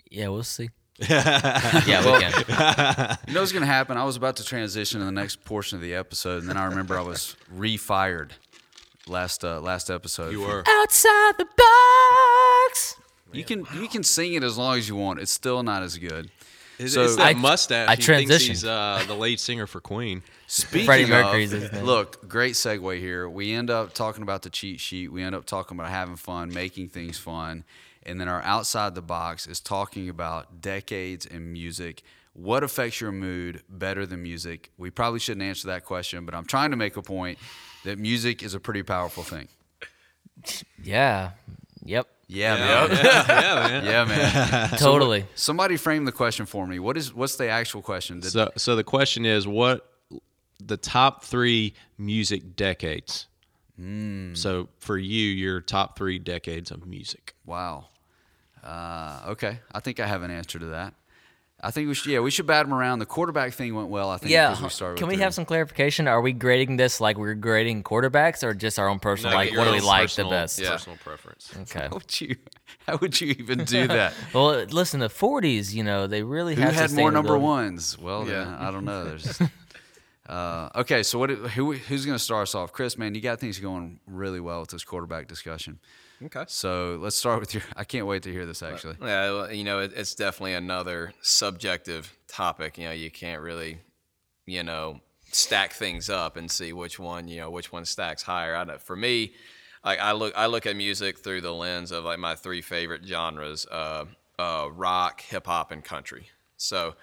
Yeah, 0.09 0.27
we'll 0.29 0.43
see. 0.43 0.69
yeah, 1.09 2.05
we 2.05 2.21
can. 2.21 3.17
You 3.27 3.33
know 3.33 3.41
what's 3.41 3.51
going 3.51 3.61
to 3.61 3.67
happen? 3.67 3.97
I 3.97 4.03
was 4.03 4.15
about 4.15 4.37
to 4.37 4.45
transition 4.45 4.99
to 4.99 5.05
the 5.05 5.11
next 5.11 5.43
portion 5.43 5.77
of 5.77 5.81
the 5.81 5.93
episode, 5.95 6.41
and 6.41 6.49
then 6.49 6.57
I 6.57 6.65
remember 6.65 6.97
I 6.97 7.01
was 7.01 7.35
refired 7.53 8.31
last 9.07 9.43
uh, 9.43 9.59
last 9.59 9.89
episode. 9.89 10.31
You 10.31 10.41
were. 10.41 10.63
Outside 10.67 11.33
the 11.37 11.47
box. 11.57 12.95
You 13.33 13.43
can 13.43 13.65
you 13.75 13.87
can 13.87 14.03
sing 14.03 14.33
it 14.33 14.43
as 14.43 14.57
long 14.57 14.77
as 14.77 14.87
you 14.87 14.95
want. 14.95 15.19
It's 15.19 15.31
still 15.31 15.63
not 15.63 15.83
as 15.83 15.97
good. 15.97 16.29
It's, 16.79 16.93
So- 16.93 17.03
it's 17.05 17.15
that 17.17 17.27
I- 17.27 17.33
mustache. 17.33 17.87
I 17.89 17.95
he 17.95 18.01
thinks 18.01 18.31
transitioned. 18.31 18.47
he's 18.47 18.65
uh, 18.65 19.03
the 19.07 19.15
lead 19.15 19.39
singer 19.39 19.67
for 19.67 19.79
Queen. 19.81 20.21
Speaking 20.47 20.85
Freddie 20.85 21.03
of, 21.03 21.09
Mercury's 21.09 21.51
his 21.51 21.71
look, 21.81 22.27
great 22.27 22.53
segue 22.53 22.99
here. 22.99 23.27
We 23.27 23.51
end 23.53 23.69
up 23.71 23.93
talking 23.93 24.21
about 24.23 24.43
the 24.43 24.49
cheat 24.49 24.79
sheet. 24.79 25.11
We 25.11 25.23
end 25.23 25.33
up 25.35 25.45
talking 25.45 25.77
about 25.77 25.89
having 25.89 26.15
fun, 26.17 26.53
making 26.53 26.89
things 26.89 27.17
fun, 27.17 27.63
and 28.03 28.21
then 28.21 28.27
our 28.27 28.41
outside 28.43 28.93
the 28.93 29.01
box 29.01 29.47
is 29.47 29.59
talking 29.59 30.07
about 30.09 30.61
decades 30.61 31.25
in 31.25 31.51
music. 31.51 32.03
What 32.33 32.63
affects 32.63 32.99
your 33.01 33.11
mood 33.13 33.63
better 33.69 34.05
than 34.05 34.21
music? 34.21 34.69
We 34.77 34.89
probably 34.91 35.19
shouldn't 35.19 35.43
answer 35.45 35.67
that 35.69 35.85
question, 35.85 36.25
but 36.25 36.35
I'm 36.35 36.45
trying 36.45 36.71
to 36.71 36.77
make 36.77 36.97
a 36.97 37.01
point 37.01 37.39
that 37.85 37.97
music 37.97 38.43
is 38.43 38.53
a 38.53 38.59
pretty 38.59 38.83
powerful 38.83 39.23
thing. 39.23 39.47
Yeah. 40.83 41.31
Yep. 41.83 42.07
Yeah, 42.27 42.55
man. 42.55 42.89
yeah, 42.91 43.55
man. 43.67 43.85
Yeah, 43.85 44.05
man. 44.05 44.69
Totally. 44.79 45.25
Somebody 45.35 45.77
frame 45.77 46.05
the 46.05 46.11
question 46.11 46.45
for 46.45 46.65
me. 46.65 46.79
What 46.79 46.97
is 46.97 47.13
what's 47.13 47.35
the 47.35 47.47
actual 47.49 47.81
question? 47.81 48.19
Did- 48.19 48.31
So, 48.31 48.51
so 48.57 48.75
the 48.75 48.83
question 48.83 49.25
is, 49.25 49.47
what 49.47 49.89
the 50.59 50.77
top 50.77 51.23
three 51.23 51.73
music 51.97 52.55
decades? 52.55 53.27
So 54.33 54.69
for 54.79 54.97
you, 54.97 55.27
your 55.27 55.59
top 55.59 55.97
three 55.97 56.17
decades 56.17 56.71
of 56.71 56.85
music. 56.87 57.35
Wow. 57.45 57.87
Uh, 58.63 59.19
okay, 59.27 59.59
I 59.73 59.79
think 59.81 59.99
I 59.99 60.07
have 60.07 60.23
an 60.23 60.31
answer 60.31 60.57
to 60.59 60.65
that. 60.67 60.93
I 61.65 61.71
think 61.71 61.87
we 61.87 61.93
should. 61.95 62.11
Yeah, 62.11 62.19
we 62.19 62.29
should 62.31 62.45
bat 62.45 62.65
them 62.65 62.73
around. 62.73 62.99
The 62.99 63.05
quarterback 63.05 63.53
thing 63.53 63.73
went 63.73 63.89
well. 63.89 64.09
I 64.09 64.17
think. 64.17 64.31
Yeah. 64.31 64.49
because 64.49 64.63
we 64.63 64.69
started 64.69 64.97
Can 64.99 65.07
with 65.07 65.13
we 65.13 65.15
three. 65.17 65.23
have 65.23 65.33
some 65.33 65.45
clarification? 65.45 66.07
Are 66.07 66.21
we 66.21 66.31
grading 66.31 66.77
this 66.77 67.01
like 67.01 67.17
we're 67.17 67.33
grading 67.33 67.83
quarterbacks 67.83 68.43
or 68.43 68.53
just 68.53 68.77
our 68.77 68.87
own 68.87 68.99
personal? 68.99 69.31
No, 69.31 69.37
like, 69.37 69.55
what 69.57 69.65
do 69.65 69.71
we 69.71 69.79
like 69.81 70.03
personal- 70.03 70.29
the 70.29 70.35
best? 70.35 70.59
Yeah. 70.59 70.69
Personal 70.71 70.97
preference. 71.03 71.51
Okay. 71.61 71.79
How 71.81 71.89
would 71.89 72.21
you? 72.21 72.35
How 72.87 72.97
would 72.97 73.19
you 73.19 73.35
even 73.39 73.63
do 73.63 73.87
that? 73.97 74.13
Well, 74.33 74.63
listen, 74.65 74.99
the 74.99 75.07
40s, 75.09 75.73
you 75.73 75.83
know, 75.83 76.05
they 76.05 76.21
really 76.21 76.53
Who 76.53 76.61
had 76.61 76.73
had 76.75 76.91
more 76.91 77.09
number 77.11 77.35
ones? 77.37 77.97
Well, 77.97 78.27
Yeah. 78.27 78.43
then, 78.43 78.47
I 78.53 78.69
don't 78.71 78.85
know. 78.85 79.03
There's. 79.05 79.41
Uh, 80.27 80.69
okay, 80.75 81.03
so 81.03 81.19
what? 81.19 81.29
Who, 81.29 81.73
who's 81.73 82.03
going 82.03 82.17
to 82.17 82.23
start 82.23 82.43
us 82.47 82.55
off? 82.55 82.71
Chris, 82.73 82.97
man, 82.97 83.13
you 83.13 83.21
got 83.21 83.39
things 83.39 83.59
going 83.59 83.99
really 84.07 84.39
well 84.39 84.61
with 84.61 84.69
this 84.71 84.83
quarterback 84.83 85.27
discussion. 85.27 85.77
Okay. 86.23 86.45
So 86.47 86.97
let's 87.01 87.15
start 87.15 87.39
with 87.39 87.53
your. 87.53 87.63
I 87.75 87.83
can't 87.83 88.07
wait 88.07 88.23
to 88.23 88.31
hear 88.31 88.45
this. 88.45 88.63
Actually, 88.63 88.97
Yeah, 89.01 89.31
well, 89.31 89.51
you 89.51 89.63
know, 89.63 89.79
it, 89.79 89.93
it's 89.95 90.15
definitely 90.15 90.53
another 90.53 91.13
subjective 91.21 92.15
topic. 92.27 92.77
You 92.77 92.85
know, 92.85 92.91
you 92.91 93.11
can't 93.11 93.41
really, 93.41 93.79
you 94.45 94.63
know, 94.63 95.01
stack 95.31 95.73
things 95.73 96.09
up 96.09 96.37
and 96.37 96.49
see 96.49 96.73
which 96.73 96.99
one, 96.99 97.27
you 97.27 97.41
know, 97.41 97.49
which 97.49 97.71
one 97.71 97.85
stacks 97.85 98.23
higher. 98.23 98.55
I 98.55 98.63
know, 98.63 98.77
for 98.77 98.95
me, 98.95 99.33
like 99.83 99.99
I 99.99 100.13
look, 100.13 100.33
I 100.35 100.45
look 100.47 100.65
at 100.65 100.75
music 100.75 101.19
through 101.19 101.41
the 101.41 101.53
lens 101.53 101.91
of 101.91 102.05
like 102.05 102.19
my 102.19 102.35
three 102.35 102.61
favorite 102.61 103.05
genres: 103.05 103.67
uh, 103.69 104.05
uh, 104.39 104.69
rock, 104.71 105.21
hip 105.21 105.45
hop, 105.47 105.71
and 105.71 105.83
country. 105.83 106.29
So, 106.57 106.95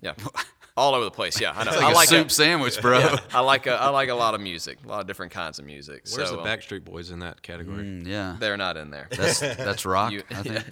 yeah, 0.00 0.14
all 0.80 0.94
over 0.94 1.04
the 1.04 1.10
place. 1.10 1.40
Yeah, 1.40 1.52
I 1.54 1.64
know. 1.64 1.72
like 1.72 1.82
I 1.82 1.90
a 1.90 1.94
like 1.94 2.08
soup 2.08 2.26
a, 2.28 2.30
sandwich, 2.30 2.80
bro. 2.80 3.16
I 3.32 3.40
like 3.40 3.66
a, 3.66 3.74
I 3.74 3.90
like 3.90 4.08
a 4.08 4.14
lot 4.14 4.34
of 4.34 4.40
music, 4.40 4.78
a 4.84 4.88
lot 4.88 5.00
of 5.00 5.06
different 5.06 5.32
kinds 5.32 5.58
of 5.58 5.66
music. 5.66 6.06
Where's 6.14 6.30
so, 6.30 6.36
the 6.36 6.42
um, 6.42 6.46
Backstreet 6.46 6.84
Boys 6.84 7.10
in 7.10 7.18
that 7.20 7.42
category? 7.42 7.84
Mm, 7.84 8.06
yeah, 8.06 8.36
They're 8.38 8.56
not 8.56 8.76
in 8.76 8.90
there. 8.90 9.08
that's 9.10 9.40
that's 9.40 9.84
rock. 9.84 10.12
You- 10.12 10.22
I 10.30 10.42
think. 10.42 10.64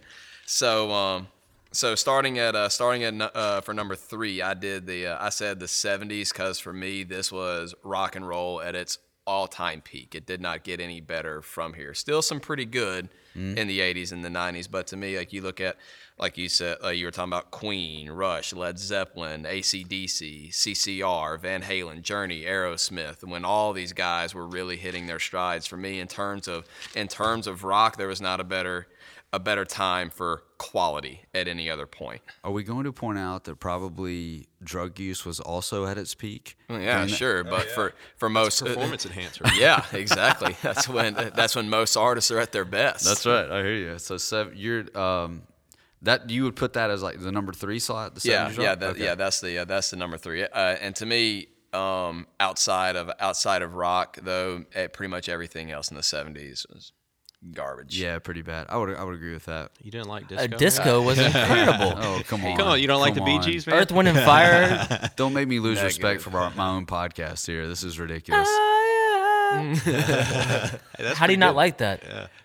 So, 0.47 0.91
um, 0.91 1.29
so 1.73 1.95
starting 1.95 2.39
at 2.39 2.57
uh, 2.57 2.69
starting 2.71 3.05
at 3.05 3.37
uh, 3.37 3.61
for 3.61 3.75
number 3.75 3.95
three, 3.95 4.41
I 4.41 4.55
did 4.55 4.87
the 4.87 5.09
uh, 5.09 5.25
I 5.25 5.29
said 5.29 5.61
the 5.61 5.67
'70s 5.67 6.33
because 6.33 6.59
for 6.59 6.73
me 6.73 7.05
this 7.05 7.31
was 7.31 7.75
rock 7.85 8.17
and 8.17 8.27
roll 8.27 8.61
at 8.63 8.75
its 8.75 8.99
all-time 9.29 9.83
peak. 9.83 10.15
It 10.15 10.25
did 10.27 10.41
not 10.41 10.65
get 10.65 10.81
any 10.81 11.01
better 11.01 11.43
from 11.43 11.75
here. 11.75 11.93
Still 11.93 12.23
some 12.23 12.41
pretty 12.41 12.65
good 12.65 13.11
in 13.57 13.69
the 13.69 13.79
80s 13.79 14.11
and 14.11 14.25
the 14.25 14.29
90s, 14.31 14.69
but 14.69 14.89
to 14.89 14.97
me, 14.97 15.17
like 15.17 15.33
you 15.33 15.43
look 15.43 15.61
at, 15.61 15.77
like 16.19 16.37
you 16.37 16.49
said, 16.49 16.79
uh, 16.83 16.89
you 16.89 17.05
were 17.05 17.13
talking 17.13 17.33
about 17.33 17.53
Queen, 17.53 18.11
Rush, 18.11 18.53
Led 18.53 18.81
Zeppelin, 18.81 19.45
ACDC, 19.45 20.49
CCR, 20.51 21.39
Van 21.39 21.63
Halen, 21.63 22.03
Journey, 22.03 22.43
Aerosmith. 22.43 23.23
When 23.23 23.45
all 23.45 23.73
these 23.73 23.93
guys 23.93 24.35
were 24.35 24.49
really 24.49 24.77
hitting 24.77 25.07
their 25.07 25.21
strides, 25.21 25.69
for 25.69 25.77
me, 25.77 26.01
in 26.01 26.09
terms 26.09 26.49
of 26.49 26.65
in 26.97 27.07
terms 27.07 27.47
of 27.47 27.63
rock, 27.63 27.97
there 27.97 28.09
was 28.09 28.21
not 28.21 28.41
a 28.41 28.45
better 28.45 28.89
a 29.33 29.39
better 29.39 29.65
time 29.65 30.09
for 30.09 30.43
quality 30.57 31.21
at 31.35 31.47
any 31.49 31.69
other 31.69 31.87
point. 31.87 32.23
Are 32.43 32.51
we 32.51 32.63
going 32.65 32.85
to 32.85 32.93
point 32.93 33.19
out 33.19 33.45
that 33.45 33.57
probably 33.61 34.49
drug 34.63 34.99
use 34.99 35.25
was 35.27 35.39
also 35.39 35.85
at 35.87 35.99
its 35.99 36.15
peak? 36.15 36.57
Well, 36.69 36.81
yeah, 36.81 36.95
during 36.95 37.09
that- 37.11 37.17
sure, 37.17 37.45
but 37.45 37.71
for 37.71 37.93
for 38.17 38.29
most 38.31 38.65
Performance 38.65 39.05
enhancer. 39.05 39.45
yeah, 39.55 39.85
exactly. 39.93 40.57
That's 40.63 40.89
when 40.89 41.15
that's 41.35 41.55
when 41.55 41.69
most 41.69 41.97
artists 41.97 42.31
are 42.31 42.39
at 42.39 42.53
their 42.53 42.65
best. 42.65 43.05
That's 43.05 43.27
right. 43.27 43.51
I 43.51 43.63
hear 43.63 43.75
you. 43.75 43.99
So 43.99 44.17
seven, 44.17 44.55
you're 44.57 44.99
um, 44.99 45.43
that 46.03 46.31
you 46.31 46.45
would 46.45 46.57
put 46.57 46.73
that 46.75 46.91
as 46.91 47.03
like 47.03 47.21
the 47.21 47.33
number 47.33 47.53
three 47.53 47.79
slot. 47.81 48.15
The 48.15 48.29
yeah, 48.29 48.51
yeah, 48.59 48.75
that, 48.77 48.91
Okay. 48.93 49.05
yeah. 49.05 49.15
That's 49.15 49.41
the 49.41 49.59
uh, 49.59 49.65
that's 49.67 49.91
the 49.91 49.97
number 49.97 50.17
three. 50.17 50.43
Uh, 50.45 50.49
and 50.81 50.97
to 50.97 51.05
me, 51.07 51.49
um, 51.75 52.27
outside 52.41 52.97
of 52.97 53.11
outside 53.21 53.61
of 53.63 53.75
rock, 53.75 54.19
though, 54.23 54.65
eh, 54.75 54.87
pretty 54.87 55.11
much 55.11 55.29
everything 55.29 55.71
else 55.71 55.91
in 55.91 55.97
the 55.97 56.03
'70s 56.03 56.67
was 56.73 56.93
garbage. 57.53 57.99
Yeah, 57.99 58.19
pretty 58.19 58.43
bad. 58.43 58.67
I 58.69 58.77
would 58.77 58.95
I 58.97 59.05
would 59.05 59.15
agree 59.15 59.33
with 59.33 59.47
that. 59.47 59.71
You 59.83 59.91
didn't 59.91 60.09
like 60.09 60.25
Uh, 60.33 60.47
disco? 60.49 60.57
disco 60.59 61.03
was 61.03 61.19
incredible. 61.19 61.95
Oh 62.03 62.23
come 62.27 62.45
on, 62.45 62.57
Come 62.57 62.69
on, 62.69 62.81
you 62.81 62.87
don't 62.87 63.01
like 63.01 63.15
the 63.15 63.21
Come 63.21 63.27
Bee 63.27 63.37
on. 63.37 63.43
Gees, 63.43 63.67
man? 63.67 63.77
Earth, 63.77 63.93
Wind, 63.93 64.09
and 64.09 64.19
Fire. 64.19 65.11
Don't 65.17 65.33
make 65.35 65.47
me 65.49 65.59
lose 65.61 65.77
Negative. 65.77 65.87
respect 66.03 66.23
for 66.23 66.37
our, 66.39 66.51
my 66.55 66.69
own 66.69 66.87
podcast 66.87 67.47
here. 67.47 67.67
This 67.69 67.83
is 67.85 67.99
ridiculous. 67.99 68.49
How 71.15 71.27
do 71.27 71.33
you 71.33 71.37
not 71.39 71.55
like 71.57 71.79
that? 71.79 72.03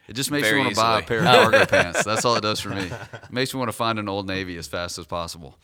It 0.08 0.14
just 0.14 0.32
makes 0.32 0.48
Very 0.48 0.60
me 0.60 0.66
want 0.66 0.76
to 0.76 0.82
buy 0.82 1.00
a 1.00 1.04
pair 1.04 1.20
of 1.20 1.26
cargo 1.26 1.66
pants. 1.66 2.04
That's 2.04 2.24
all 2.26 2.36
it 2.36 2.42
does 2.42 2.60
for 2.60 2.70
me. 2.70 2.84
It 2.84 2.94
makes 3.32 3.54
me 3.54 3.58
want 3.60 3.70
to 3.70 3.74
find 3.78 4.00
an 4.00 4.08
old 4.10 4.28
navy 4.28 4.58
as 4.58 4.68
fast 4.68 4.98
as 4.98 5.06
possible. 5.06 5.58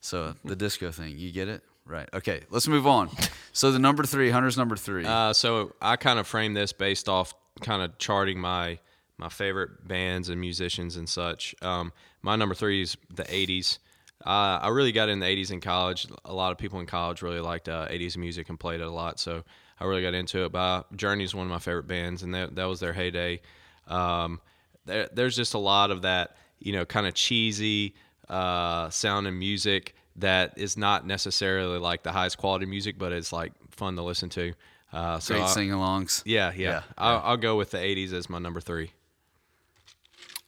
So 0.00 0.34
the 0.44 0.54
disco 0.56 0.90
thing, 0.92 1.18
you 1.18 1.32
get 1.32 1.48
it? 1.48 1.62
Right. 1.84 2.08
Okay, 2.12 2.42
let's 2.50 2.66
move 2.68 2.86
on. 2.86 3.10
So 3.52 3.70
the 3.72 3.78
number 3.78 4.04
three, 4.04 4.30
Hunter's 4.30 4.56
number 4.56 4.76
three. 4.76 5.04
Uh, 5.04 5.32
so 5.32 5.74
I 5.80 5.96
kind 5.96 6.18
of 6.18 6.26
framed 6.26 6.56
this 6.56 6.72
based 6.72 7.08
off 7.08 7.32
kind 7.60 7.82
of 7.82 7.96
charting 7.98 8.40
my 8.40 8.78
my 9.18 9.28
favorite 9.28 9.88
bands 9.88 10.28
and 10.28 10.40
musicians 10.40 10.96
and 10.96 11.08
such. 11.08 11.54
Um, 11.62 11.92
my 12.22 12.36
number 12.36 12.54
three 12.54 12.82
is 12.82 12.96
the 13.14 13.24
'80s. 13.24 13.78
Uh, 14.24 14.58
I 14.62 14.68
really 14.68 14.92
got 14.92 15.08
in 15.08 15.20
the 15.20 15.26
'80s 15.26 15.50
in 15.50 15.60
college. 15.60 16.06
A 16.24 16.32
lot 16.32 16.52
of 16.52 16.58
people 16.58 16.80
in 16.80 16.86
college 16.86 17.22
really 17.22 17.40
liked 17.40 17.68
uh, 17.68 17.86
'80s 17.88 18.16
music 18.16 18.48
and 18.48 18.58
played 18.58 18.80
it 18.80 18.86
a 18.86 18.90
lot, 18.90 19.18
so 19.18 19.44
I 19.80 19.84
really 19.84 20.02
got 20.02 20.14
into 20.14 20.44
it. 20.44 20.52
But 20.52 20.58
uh, 20.58 20.82
Journey 20.94 21.24
is 21.24 21.34
one 21.34 21.46
of 21.46 21.50
my 21.50 21.58
favorite 21.58 21.86
bands, 21.86 22.22
and 22.22 22.34
that 22.34 22.54
that 22.56 22.64
was 22.64 22.80
their 22.80 22.92
heyday. 22.92 23.40
Um, 23.86 24.40
there, 24.84 25.08
there's 25.12 25.36
just 25.36 25.54
a 25.54 25.58
lot 25.58 25.90
of 25.90 26.02
that, 26.02 26.36
you 26.58 26.72
know, 26.72 26.84
kind 26.84 27.06
of 27.06 27.14
cheesy 27.14 27.94
uh, 28.28 28.90
sound 28.90 29.26
and 29.26 29.38
music 29.38 29.94
that 30.16 30.54
is 30.56 30.76
not 30.76 31.06
necessarily 31.06 31.78
like 31.78 32.02
the 32.02 32.12
highest 32.12 32.38
quality 32.38 32.66
music, 32.66 32.98
but 32.98 33.12
it's 33.12 33.32
like 33.32 33.52
fun 33.70 33.96
to 33.96 34.02
listen 34.02 34.28
to. 34.30 34.54
Uh, 34.92 35.18
so 35.18 35.34
Great 35.34 35.48
sing-alongs. 35.48 36.22
yeah, 36.24 36.52
yeah. 36.56 36.68
Yeah, 36.68 36.82
I'll, 36.96 37.20
I'll 37.24 37.36
go 37.36 37.56
with 37.56 37.70
the 37.72 37.78
'80s 37.78 38.12
as 38.12 38.30
my 38.30 38.38
number 38.38 38.60
three. 38.60 38.92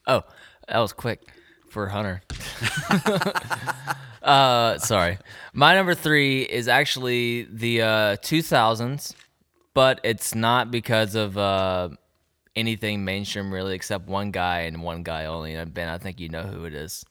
Oh, 0.07 0.23
that 0.69 0.79
was 0.79 0.93
quick 0.93 1.21
for 1.69 1.89
Hunter. 1.89 2.23
uh, 4.23 4.79
sorry. 4.79 5.19
My 5.53 5.75
number 5.75 5.95
three 5.95 6.43
is 6.43 6.69
actually 6.69 7.45
the 7.51 7.83
uh, 7.83 8.17
2000s, 8.17 9.15
but 9.75 10.01
it's 10.05 10.35
not 10.35 10.71
because 10.71 11.15
of 11.15 11.37
uh, 11.37 11.91
anything 12.57 13.05
mainstream 13.05 13.53
really, 13.53 13.75
except 13.75 14.09
one 14.09 14.31
guy 14.31 14.61
and 14.61 14.83
one 14.83 15.03
guy 15.03 15.27
only. 15.27 15.55
And 15.55 15.75
Ben, 15.75 15.89
I 15.89 15.99
think 15.99 16.21
you 16.21 16.29
know 16.29 16.43
who 16.45 16.65
it 16.65 16.75
is. 16.75 17.05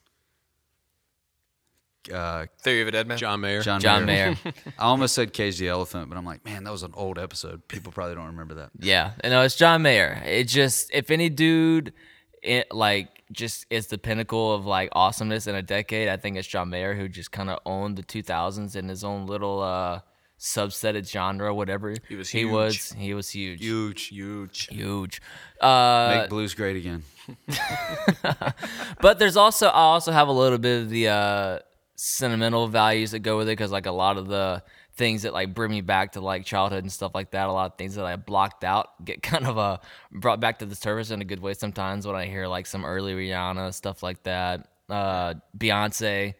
Uh, 2.12 2.46
Theory 2.62 2.82
of 2.82 2.88
a 2.88 2.90
Dead 2.90 3.06
Man. 3.06 3.18
John 3.18 3.40
Mayer. 3.40 3.62
John, 3.62 3.80
John 3.80 4.04
Mayer. 4.06 4.36
Mayer. 4.44 4.54
I 4.78 4.84
almost 4.84 5.14
said 5.14 5.32
Cage 5.32 5.58
the 5.58 5.68
Elephant, 5.68 6.08
but 6.08 6.16
I'm 6.18 6.24
like, 6.24 6.44
man, 6.44 6.64
that 6.64 6.70
was 6.70 6.82
an 6.82 6.92
old 6.94 7.18
episode. 7.18 7.66
People 7.68 7.92
probably 7.92 8.14
don't 8.14 8.26
remember 8.26 8.54
that. 8.54 8.70
Yeah, 8.80 9.12
and 9.20 9.30
know 9.32 9.42
it's 9.42 9.56
John 9.56 9.82
Mayer. 9.82 10.22
It 10.26 10.44
just 10.44 10.90
if 10.92 11.10
any 11.10 11.28
dude, 11.28 11.92
it 12.42 12.72
like 12.72 13.22
just 13.32 13.66
is 13.68 13.88
the 13.88 13.98
pinnacle 13.98 14.54
of 14.54 14.64
like 14.64 14.88
awesomeness 14.92 15.46
in 15.46 15.54
a 15.54 15.62
decade. 15.62 16.08
I 16.08 16.16
think 16.16 16.36
it's 16.36 16.48
John 16.48 16.70
Mayer 16.70 16.94
who 16.94 17.08
just 17.08 17.30
kind 17.32 17.50
of 17.50 17.58
owned 17.66 17.96
the 17.98 18.02
2000s 18.02 18.74
in 18.76 18.88
his 18.88 19.04
own 19.04 19.26
little 19.26 19.60
uh 19.60 20.00
subsetted 20.40 21.04
genre, 21.10 21.52
whatever 21.52 21.94
He 22.08 22.14
was 22.14 22.28
He 22.30 22.38
huge. 22.40 22.50
was 22.52 22.92
he 22.92 23.12
was 23.12 23.28
huge, 23.28 23.60
Huge. 23.60 24.02
Huge. 24.06 24.68
huge. 24.70 25.20
Uh, 25.60 26.20
Make 26.20 26.30
blues 26.30 26.54
great 26.54 26.76
again. 26.76 27.02
but 29.00 29.18
there's 29.18 29.36
also 29.36 29.66
I 29.68 29.72
also 29.80 30.12
have 30.12 30.28
a 30.28 30.32
little 30.32 30.58
bit 30.58 30.82
of 30.82 30.90
the 30.90 31.08
uh, 31.08 31.58
sentimental 32.00 32.68
values 32.68 33.10
that 33.10 33.18
go 33.20 33.36
with 33.36 33.48
it 33.48 33.52
because 33.52 33.72
like 33.72 33.86
a 33.86 33.90
lot 33.92 34.16
of 34.16 34.28
the 34.28 34.62
things 34.94 35.22
that 35.22 35.32
like 35.32 35.52
bring 35.52 35.70
me 35.72 35.80
back 35.80 36.12
to 36.12 36.20
like 36.20 36.44
childhood 36.44 36.84
and 36.84 36.92
stuff 36.92 37.10
like 37.12 37.32
that. 37.32 37.48
A 37.48 37.52
lot 37.52 37.72
of 37.72 37.76
things 37.76 37.96
that 37.96 38.04
I 38.04 38.14
blocked 38.14 38.62
out 38.62 39.04
get 39.04 39.20
kind 39.22 39.46
of 39.46 39.58
uh, 39.58 39.78
brought 40.12 40.38
back 40.38 40.60
to 40.60 40.66
the 40.66 40.76
surface 40.76 41.10
in 41.10 41.20
a 41.20 41.24
good 41.24 41.40
way 41.40 41.54
sometimes 41.54 42.06
when 42.06 42.14
I 42.14 42.26
hear 42.26 42.46
like 42.46 42.66
some 42.66 42.84
early 42.84 43.14
Rihanna 43.14 43.74
stuff 43.74 44.02
like 44.02 44.22
that. 44.22 44.68
Uh, 44.88 45.34
Beyonce 45.58 46.34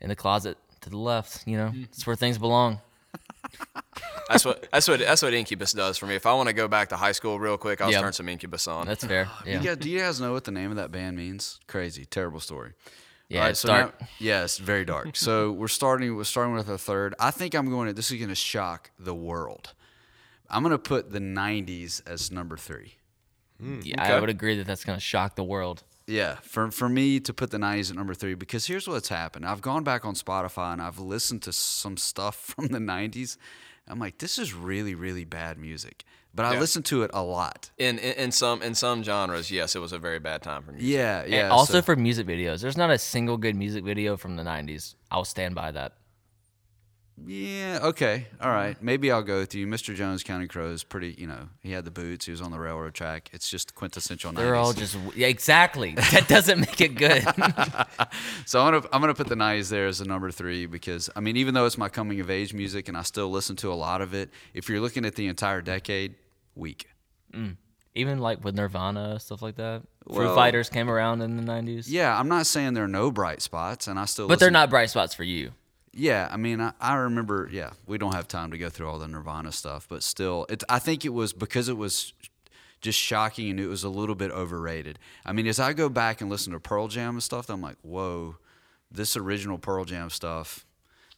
in 0.00 0.08
the 0.08 0.16
closet 0.16 0.56
to 0.82 0.90
the 0.90 0.96
left. 0.98 1.46
You 1.46 1.56
know, 1.56 1.72
it's 1.74 2.06
where 2.06 2.16
things 2.16 2.38
belong. 2.38 2.80
That's 4.28 4.44
what 4.44 4.66
that's 4.72 4.88
what 4.88 5.00
that's 5.00 5.20
what 5.22 5.34
Incubus 5.34 5.72
does 5.72 5.98
for 5.98 6.06
me. 6.06 6.14
If 6.14 6.24
I 6.24 6.32
want 6.32 6.48
to 6.48 6.54
go 6.54 6.66
back 6.66 6.88
to 6.88 6.96
high 6.96 7.12
school 7.12 7.38
real 7.38 7.58
quick, 7.58 7.82
I'll 7.82 7.90
Yep. 7.92 8.00
turn 8.02 8.12
some 8.14 8.28
Incubus 8.28 8.66
on. 8.66 8.86
That's 8.86 9.04
fair. 9.04 9.28
Yeah. 9.44 9.58
You 9.58 9.64
guys, 9.68 9.76
do 9.76 9.90
you 9.90 9.98
guys 9.98 10.18
know 10.20 10.32
what 10.32 10.44
the 10.44 10.50
name 10.50 10.70
of 10.70 10.76
that 10.78 10.90
band 10.90 11.16
means? 11.18 11.60
Crazy, 11.66 12.06
terrible 12.06 12.40
story. 12.40 12.72
Yeah, 13.34 13.40
All 13.40 13.44
right, 13.44 13.50
it's 13.50 13.60
so 13.60 13.68
dark. 13.68 14.00
now- 14.00 14.06
yeah, 14.18 14.44
it's 14.44 14.58
very 14.58 14.84
dark. 14.84 15.08
so 15.16 15.52
we're 15.52 15.68
starting. 15.68 16.16
We're 16.16 16.24
starting 16.24 16.54
with 16.54 16.68
a 16.68 16.78
third. 16.78 17.14
I 17.18 17.30
think 17.30 17.54
I'm 17.54 17.68
going 17.70 17.88
to. 17.88 17.92
This 17.92 18.10
is 18.10 18.16
going 18.18 18.28
to 18.28 18.34
shock 18.34 18.90
the 18.98 19.14
world. 19.14 19.74
I'm 20.48 20.62
going 20.62 20.72
to 20.72 20.78
put 20.78 21.10
the 21.12 21.18
'90s 21.20 22.02
as 22.06 22.30
number 22.30 22.56
three. 22.56 22.94
Hmm, 23.60 23.80
yeah, 23.82 24.02
I 24.16 24.20
would 24.20 24.30
agree 24.30 24.56
that 24.58 24.66
that's 24.66 24.84
gonna 24.84 24.98
shock 24.98 25.36
the 25.36 25.44
world. 25.44 25.84
Yeah, 26.08 26.36
for 26.42 26.70
for 26.72 26.88
me 26.88 27.20
to 27.20 27.32
put 27.32 27.50
the 27.52 27.56
'90s 27.58 27.90
at 27.90 27.96
number 27.96 28.12
three 28.12 28.34
because 28.34 28.66
here's 28.66 28.88
what's 28.88 29.08
happened. 29.08 29.46
I've 29.46 29.62
gone 29.62 29.84
back 29.84 30.04
on 30.04 30.14
Spotify 30.14 30.72
and 30.72 30.82
I've 30.82 30.98
listened 30.98 31.42
to 31.42 31.52
some 31.52 31.96
stuff 31.96 32.34
from 32.56 32.66
the 32.68 32.78
'90s. 32.80 33.36
I'm 33.86 33.98
like, 34.00 34.18
this 34.18 34.38
is 34.38 34.52
really 34.54 34.94
really 34.94 35.24
bad 35.24 35.56
music, 35.56 36.04
but 36.34 36.44
I 36.46 36.54
Yeah. 36.54 36.60
listen 36.60 36.82
to 36.84 37.02
it 37.04 37.10
a 37.14 37.22
lot. 37.22 37.70
in, 37.78 37.98
in 37.98 38.12
in 38.24 38.32
some 38.32 38.62
in 38.62 38.74
some 38.74 39.02
genres, 39.04 39.50
yes, 39.50 39.76
it 39.76 39.80
was 39.80 39.92
a 39.92 39.98
very 39.98 40.18
bad 40.18 40.42
time 40.42 40.62
for 40.62 40.72
me. 40.72 40.78
Yeah, 40.82 41.24
yeah. 41.26 41.44
And 41.44 41.52
also 41.52 41.74
so- 41.74 41.82
for 41.82 41.96
music 41.96 42.26
videos, 42.26 42.60
there's 42.62 42.76
not 42.76 42.90
a 42.90 42.98
single 42.98 43.36
good 43.36 43.56
music 43.56 43.84
video 43.84 44.16
from 44.16 44.36
the 44.36 44.42
'90s. 44.42 44.94
I'll 45.10 45.24
stand 45.24 45.54
by 45.54 45.70
that. 45.72 45.92
Yeah, 47.26 47.78
okay. 47.84 48.26
All 48.40 48.50
right. 48.50 48.76
Maybe 48.82 49.12
I'll 49.12 49.22
go 49.22 49.38
with 49.38 49.54
you. 49.54 49.68
Mr. 49.68 49.94
Jones, 49.94 50.24
Counting 50.24 50.48
Crows, 50.48 50.82
pretty, 50.82 51.14
you 51.16 51.28
know, 51.28 51.48
he 51.60 51.70
had 51.70 51.84
the 51.84 51.92
boots, 51.92 52.24
he 52.26 52.32
was 52.32 52.40
on 52.40 52.50
the 52.50 52.58
railroad 52.58 52.92
track. 52.92 53.30
It's 53.32 53.48
just 53.48 53.76
quintessential 53.76 54.32
They're 54.32 54.56
all 54.56 54.72
just 54.72 54.96
yeah, 55.14 55.28
exactly. 55.28 55.94
That 55.94 56.26
doesn't 56.26 56.58
make 56.58 56.80
it 56.80 56.96
good. 56.96 57.22
so 58.46 58.60
I'm 58.60 58.72
gonna 58.72 58.86
I'm 58.92 59.00
gonna 59.00 59.14
put 59.14 59.28
the 59.28 59.36
90s 59.36 59.68
there 59.70 59.86
as 59.86 60.00
a 60.00 60.04
number 60.04 60.32
three 60.32 60.66
because 60.66 61.08
I 61.14 61.20
mean 61.20 61.36
even 61.36 61.54
though 61.54 61.66
it's 61.66 61.78
my 61.78 61.88
coming 61.88 62.18
of 62.18 62.30
age 62.30 62.52
music 62.52 62.88
and 62.88 62.96
I 62.96 63.02
still 63.02 63.30
listen 63.30 63.54
to 63.56 63.72
a 63.72 63.74
lot 63.74 64.00
of 64.00 64.12
it, 64.12 64.30
if 64.52 64.68
you're 64.68 64.80
looking 64.80 65.04
at 65.04 65.14
the 65.14 65.28
entire 65.28 65.60
decade, 65.62 66.16
weak. 66.54 66.88
Mm. 67.32 67.56
Even 67.94 68.18
like 68.18 68.44
with 68.44 68.56
Nirvana 68.56 69.20
stuff 69.20 69.40
like 69.42 69.56
that. 69.56 69.82
Foo 70.08 70.34
Fighters 70.34 70.68
came 70.68 70.90
around 70.90 71.22
in 71.22 71.36
the 71.36 71.42
'90s, 71.42 71.84
Yeah, 71.86 72.18
I'm 72.18 72.28
not 72.28 72.46
saying 72.46 72.74
there 72.74 72.84
are 72.84 72.88
no 72.88 73.10
bright 73.10 73.40
spots, 73.40 73.86
and 73.86 73.98
I 73.98 74.04
still. 74.04 74.28
but 74.28 74.38
they're 74.40 74.50
not 74.50 74.68
bright 74.70 74.90
spots 74.90 75.14
for 75.14 75.24
you. 75.24 75.52
Yeah, 75.96 76.28
I 76.30 76.36
mean, 76.36 76.60
I, 76.60 76.72
I 76.80 76.94
remember. 76.96 77.48
Yeah, 77.52 77.70
we 77.86 77.98
don't 77.98 78.14
have 78.14 78.26
time 78.26 78.50
to 78.50 78.58
go 78.58 78.68
through 78.68 78.88
all 78.88 78.98
the 78.98 79.06
Nirvana 79.06 79.52
stuff, 79.52 79.86
but 79.88 80.02
still, 80.02 80.44
it. 80.48 80.64
I 80.68 80.80
think 80.80 81.04
it 81.04 81.10
was 81.10 81.32
because 81.32 81.68
it 81.68 81.76
was 81.76 82.12
just 82.80 82.98
shocking 82.98 83.48
and 83.50 83.60
it 83.60 83.66
was 83.66 83.82
a 83.82 83.88
little 83.88 84.14
bit 84.14 84.30
overrated. 84.30 84.98
I 85.24 85.32
mean, 85.32 85.46
as 85.46 85.58
I 85.58 85.72
go 85.72 85.88
back 85.88 86.20
and 86.20 86.28
listen 86.28 86.52
to 86.52 86.60
Pearl 86.60 86.88
Jam 86.88 87.14
and 87.14 87.22
stuff, 87.22 87.48
I'm 87.48 87.62
like, 87.62 87.78
whoa, 87.80 88.36
this 88.90 89.16
original 89.16 89.56
Pearl 89.56 89.84
Jam 89.84 90.10
stuff. 90.10 90.66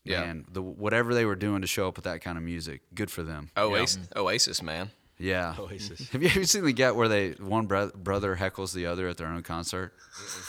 Yeah. 0.04 0.22
And 0.22 0.44
the 0.48 0.62
whatever 0.62 1.12
they 1.12 1.24
were 1.24 1.34
doing 1.34 1.62
to 1.62 1.66
show 1.66 1.88
up 1.88 1.96
with 1.96 2.04
that 2.04 2.20
kind 2.20 2.38
of 2.38 2.44
music, 2.44 2.82
good 2.94 3.10
for 3.10 3.24
them. 3.24 3.50
Oasis, 3.56 4.08
Oasis, 4.14 4.62
man. 4.62 4.90
Yeah. 5.18 5.54
Oasis. 5.58 6.10
Have 6.10 6.22
you 6.22 6.28
ever 6.28 6.44
seen 6.44 6.64
the 6.64 6.72
get 6.72 6.94
where 6.94 7.08
they 7.08 7.30
one 7.32 7.66
bro- 7.66 7.90
brother 7.94 8.36
heckles 8.36 8.72
the 8.74 8.86
other 8.86 9.08
at 9.08 9.16
their 9.16 9.28
own 9.28 9.42
concert? 9.42 9.92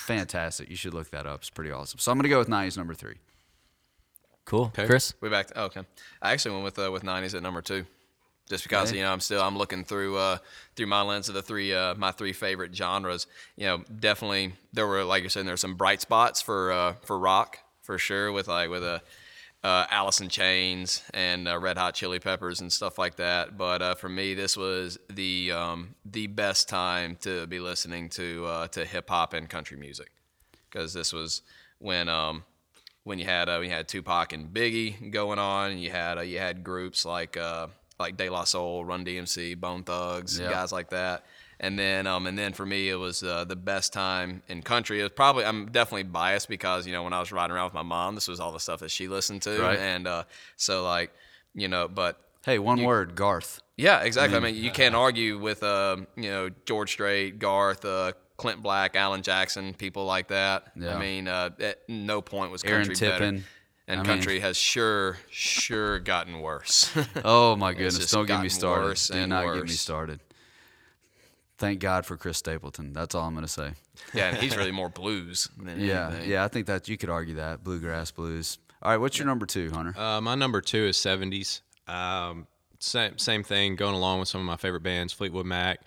Fantastic. 0.05 0.69
You 0.69 0.75
should 0.75 0.93
look 0.93 1.09
that 1.11 1.25
up. 1.25 1.39
It's 1.41 1.49
pretty 1.49 1.71
awesome. 1.71 1.99
So 1.99 2.11
I'm 2.11 2.17
gonna 2.17 2.29
go 2.29 2.39
with 2.39 2.49
90s 2.49 2.77
number 2.77 2.93
three. 2.93 3.15
Cool, 4.45 4.65
Okay. 4.73 4.85
Chris. 4.85 5.13
We 5.21 5.29
back. 5.29 5.47
To, 5.47 5.59
oh, 5.59 5.63
okay, 5.65 5.81
I 6.21 6.31
actually 6.31 6.51
went 6.51 6.63
with 6.63 6.79
uh, 6.79 6.89
with 6.91 7.03
'90s 7.03 7.35
at 7.35 7.43
number 7.43 7.61
two, 7.61 7.85
just 8.49 8.63
because 8.63 8.93
you 8.93 9.01
know 9.01 9.11
I'm 9.11 9.19
still 9.19 9.41
I'm 9.41 9.57
looking 9.57 9.83
through 9.83 10.15
uh, 10.17 10.37
through 10.77 10.87
my 10.87 11.01
lens 11.01 11.27
of 11.27 11.35
the 11.35 11.41
three 11.41 11.73
uh, 11.73 11.95
my 11.95 12.11
three 12.13 12.31
favorite 12.31 12.73
genres. 12.73 13.27
You 13.57 13.65
know, 13.65 13.83
definitely 13.99 14.53
there 14.71 14.87
were 14.87 15.03
like 15.03 15.21
you're 15.21 15.29
saying 15.29 15.45
there 15.47 15.51
there's 15.51 15.59
some 15.59 15.75
bright 15.75 15.99
spots 15.99 16.41
for 16.41 16.71
uh, 16.71 16.93
for 17.03 17.19
rock 17.19 17.59
for 17.81 17.97
sure 17.97 18.31
with 18.31 18.47
like 18.47 18.69
with 18.69 18.83
a 18.83 19.01
uh, 19.67 19.85
Alice 19.89 20.21
in 20.21 20.29
Chains 20.29 21.03
and 21.13 21.47
uh, 21.47 21.57
Red 21.59 21.77
Hot 21.77 21.93
Chili 21.93 22.19
Peppers 22.19 22.61
and 22.61 22.71
stuff 22.71 22.97
like 22.97 23.15
that. 23.17 23.57
But 23.57 23.81
uh, 23.81 23.95
for 23.95 24.07
me, 24.09 24.33
this 24.33 24.55
was 24.55 24.97
the 25.09 25.51
um, 25.51 25.95
the 26.05 26.27
best 26.27 26.69
time 26.69 27.17
to 27.21 27.45
be 27.47 27.59
listening 27.59 28.09
to 28.11 28.45
uh, 28.45 28.67
to 28.69 28.85
hip 28.85 29.09
hop 29.09 29.33
and 29.33 29.49
country 29.49 29.77
music 29.77 30.11
because 30.69 30.93
this 30.93 31.11
was 31.11 31.41
when 31.79 32.07
um, 32.07 32.43
when 33.03 33.19
you 33.19 33.25
had 33.25 33.49
uh, 33.49 33.59
you 33.59 33.69
had 33.69 33.87
Tupac 33.87 34.33
and 34.33 34.53
Biggie 34.53 35.11
going 35.11 35.39
on, 35.39 35.71
and 35.71 35.81
you 35.81 35.91
had 35.91 36.17
uh, 36.17 36.21
you 36.21 36.39
had 36.39 36.63
groups 36.63 37.03
like 37.05 37.35
uh, 37.37 37.67
like 37.99 38.15
De 38.15 38.29
La 38.29 38.43
Soul, 38.45 38.85
Run 38.85 39.03
DMC, 39.03 39.59
Bone 39.59 39.83
Thugs, 39.83 40.39
Yeah. 40.39 40.49
guys 40.51 40.71
like 40.71 40.89
that. 40.91 41.25
And 41.59 41.77
then 41.79 42.05
um, 42.05 42.27
and 42.27 42.37
then 42.37 42.53
for 42.53 42.65
me, 42.65 42.87
it 42.89 42.95
was 42.95 43.23
uh, 43.23 43.43
the 43.43 43.55
best 43.55 43.91
time 43.93 44.43
in 44.47 44.61
country. 44.61 44.99
It 44.99 45.03
was 45.03 45.11
probably 45.11 45.43
I'm 45.43 45.71
definitely 45.71 46.03
biased 46.03 46.47
because 46.49 46.85
you 46.85 46.93
know 46.93 47.01
when 47.03 47.13
I 47.13 47.19
was 47.19 47.31
riding 47.31 47.55
around 47.55 47.65
with 47.65 47.73
my 47.73 47.81
mom, 47.81 48.13
this 48.15 48.27
was 48.27 48.39
all 48.39 48.51
the 48.51 48.59
stuff 48.59 48.79
that 48.81 48.91
she 48.91 49.07
listened 49.07 49.41
to, 49.43 49.59
Right. 49.61 49.79
and 49.79 50.05
uh, 50.07 50.23
so 50.55 50.83
like 50.83 51.11
you 51.55 51.67
know, 51.67 51.87
but 51.87 52.19
Hey, 52.45 52.59
one 52.59 52.83
word, 52.83 53.15
Garth. 53.15 53.61
yeah, 53.75 54.01
exactly. 54.01 54.37
I 54.37 54.39
mean, 54.39 54.55
you 54.55 54.69
can't 54.71 54.93
argue 54.95 55.39
with 55.39 55.63
um, 55.63 56.05
you 56.15 56.29
know 56.29 56.49
George 56.65 56.91
Strait, 56.91 57.39
Garth, 57.39 57.83
uh, 57.85 58.11
Clint 58.37 58.61
Black, 58.61 58.95
Alan 58.95 59.23
Jackson, 59.23 59.73
people 59.73 60.05
like 60.05 60.27
that. 60.27 60.71
Yeah. 60.75 60.95
I 60.95 60.99
mean, 60.99 61.27
uh, 61.27 61.49
at 61.59 61.79
no 61.89 62.21
point 62.21 62.51
was 62.51 62.61
country 62.61 62.93
better. 62.93 63.23
And 63.23 63.43
I 63.89 63.95
mean- 63.95 64.05
country 64.05 64.41
has 64.41 64.57
sure, 64.57 65.17
sure 65.31 65.97
gotten 65.99 66.39
worse. 66.41 66.91
Oh 67.25 67.55
my 67.55 67.73
goodness! 67.73 68.11
Don't 68.11 68.27
get 68.27 68.41
me 68.41 68.49
started. 68.49 68.83
worse 68.89 69.07
Do 69.07 69.25
not 69.25 69.53
get 69.55 69.63
me 69.63 69.69
started. 69.69 70.19
Thank 71.57 71.79
God 71.79 72.05
for 72.05 72.17
Chris 72.17 72.37
Stapleton. 72.37 72.93
That's 72.93 73.15
all 73.15 73.23
I'm 73.27 73.33
going 73.33 73.45
to 73.45 73.51
say. 73.51 73.71
yeah, 74.13 74.29
and 74.29 74.37
he's 74.37 74.55
really 74.55 74.71
more 74.71 74.89
blues 74.89 75.49
than 75.57 75.79
Yeah, 75.79 76.09
anything. 76.09 76.29
yeah. 76.29 76.43
I 76.43 76.47
think 76.49 76.67
that 76.67 76.87
you 76.87 76.97
could 76.97 77.09
argue 77.09 77.35
that 77.35 77.63
bluegrass 77.63 78.11
blues. 78.11 78.59
All 78.83 78.91
right, 78.91 78.97
what's 78.97 79.17
your 79.17 79.25
number 79.25 79.45
two, 79.47 79.71
Hunter? 79.71 79.99
Uh, 79.99 80.21
my 80.21 80.35
number 80.35 80.61
two 80.61 80.85
is 80.85 80.97
70s. 80.97 81.61
Um, 81.87 82.45
same, 82.79 83.17
same 83.17 83.43
thing, 83.43 83.75
going 83.75 83.95
along 83.95 84.19
with 84.19 84.27
some 84.29 84.39
of 84.41 84.45
my 84.45 84.57
favorite 84.57 84.83
bands 84.83 85.13
Fleetwood 85.13 85.47
Mac, 85.47 85.79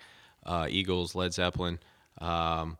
uh, 0.45 0.67
Eagles, 0.69 1.15
Led 1.15 1.33
Zeppelin. 1.33 1.79
Um, 2.19 2.77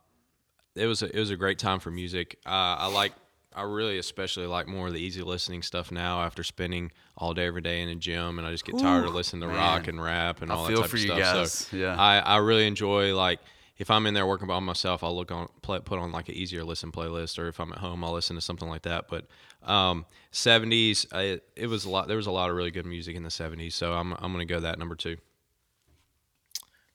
it 0.76 0.86
was 0.86 1.02
a, 1.02 1.06
it 1.16 1.18
was 1.18 1.30
a 1.30 1.36
great 1.36 1.58
time 1.58 1.80
for 1.80 1.90
music. 1.90 2.36
Uh, 2.44 2.50
I 2.78 2.86
like 2.88 3.12
I 3.54 3.62
really 3.62 3.98
especially 3.98 4.46
like 4.46 4.66
more 4.66 4.88
of 4.88 4.92
the 4.92 5.00
easy 5.00 5.22
listening 5.22 5.62
stuff 5.62 5.90
now 5.90 6.22
after 6.22 6.42
spending 6.42 6.90
all 7.16 7.34
day 7.34 7.46
every 7.46 7.60
day 7.60 7.82
in 7.82 7.88
a 7.88 7.94
gym, 7.94 8.38
and 8.38 8.46
I 8.46 8.50
just 8.52 8.64
get 8.64 8.78
tired 8.78 9.04
of 9.04 9.14
listening 9.14 9.42
to 9.42 9.48
rock 9.48 9.86
and 9.88 10.02
rap 10.02 10.42
and 10.42 10.50
I 10.50 10.54
all 10.54 10.66
feel 10.66 10.76
that 10.76 10.82
type 10.82 10.90
for 10.90 10.96
of 10.96 11.02
you 11.02 11.08
stuff. 11.08 11.18
guys. 11.18 11.52
So 11.52 11.76
Yeah. 11.76 11.96
I, 11.98 12.18
I 12.18 12.36
really 12.38 12.66
enjoy 12.66 13.14
like 13.14 13.40
if 13.78 13.90
I'm 13.90 14.06
in 14.06 14.14
there 14.14 14.26
working 14.26 14.46
by 14.46 14.58
myself, 14.60 15.02
I'll 15.02 15.14
look 15.16 15.32
on 15.32 15.48
play, 15.62 15.80
put 15.80 15.98
on 15.98 16.12
like 16.12 16.28
an 16.28 16.34
easier 16.36 16.62
listen 16.62 16.92
playlist, 16.92 17.38
or 17.38 17.48
if 17.48 17.58
I'm 17.58 17.72
at 17.72 17.78
home, 17.78 18.04
I'll 18.04 18.12
listen 18.12 18.36
to 18.36 18.42
something 18.42 18.68
like 18.68 18.82
that. 18.82 19.06
But 19.08 19.26
um, 19.68 20.06
70s, 20.32 21.06
I, 21.12 21.40
it 21.56 21.66
was 21.66 21.84
a 21.84 21.90
lot. 21.90 22.06
There 22.06 22.16
was 22.16 22.26
a 22.26 22.30
lot 22.30 22.48
of 22.50 22.56
really 22.56 22.70
good 22.70 22.86
music 22.86 23.16
in 23.16 23.22
the 23.24 23.28
70s, 23.28 23.72
so 23.72 23.92
I'm 23.92 24.12
I'm 24.14 24.32
gonna 24.32 24.44
go 24.44 24.60
that 24.60 24.78
number 24.78 24.94
two. 24.94 25.16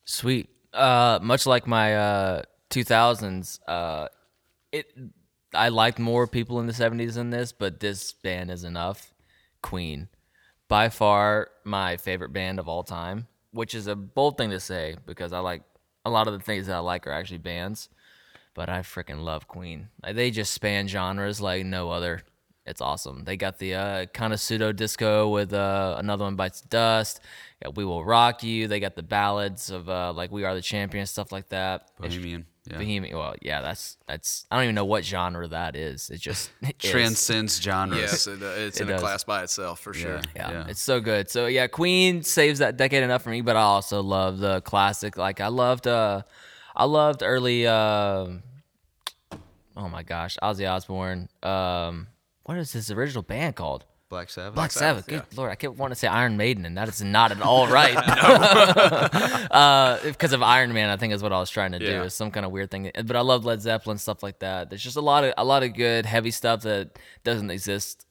Sweet. 0.06 0.50
Uh, 0.74 1.20
much 1.22 1.46
like 1.46 1.68
my 1.68 1.96
uh, 1.96 2.42
2000s, 2.70 3.60
uh, 3.68 4.08
it 4.72 4.92
I 5.54 5.70
liked 5.70 6.00
more 6.00 6.28
people 6.28 6.60
in 6.60 6.68
the 6.68 6.74
70s 6.74 7.16
than 7.16 7.30
this, 7.30 7.52
but 7.52 7.80
this 7.80 8.12
band 8.14 8.52
is 8.52 8.64
enough. 8.64 9.12
Queen, 9.68 10.08
by 10.70 10.88
far 10.88 11.50
my 11.66 11.98
favorite 11.98 12.32
band 12.32 12.58
of 12.58 12.70
all 12.70 12.84
time, 12.84 13.28
which 13.52 13.76
is 13.76 13.86
a 13.86 13.98
bold 13.98 14.38
thing 14.38 14.50
to 14.50 14.62
say 14.62 14.96
because 15.06 15.34
I 15.34 15.40
like 15.40 15.62
a 16.06 16.10
lot 16.10 16.26
of 16.26 16.32
the 16.32 16.40
things 16.40 16.68
that 16.68 16.76
I 16.78 16.80
like 16.80 17.06
are 17.06 17.12
actually 17.12 17.40
bands, 17.40 17.90
but 18.54 18.70
I 18.70 18.80
freaking 18.80 19.26
love 19.26 19.50
Queen. 19.50 19.90
Like, 20.02 20.16
they 20.16 20.32
just 20.32 20.54
span 20.54 20.88
genres 20.88 21.42
like 21.42 21.66
no 21.66 21.92
other. 21.92 22.22
It's 22.68 22.82
awesome. 22.82 23.24
They 23.24 23.38
got 23.38 23.60
the 23.60 23.76
uh, 23.76 24.06
kind 24.08 24.34
of 24.34 24.40
pseudo 24.42 24.72
disco 24.74 25.30
with 25.30 25.54
uh, 25.54 25.96
another 25.98 26.26
one 26.26 26.36
bites 26.36 26.62
the 26.62 26.68
dust. 26.68 27.22
Got 27.64 27.76
we 27.78 27.86
will 27.86 28.04
rock 28.04 28.44
you. 28.44 28.68
They 28.68 28.80
got 28.82 28.96
the 28.96 29.04
ballads 29.04 29.70
of 29.70 29.88
uh, 29.90 30.12
like 30.14 30.32
we 30.32 30.44
are 30.44 30.54
the 30.54 30.62
champions, 30.62 31.10
stuff 31.10 31.32
like 31.32 31.48
that. 31.50 31.90
Bohemian. 32.00 32.46
Yeah. 32.70 32.78
Bohemian. 32.80 33.18
Well, 33.18 33.36
yeah, 33.42 33.62
that's 33.62 33.96
that's. 34.06 34.46
I 34.52 34.58
don't 34.58 34.66
even 34.66 34.76
know 34.76 34.84
what 34.84 35.06
genre 35.06 35.48
that 35.48 35.78
is. 35.78 36.10
It 36.10 36.20
just 36.20 36.52
it 36.62 36.76
is. 36.84 36.92
Transcends 36.92 37.62
genres. 37.62 38.00
Yes, 38.02 38.28
it, 38.28 38.44
uh, 38.44 38.48
it's 38.58 38.82
It 38.82 38.90
in 38.90 38.96
a 38.96 39.00
class 39.00 39.24
by 39.24 39.44
itself 39.44 39.80
for 39.80 39.94
sure. 39.94 40.20
Yeah, 40.36 40.52
Yeah. 40.52 40.66
it's 40.68 40.82
so 40.82 41.00
good. 41.00 41.30
So 41.30 41.46
yeah, 41.46 41.68
Queen 41.68 42.22
saves 42.24 42.60
that 42.60 42.76
decade 42.76 43.02
enough 43.04 43.24
for 43.24 43.30
me, 43.30 43.40
but 43.40 43.56
I 43.56 43.62
also 43.62 44.04
love 44.04 44.40
the 44.40 44.60
classic. 44.62 45.16
Like 45.16 45.40
I 45.40 45.48
loved, 45.48 45.88
uh, 45.88 46.24
I 46.76 46.84
loved 46.84 47.24
early. 47.24 47.66
Uh, 47.66 48.28
oh 49.78 49.88
my 49.90 50.04
gosh, 50.04 50.38
Ozzy 50.44 50.70
Osbourne. 50.70 51.30
Um, 51.42 52.08
what 52.48 52.58
is 52.58 52.72
his 52.72 52.90
original 52.90 53.24
band 53.24 53.56
called? 53.56 53.86
Black 54.10 54.30
Sabbath. 54.30 54.56
Black 54.56 54.72
Sabbath. 54.72 55.06
Good 55.06 55.24
lord, 55.36 55.52
I 55.52 55.56
kept 55.56 55.76
wanting 55.76 55.92
to 55.96 56.00
say 56.00 56.08
Iron 56.08 56.38
Maiden, 56.38 56.66
and 56.66 56.78
that 56.78 56.88
is 56.88 57.02
not 57.02 57.32
at 57.34 57.42
all 57.42 57.68
right. 57.80 57.94
uh, 59.52 60.00
because 60.02 60.32
of 60.32 60.42
Iron 60.42 60.72
Man, 60.72 60.90
I 60.90 60.96
think 60.96 61.12
is 61.14 61.22
what 61.22 61.34
I 61.34 61.40
was 61.40 61.50
trying 61.50 61.74
to 61.74 61.80
do. 61.80 61.86
Yeah. 61.86 62.04
Is 62.04 62.14
some 62.14 62.32
kind 62.32 62.46
of 62.46 62.54
weird 62.54 62.72
thing. 62.72 62.90
But 62.96 63.18
I 63.18 63.22
love 63.22 63.44
Led 63.44 63.62
Zeppelin 63.62 63.98
stuff 63.98 64.24
like 64.24 64.40
that. 64.40 64.70
There's 64.70 64.82
just 64.82 64.96
a 64.96 65.02
lot 65.02 65.26
of 65.26 65.34
a 65.38 65.44
lot 65.44 65.64
of 65.64 65.74
good 65.74 66.06
heavy 66.06 66.32
stuff 66.32 66.62
that 66.62 66.98
doesn't 67.26 67.52
exist 67.52 68.06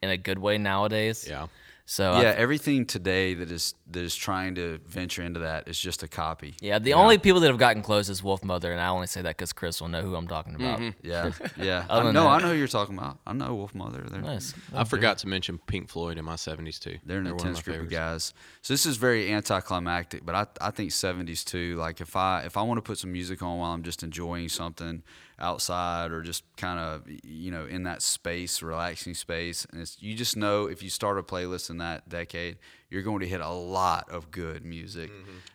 in 0.00 0.10
a 0.10 0.16
good 0.16 0.38
way 0.38 0.56
nowadays. 0.56 1.26
Yeah. 1.28 1.48
So 1.90 2.12
I 2.12 2.22
yeah, 2.22 2.34
everything 2.36 2.86
today 2.86 3.34
that 3.34 3.50
is 3.50 3.74
that 3.90 4.04
is 4.04 4.14
trying 4.14 4.54
to 4.54 4.78
venture 4.86 5.24
into 5.24 5.40
that 5.40 5.66
is 5.66 5.76
just 5.76 6.04
a 6.04 6.08
copy. 6.08 6.54
Yeah, 6.60 6.78
the 6.78 6.94
only 6.94 7.18
people 7.18 7.40
that 7.40 7.48
have 7.48 7.58
gotten 7.58 7.82
close 7.82 8.08
is 8.08 8.22
Wolfmother, 8.22 8.70
and 8.70 8.80
I 8.80 8.90
only 8.90 9.08
say 9.08 9.22
that 9.22 9.36
because 9.36 9.52
Chris 9.52 9.80
will 9.80 9.88
know 9.88 10.00
who 10.00 10.14
I'm 10.14 10.28
talking 10.28 10.54
about. 10.54 10.78
Mm-hmm. 10.78 11.04
Yeah, 11.04 11.32
yeah. 11.56 11.86
Other 11.90 12.02
I 12.02 12.04
than 12.04 12.14
know. 12.14 12.22
that- 12.22 12.28
I 12.28 12.38
know 12.38 12.52
who 12.52 12.58
you're 12.58 12.68
talking 12.68 12.96
about. 12.96 13.18
I 13.26 13.32
know 13.32 13.56
Wolfmother. 13.56 14.08
They're, 14.08 14.20
Nice. 14.20 14.54
I 14.72 14.84
forgot 14.84 15.18
to 15.18 15.26
mention 15.26 15.58
Pink 15.66 15.88
Floyd 15.88 16.16
in 16.16 16.24
my 16.24 16.36
70s 16.36 16.78
too. 16.78 16.96
They're 17.04 17.18
an 17.18 17.24
one 17.24 17.32
of 17.34 17.40
intense 17.40 17.66
my 17.66 17.72
group 17.72 17.86
of 17.86 17.90
guys. 17.90 18.34
So 18.62 18.72
this 18.72 18.86
is 18.86 18.96
very 18.96 19.32
anticlimactic, 19.32 20.24
but 20.24 20.36
I, 20.36 20.46
I 20.60 20.70
think 20.70 20.92
70s 20.92 21.44
too. 21.44 21.74
Like 21.74 22.00
if 22.00 22.14
I 22.14 22.42
if 22.42 22.56
I 22.56 22.62
want 22.62 22.78
to 22.78 22.82
put 22.82 22.98
some 22.98 23.10
music 23.10 23.42
on 23.42 23.58
while 23.58 23.72
I'm 23.72 23.82
just 23.82 24.04
enjoying 24.04 24.48
something 24.48 25.02
outside 25.40 26.12
or 26.12 26.22
just 26.22 26.44
kind 26.56 26.78
of 26.78 27.02
you 27.24 27.50
know 27.50 27.66
in 27.66 27.84
that 27.84 28.02
space, 28.02 28.62
relaxing 28.62 29.14
space, 29.14 29.66
and 29.72 29.80
it's, 29.80 30.00
you 30.00 30.14
just 30.14 30.36
know 30.36 30.66
if 30.66 30.82
you 30.82 30.90
start 30.90 31.18
a 31.18 31.22
playlist 31.22 31.70
in 31.70 31.78
that 31.78 32.08
decade, 32.08 32.58
you're 32.90 33.02
going 33.02 33.20
to 33.20 33.28
hit 33.28 33.40
a 33.40 33.48
lot 33.48 34.08
of 34.10 34.30
good 34.30 34.64
music. 34.64 35.10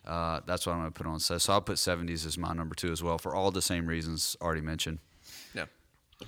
Uh, 0.05 0.41
that's 0.45 0.65
what 0.65 0.73
I'm 0.73 0.79
going 0.79 0.91
to 0.91 0.97
put 0.97 1.07
on. 1.07 1.19
So, 1.19 1.37
so 1.37 1.53
I'll 1.53 1.61
put 1.61 1.75
70s 1.75 2.25
as 2.25 2.37
my 2.37 2.53
number 2.53 2.75
two 2.75 2.91
as 2.91 3.03
well 3.03 3.17
for 3.17 3.35
all 3.35 3.51
the 3.51 3.61
same 3.61 3.85
reasons 3.87 4.35
already 4.41 4.61
mentioned. 4.61 4.99
Yeah. 5.53 5.65
All 6.21 6.27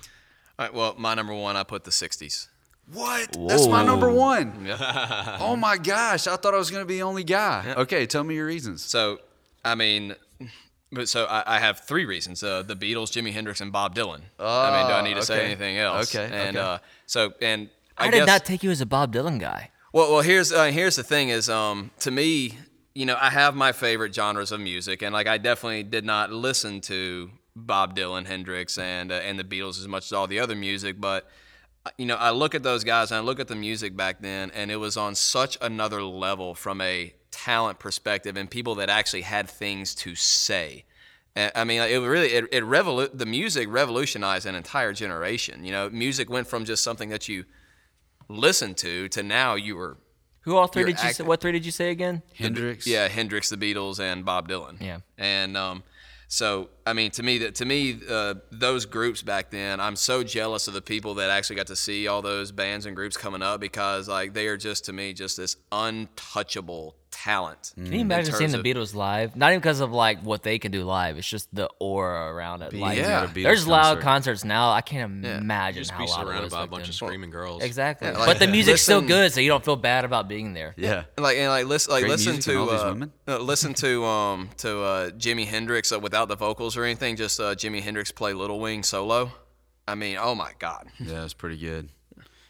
right. 0.58 0.74
Well, 0.74 0.94
my 0.98 1.14
number 1.14 1.34
one, 1.34 1.56
I 1.56 1.62
put 1.62 1.84
the 1.84 1.90
'60s. 1.90 2.48
What? 2.92 3.36
That's 3.48 3.66
my 3.68 3.84
number 3.84 4.10
one. 4.10 4.64
Yeah. 4.66 5.36
Oh 5.40 5.56
my 5.56 5.76
gosh! 5.78 6.26
I 6.26 6.36
thought 6.36 6.54
I 6.54 6.58
was 6.58 6.70
going 6.70 6.82
to 6.82 6.86
be 6.86 6.96
the 6.96 7.02
only 7.02 7.24
guy. 7.24 7.74
Okay, 7.76 8.06
tell 8.06 8.24
me 8.24 8.34
your 8.34 8.46
reasons. 8.46 8.82
So, 8.82 9.18
I 9.64 9.74
mean, 9.74 10.14
but 10.90 11.08
so 11.08 11.24
I, 11.26 11.56
I 11.56 11.58
have 11.58 11.80
three 11.80 12.04
reasons: 12.04 12.42
uh, 12.42 12.62
the 12.62 12.76
Beatles, 12.76 13.10
Jimi 13.10 13.32
Hendrix, 13.32 13.60
and 13.60 13.72
Bob 13.72 13.94
Dylan. 13.94 14.22
I 14.38 14.78
mean, 14.78 14.88
do 14.88 14.94
I 14.94 15.02
need 15.02 15.14
to 15.14 15.22
say 15.22 15.44
anything 15.44 15.78
else? 15.78 16.14
Okay, 16.14 16.32
And 16.32 16.56
okay. 16.56 16.66
uh, 16.66 16.78
so, 17.06 17.32
and 17.40 17.68
I, 17.96 18.06
I, 18.06 18.10
did 18.10 18.18
guess, 18.18 18.26
not 18.26 18.44
take 18.44 18.62
you 18.62 18.70
as 18.70 18.80
a 18.80 18.86
Bob 18.86 19.12
Dylan 19.12 19.38
guy. 19.38 19.70
Well, 19.92 20.12
well, 20.12 20.22
here's 20.22 20.52
uh, 20.52 20.66
here's 20.66 20.96
the 20.96 21.02
thing: 21.02 21.28
is 21.28 21.48
um, 21.48 21.90
to 22.00 22.10
me, 22.10 22.58
you 22.94 23.06
know, 23.06 23.16
I 23.20 23.30
have 23.30 23.54
my 23.54 23.72
favorite 23.72 24.14
genres 24.14 24.52
of 24.52 24.60
music, 24.60 25.02
and 25.02 25.12
like 25.12 25.26
I 25.26 25.38
definitely 25.38 25.82
did 25.82 26.04
not 26.04 26.32
listen 26.32 26.80
to 26.82 27.30
Bob 27.54 27.96
Dylan, 27.96 28.26
Hendrix, 28.26 28.78
and 28.78 29.12
uh, 29.12 29.16
and 29.16 29.38
the 29.38 29.44
Beatles 29.44 29.78
as 29.78 29.88
much 29.88 30.06
as 30.06 30.12
all 30.12 30.26
the 30.26 30.40
other 30.40 30.56
music, 30.56 31.00
but 31.00 31.28
uh, 31.84 31.90
you 31.98 32.06
know, 32.06 32.16
I 32.16 32.30
look 32.30 32.54
at 32.54 32.62
those 32.62 32.84
guys 32.84 33.10
and 33.10 33.18
I 33.18 33.20
look 33.20 33.40
at 33.40 33.48
the 33.48 33.56
music 33.56 33.96
back 33.96 34.20
then, 34.20 34.50
and 34.52 34.70
it 34.70 34.76
was 34.76 34.96
on 34.96 35.14
such 35.14 35.58
another 35.60 36.02
level 36.02 36.54
from 36.54 36.80
a 36.80 37.14
talent 37.30 37.78
perspective, 37.78 38.36
and 38.36 38.50
people 38.50 38.76
that 38.76 38.88
actually 38.88 39.22
had 39.22 39.48
things 39.48 39.94
to 39.96 40.14
say. 40.14 40.84
I 41.36 41.62
mean, 41.62 41.80
it 41.82 41.96
really 41.98 42.28
it, 42.28 42.46
it 42.50 42.64
revolu- 42.64 43.16
the 43.16 43.26
music 43.26 43.68
revolutionized 43.70 44.44
an 44.46 44.56
entire 44.56 44.92
generation. 44.92 45.64
You 45.64 45.70
know, 45.70 45.88
music 45.88 46.28
went 46.28 46.48
from 46.48 46.64
just 46.64 46.82
something 46.82 47.10
that 47.10 47.28
you 47.28 47.44
listened 48.28 48.76
to 48.78 49.08
to 49.10 49.22
now 49.22 49.54
you 49.54 49.76
were 49.76 49.98
Who 50.40 50.56
all 50.56 50.66
3 50.66 50.84
did 50.84 51.00
you 51.02 51.12
say? 51.12 51.22
What 51.22 51.40
three 51.40 51.52
did 51.52 51.64
you 51.64 51.72
say 51.72 51.90
again? 51.90 52.22
Hendrix. 52.34 52.86
yeah, 52.86 53.06
Hendrix, 53.08 53.50
the 53.50 53.56
Beatles, 53.56 54.00
and 54.00 54.24
Bob 54.24 54.48
Dylan. 54.48 54.80
Yeah. 54.80 54.98
and 55.16 55.56
um, 55.56 55.84
so 56.26 56.68
I 56.86 56.92
mean, 56.92 57.10
to 57.12 57.22
me, 57.22 57.38
that 57.38 57.54
to 57.56 57.64
me, 57.64 58.00
uh, 58.08 58.34
those 58.50 58.84
groups 58.84 59.22
back 59.22 59.50
then, 59.50 59.80
I'm 59.80 59.96
so 59.96 60.22
jealous 60.22 60.68
of 60.68 60.74
the 60.74 60.82
people 60.82 61.14
that 61.14 61.30
actually 61.30 61.56
got 61.56 61.68
to 61.68 61.76
see 61.76 62.06
all 62.06 62.20
those 62.20 62.52
bands 62.52 62.84
and 62.84 62.94
groups 62.94 63.16
coming 63.16 63.42
up 63.42 63.60
because 63.60 64.08
like 64.08 64.34
they 64.34 64.46
are 64.48 64.58
just 64.58 64.84
to 64.86 64.92
me 64.92 65.14
just 65.14 65.36
this 65.38 65.56
untouchable 65.72 66.96
talent. 67.24 67.72
Can 67.74 67.92
you 67.92 68.00
imagine 68.00 68.34
seeing 68.34 68.50
the 68.50 68.58
Beatles 68.58 68.94
live? 68.94 69.36
Not 69.36 69.50
even 69.50 69.60
because 69.60 69.80
of 69.80 69.92
like 69.92 70.20
what 70.22 70.42
they 70.42 70.58
can 70.58 70.70
do 70.70 70.84
live. 70.84 71.18
It's 71.18 71.28
just 71.28 71.52
the 71.54 71.68
aura 71.78 72.32
around 72.32 72.62
it. 72.62 72.72
Like, 72.72 72.98
at 72.98 73.24
a 73.24 73.28
Beatles 73.28 73.42
there's 73.42 73.66
loud 73.66 74.00
concerts 74.00 74.44
now. 74.44 74.70
I 74.70 74.80
can't 74.80 75.24
imagine 75.24 75.82
Just 75.82 75.90
how 75.90 76.04
be 76.04 76.10
loud 76.10 76.20
it 76.20 76.26
surrounded 76.26 76.44
was 76.44 76.52
by 76.52 76.64
a 76.64 76.66
bunch 76.66 76.84
then. 76.84 76.90
of 76.90 76.94
screaming 76.94 77.30
girls. 77.30 77.62
Exactly. 77.62 78.08
Yeah, 78.08 78.18
like, 78.18 78.26
but 78.26 78.38
the 78.38 78.46
music's 78.46 78.82
still 78.82 79.00
good, 79.00 79.32
so 79.32 79.40
you 79.40 79.48
don't 79.48 79.64
feel 79.64 79.76
bad 79.76 80.04
about 80.04 80.28
being 80.28 80.52
there. 80.52 80.74
Yeah. 80.76 81.04
Like 81.16 81.36
and 81.36 81.48
like 81.48 81.66
listen, 81.66 81.92
like 81.92 82.02
Great 82.04 82.12
listen 82.12 82.38
to 82.40 82.70
uh, 82.70 83.06
uh, 83.26 83.38
listen 83.38 83.74
to 83.74 84.04
um 84.04 84.50
to 84.58 84.82
uh, 84.82 85.10
Jimi 85.10 85.46
Hendrix 85.46 85.92
uh, 85.92 85.98
without 85.98 86.28
the 86.28 86.36
vocals 86.36 86.76
or 86.76 86.84
anything, 86.84 87.16
just 87.16 87.40
uh, 87.40 87.54
Jimi 87.54 87.82
Hendrix 87.82 88.12
play 88.12 88.32
Little 88.32 88.60
Wing 88.60 88.82
solo. 88.82 89.32
I 89.86 89.94
mean, 89.94 90.18
oh 90.20 90.34
my 90.34 90.52
God. 90.58 90.88
Yeah, 91.00 91.24
it's 91.24 91.32
pretty 91.34 91.56
good. 91.56 91.88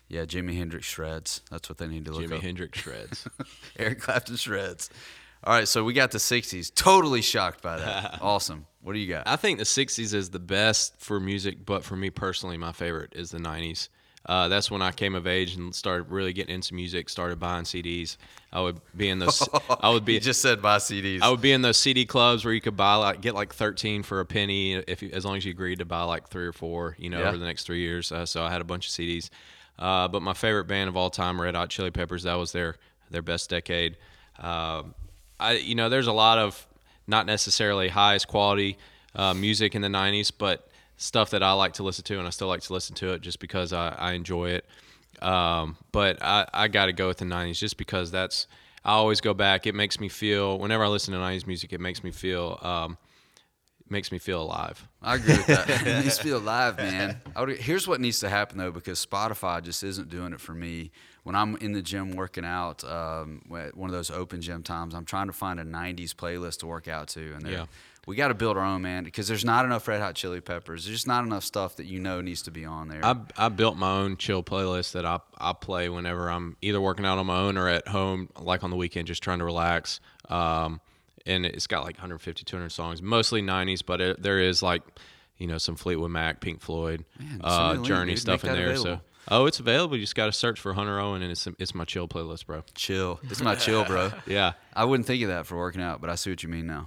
Yeah, 0.08 0.24
Jimi 0.24 0.56
Hendrix 0.56 0.86
shreds. 0.86 1.42
That's 1.50 1.68
what 1.68 1.78
they 1.78 1.86
need 1.86 2.06
to 2.06 2.12
look 2.12 2.22
at. 2.24 2.30
Jimi 2.30 2.36
up. 2.36 2.42
Hendrix 2.42 2.78
shreds. 2.78 3.28
Eric 3.78 4.00
Clapton 4.00 4.36
shreds. 4.36 4.90
All 5.44 5.54
right, 5.54 5.68
so 5.68 5.84
we 5.84 5.92
got 5.92 6.10
the 6.10 6.18
'60s. 6.18 6.74
Totally 6.74 7.22
shocked 7.22 7.62
by 7.62 7.76
that. 7.78 8.18
awesome. 8.22 8.66
What 8.82 8.94
do 8.94 8.98
you 8.98 9.08
got? 9.08 9.28
I 9.28 9.36
think 9.36 9.58
the 9.58 9.64
'60s 9.64 10.14
is 10.14 10.30
the 10.30 10.38
best 10.38 10.94
for 10.98 11.20
music, 11.20 11.64
but 11.64 11.84
for 11.84 11.94
me 11.94 12.10
personally, 12.10 12.56
my 12.56 12.72
favorite 12.72 13.12
is 13.14 13.30
the 13.30 13.38
'90s. 13.38 13.88
Uh, 14.26 14.48
that's 14.48 14.70
when 14.70 14.82
I 14.82 14.90
came 14.90 15.14
of 15.14 15.26
age 15.26 15.54
and 15.54 15.72
started 15.74 16.10
really 16.10 16.32
getting 16.32 16.54
into 16.54 16.74
music. 16.74 17.08
Started 17.08 17.38
buying 17.38 17.64
CDs. 17.64 18.16
I 18.52 18.60
would 18.60 18.80
be 18.96 19.08
in 19.08 19.20
those. 19.20 19.46
I 19.80 19.90
would 19.90 20.04
be 20.04 20.14
you 20.14 20.20
just 20.20 20.42
said 20.42 20.60
buy 20.60 20.78
CDs. 20.78 21.22
I 21.22 21.30
would 21.30 21.40
be 21.40 21.52
in 21.52 21.62
those 21.62 21.76
CD 21.76 22.04
clubs 22.04 22.44
where 22.44 22.52
you 22.52 22.60
could 22.60 22.76
buy 22.76 22.96
like 22.96 23.20
get 23.20 23.34
like 23.34 23.54
13 23.54 24.02
for 24.02 24.20
a 24.20 24.26
penny 24.26 24.74
if 24.74 25.02
as 25.02 25.24
long 25.24 25.36
as 25.36 25.44
you 25.44 25.52
agreed 25.52 25.78
to 25.78 25.84
buy 25.84 26.02
like 26.02 26.28
three 26.28 26.46
or 26.46 26.52
four, 26.52 26.96
you 26.98 27.10
know, 27.10 27.20
Yeah. 27.20 27.28
over 27.28 27.38
the 27.38 27.46
next 27.46 27.64
three 27.64 27.80
years. 27.80 28.10
Uh, 28.10 28.26
so 28.26 28.42
I 28.42 28.50
had 28.50 28.60
a 28.60 28.64
bunch 28.64 28.86
of 28.88 28.92
CDs. 28.92 29.30
Uh, 29.78 30.08
but 30.08 30.22
my 30.22 30.34
favorite 30.34 30.64
band 30.64 30.88
of 30.88 30.96
all 30.96 31.10
time, 31.10 31.40
Red 31.40 31.54
Hot 31.54 31.70
Chili 31.70 31.90
Peppers, 31.90 32.24
that 32.24 32.34
was 32.34 32.52
their 32.52 32.76
their 33.10 33.22
best 33.22 33.48
decade. 33.50 33.96
Um 34.38 34.94
I 35.40 35.52
you 35.52 35.74
know, 35.74 35.88
there's 35.88 36.06
a 36.08 36.12
lot 36.12 36.38
of 36.38 36.66
not 37.06 37.26
necessarily 37.26 37.88
highest 37.88 38.28
quality 38.28 38.76
uh, 39.14 39.34
music 39.34 39.74
in 39.74 39.82
the 39.82 39.88
90s, 39.88 40.30
but 40.36 40.68
stuff 40.96 41.30
that 41.30 41.42
I 41.42 41.52
like 41.52 41.74
to 41.74 41.82
listen 41.82 42.04
to, 42.04 42.18
and 42.18 42.26
I 42.26 42.30
still 42.30 42.48
like 42.48 42.62
to 42.62 42.72
listen 42.72 42.94
to 42.96 43.12
it 43.12 43.22
just 43.22 43.40
because 43.40 43.72
I, 43.72 43.88
I 43.88 44.12
enjoy 44.12 44.50
it. 44.50 44.66
Um, 45.22 45.76
but 45.92 46.22
I, 46.22 46.46
I 46.52 46.68
got 46.68 46.86
to 46.86 46.92
go 46.92 47.08
with 47.08 47.18
the 47.18 47.24
90s 47.24 47.58
just 47.58 47.76
because 47.76 48.10
that's, 48.10 48.46
I 48.84 48.92
always 48.92 49.20
go 49.20 49.34
back. 49.34 49.66
It 49.66 49.74
makes 49.74 49.98
me 49.98 50.08
feel, 50.08 50.58
whenever 50.58 50.84
I 50.84 50.88
listen 50.88 51.12
to 51.14 51.20
90s 51.20 51.46
music, 51.46 51.72
it 51.72 51.80
makes 51.80 52.04
me 52.04 52.10
feel, 52.10 52.58
um, 52.62 52.98
makes 53.88 54.12
me 54.12 54.18
feel 54.18 54.42
alive. 54.42 54.86
I 55.00 55.14
agree 55.14 55.36
with 55.36 55.46
that. 55.46 55.86
it 55.86 56.04
needs 56.04 56.18
to 56.18 56.24
be 56.24 56.30
alive, 56.30 56.76
man. 56.76 57.20
I 57.36 57.40
would, 57.40 57.56
here's 57.58 57.86
what 57.86 58.00
needs 58.00 58.18
to 58.20 58.28
happen 58.28 58.58
though, 58.58 58.72
because 58.72 59.04
Spotify 59.04 59.62
just 59.62 59.82
isn't 59.84 60.08
doing 60.08 60.32
it 60.32 60.40
for 60.40 60.54
me. 60.54 60.90
When 61.22 61.36
I'm 61.36 61.56
in 61.58 61.72
the 61.72 61.82
gym 61.82 62.16
working 62.16 62.44
out, 62.44 62.82
um, 62.84 63.42
one 63.48 63.88
of 63.90 63.92
those 63.92 64.10
open 64.10 64.40
gym 64.40 64.62
times, 64.62 64.94
I'm 64.94 65.04
trying 65.04 65.26
to 65.28 65.32
find 65.32 65.60
a 65.60 65.64
'90s 65.64 66.14
playlist 66.14 66.60
to 66.60 66.66
work 66.66 66.88
out 66.88 67.08
to, 67.08 67.34
and 67.34 67.46
Yeah. 67.46 67.66
we 68.06 68.16
got 68.16 68.28
to 68.28 68.34
build 68.34 68.56
our 68.56 68.64
own, 68.64 68.80
man, 68.82 69.04
because 69.04 69.28
there's 69.28 69.44
not 69.44 69.66
enough 69.66 69.86
Red 69.86 70.00
Hot 70.00 70.14
Chili 70.14 70.40
Peppers. 70.40 70.86
There's 70.86 70.96
just 70.96 71.06
not 71.06 71.24
enough 71.24 71.44
stuff 71.44 71.76
that 71.76 71.84
you 71.84 72.00
know 72.00 72.20
needs 72.22 72.40
to 72.42 72.50
be 72.50 72.64
on 72.64 72.88
there. 72.88 73.04
I, 73.04 73.16
I 73.36 73.50
built 73.50 73.76
my 73.76 73.98
own 73.98 74.16
chill 74.16 74.42
playlist 74.42 74.92
that 74.92 75.04
I, 75.04 75.20
I 75.36 75.52
play 75.52 75.90
whenever 75.90 76.30
I'm 76.30 76.56
either 76.62 76.80
working 76.80 77.04
out 77.04 77.18
on 77.18 77.26
my 77.26 77.38
own 77.40 77.58
or 77.58 77.68
at 77.68 77.86
home, 77.88 78.30
like 78.40 78.64
on 78.64 78.70
the 78.70 78.76
weekend, 78.76 79.06
just 79.06 79.22
trying 79.22 79.38
to 79.40 79.44
relax. 79.44 80.00
Um, 80.30 80.80
and 81.26 81.44
it's 81.46 81.66
got 81.66 81.84
like 81.84 81.96
150, 81.96 82.44
200 82.44 82.70
songs, 82.70 83.02
mostly 83.02 83.42
90s, 83.42 83.82
but 83.84 84.00
it, 84.00 84.22
there 84.22 84.40
is 84.40 84.62
like, 84.62 84.82
you 85.36 85.46
know, 85.46 85.58
some 85.58 85.76
Fleetwood 85.76 86.10
Mac, 86.10 86.40
Pink 86.40 86.60
Floyd, 86.60 87.04
Man, 87.18 87.40
uh, 87.44 87.76
Journey 87.82 88.12
dude. 88.12 88.20
stuff 88.20 88.44
in 88.44 88.52
there. 88.52 88.70
available. 88.70 88.84
So, 88.84 89.00
oh, 89.28 89.46
it's 89.46 89.60
available. 89.60 89.96
You 89.96 90.02
just 90.02 90.14
got 90.14 90.26
to 90.26 90.32
search 90.32 90.58
for 90.60 90.72
Hunter 90.72 90.98
Owen, 90.98 91.22
and 91.22 91.30
it's 91.30 91.46
it's 91.58 91.74
my 91.74 91.84
chill 91.84 92.08
playlist, 92.08 92.46
bro. 92.46 92.62
chill. 92.74 93.20
It's 93.30 93.40
my 93.40 93.54
chill, 93.54 93.84
bro. 93.84 94.10
Yeah. 94.26 94.52
I 94.74 94.84
wouldn't 94.84 95.06
think 95.06 95.22
of 95.22 95.28
that 95.28 95.46
for 95.46 95.56
working 95.56 95.82
out, 95.82 96.00
but 96.00 96.10
I 96.10 96.14
see 96.16 96.30
what 96.30 96.42
you 96.42 96.48
mean 96.48 96.66
now. 96.66 96.86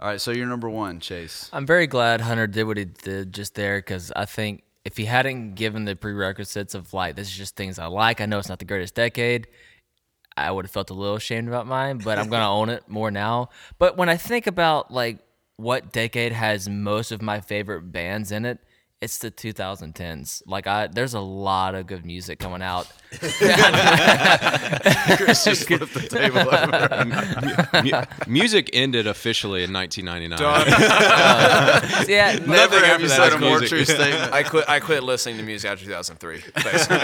All 0.00 0.08
right, 0.08 0.20
so 0.20 0.32
you're 0.32 0.46
number 0.48 0.68
one, 0.68 0.98
Chase. 0.98 1.48
I'm 1.52 1.64
very 1.64 1.86
glad 1.86 2.20
Hunter 2.20 2.48
did 2.48 2.64
what 2.64 2.76
he 2.76 2.86
did 2.86 3.32
just 3.32 3.54
there 3.54 3.78
because 3.78 4.10
I 4.16 4.24
think 4.24 4.64
if 4.84 4.96
he 4.96 5.04
hadn't 5.04 5.54
given 5.54 5.84
the 5.84 5.94
prerequisites 5.94 6.74
of 6.74 6.92
like 6.92 7.14
this 7.14 7.28
is 7.28 7.36
just 7.36 7.54
things 7.54 7.78
I 7.78 7.86
like, 7.86 8.20
I 8.20 8.26
know 8.26 8.40
it's 8.40 8.48
not 8.48 8.58
the 8.58 8.64
greatest 8.64 8.96
decade. 8.96 9.46
I 10.36 10.50
would 10.50 10.64
have 10.64 10.72
felt 10.72 10.90
a 10.90 10.94
little 10.94 11.16
ashamed 11.16 11.48
about 11.48 11.66
mine, 11.66 11.98
but 11.98 12.18
I'm 12.18 12.28
gonna 12.28 12.50
own 12.50 12.68
it 12.68 12.88
more 12.88 13.10
now. 13.10 13.50
But 13.78 13.96
when 13.96 14.08
I 14.08 14.16
think 14.16 14.46
about 14.46 14.90
like 14.90 15.18
what 15.56 15.92
decade 15.92 16.32
has 16.32 16.68
most 16.68 17.12
of 17.12 17.22
my 17.22 17.40
favorite 17.40 17.92
bands 17.92 18.32
in 18.32 18.44
it, 18.44 18.58
it's 19.02 19.18
the 19.18 19.30
2010s. 19.32 20.42
Like 20.46 20.66
I, 20.68 20.86
there's 20.86 21.14
a 21.14 21.20
lot 21.20 21.74
of 21.74 21.86
good 21.88 22.06
music 22.06 22.38
coming 22.38 22.62
out. 22.62 22.86
Chris 25.18 25.44
just 25.44 25.66
flipped 25.66 25.92
the 25.92 26.06
table 26.08 26.38
over. 26.38 27.82
Mu- 27.82 28.32
music 28.32 28.70
ended 28.72 29.06
officially 29.06 29.64
in 29.64 29.72
1999. 29.72 30.40
yeah, 32.08 32.38
Never 32.46 32.76
have 32.76 32.84
after 32.84 33.02
you 33.02 33.08
that 33.08 33.16
said 33.16 33.32
a 33.34 33.38
more 33.38 33.58
music. 33.58 33.68
true 33.68 33.84
statement. 33.84 34.32
I 34.32 34.42
quit. 34.44 34.68
I 34.68 34.80
quit 34.80 35.02
listening 35.02 35.36
to 35.38 35.42
music 35.42 35.70
after 35.70 35.84
2003. 35.84 36.42
Basically. 36.54 36.96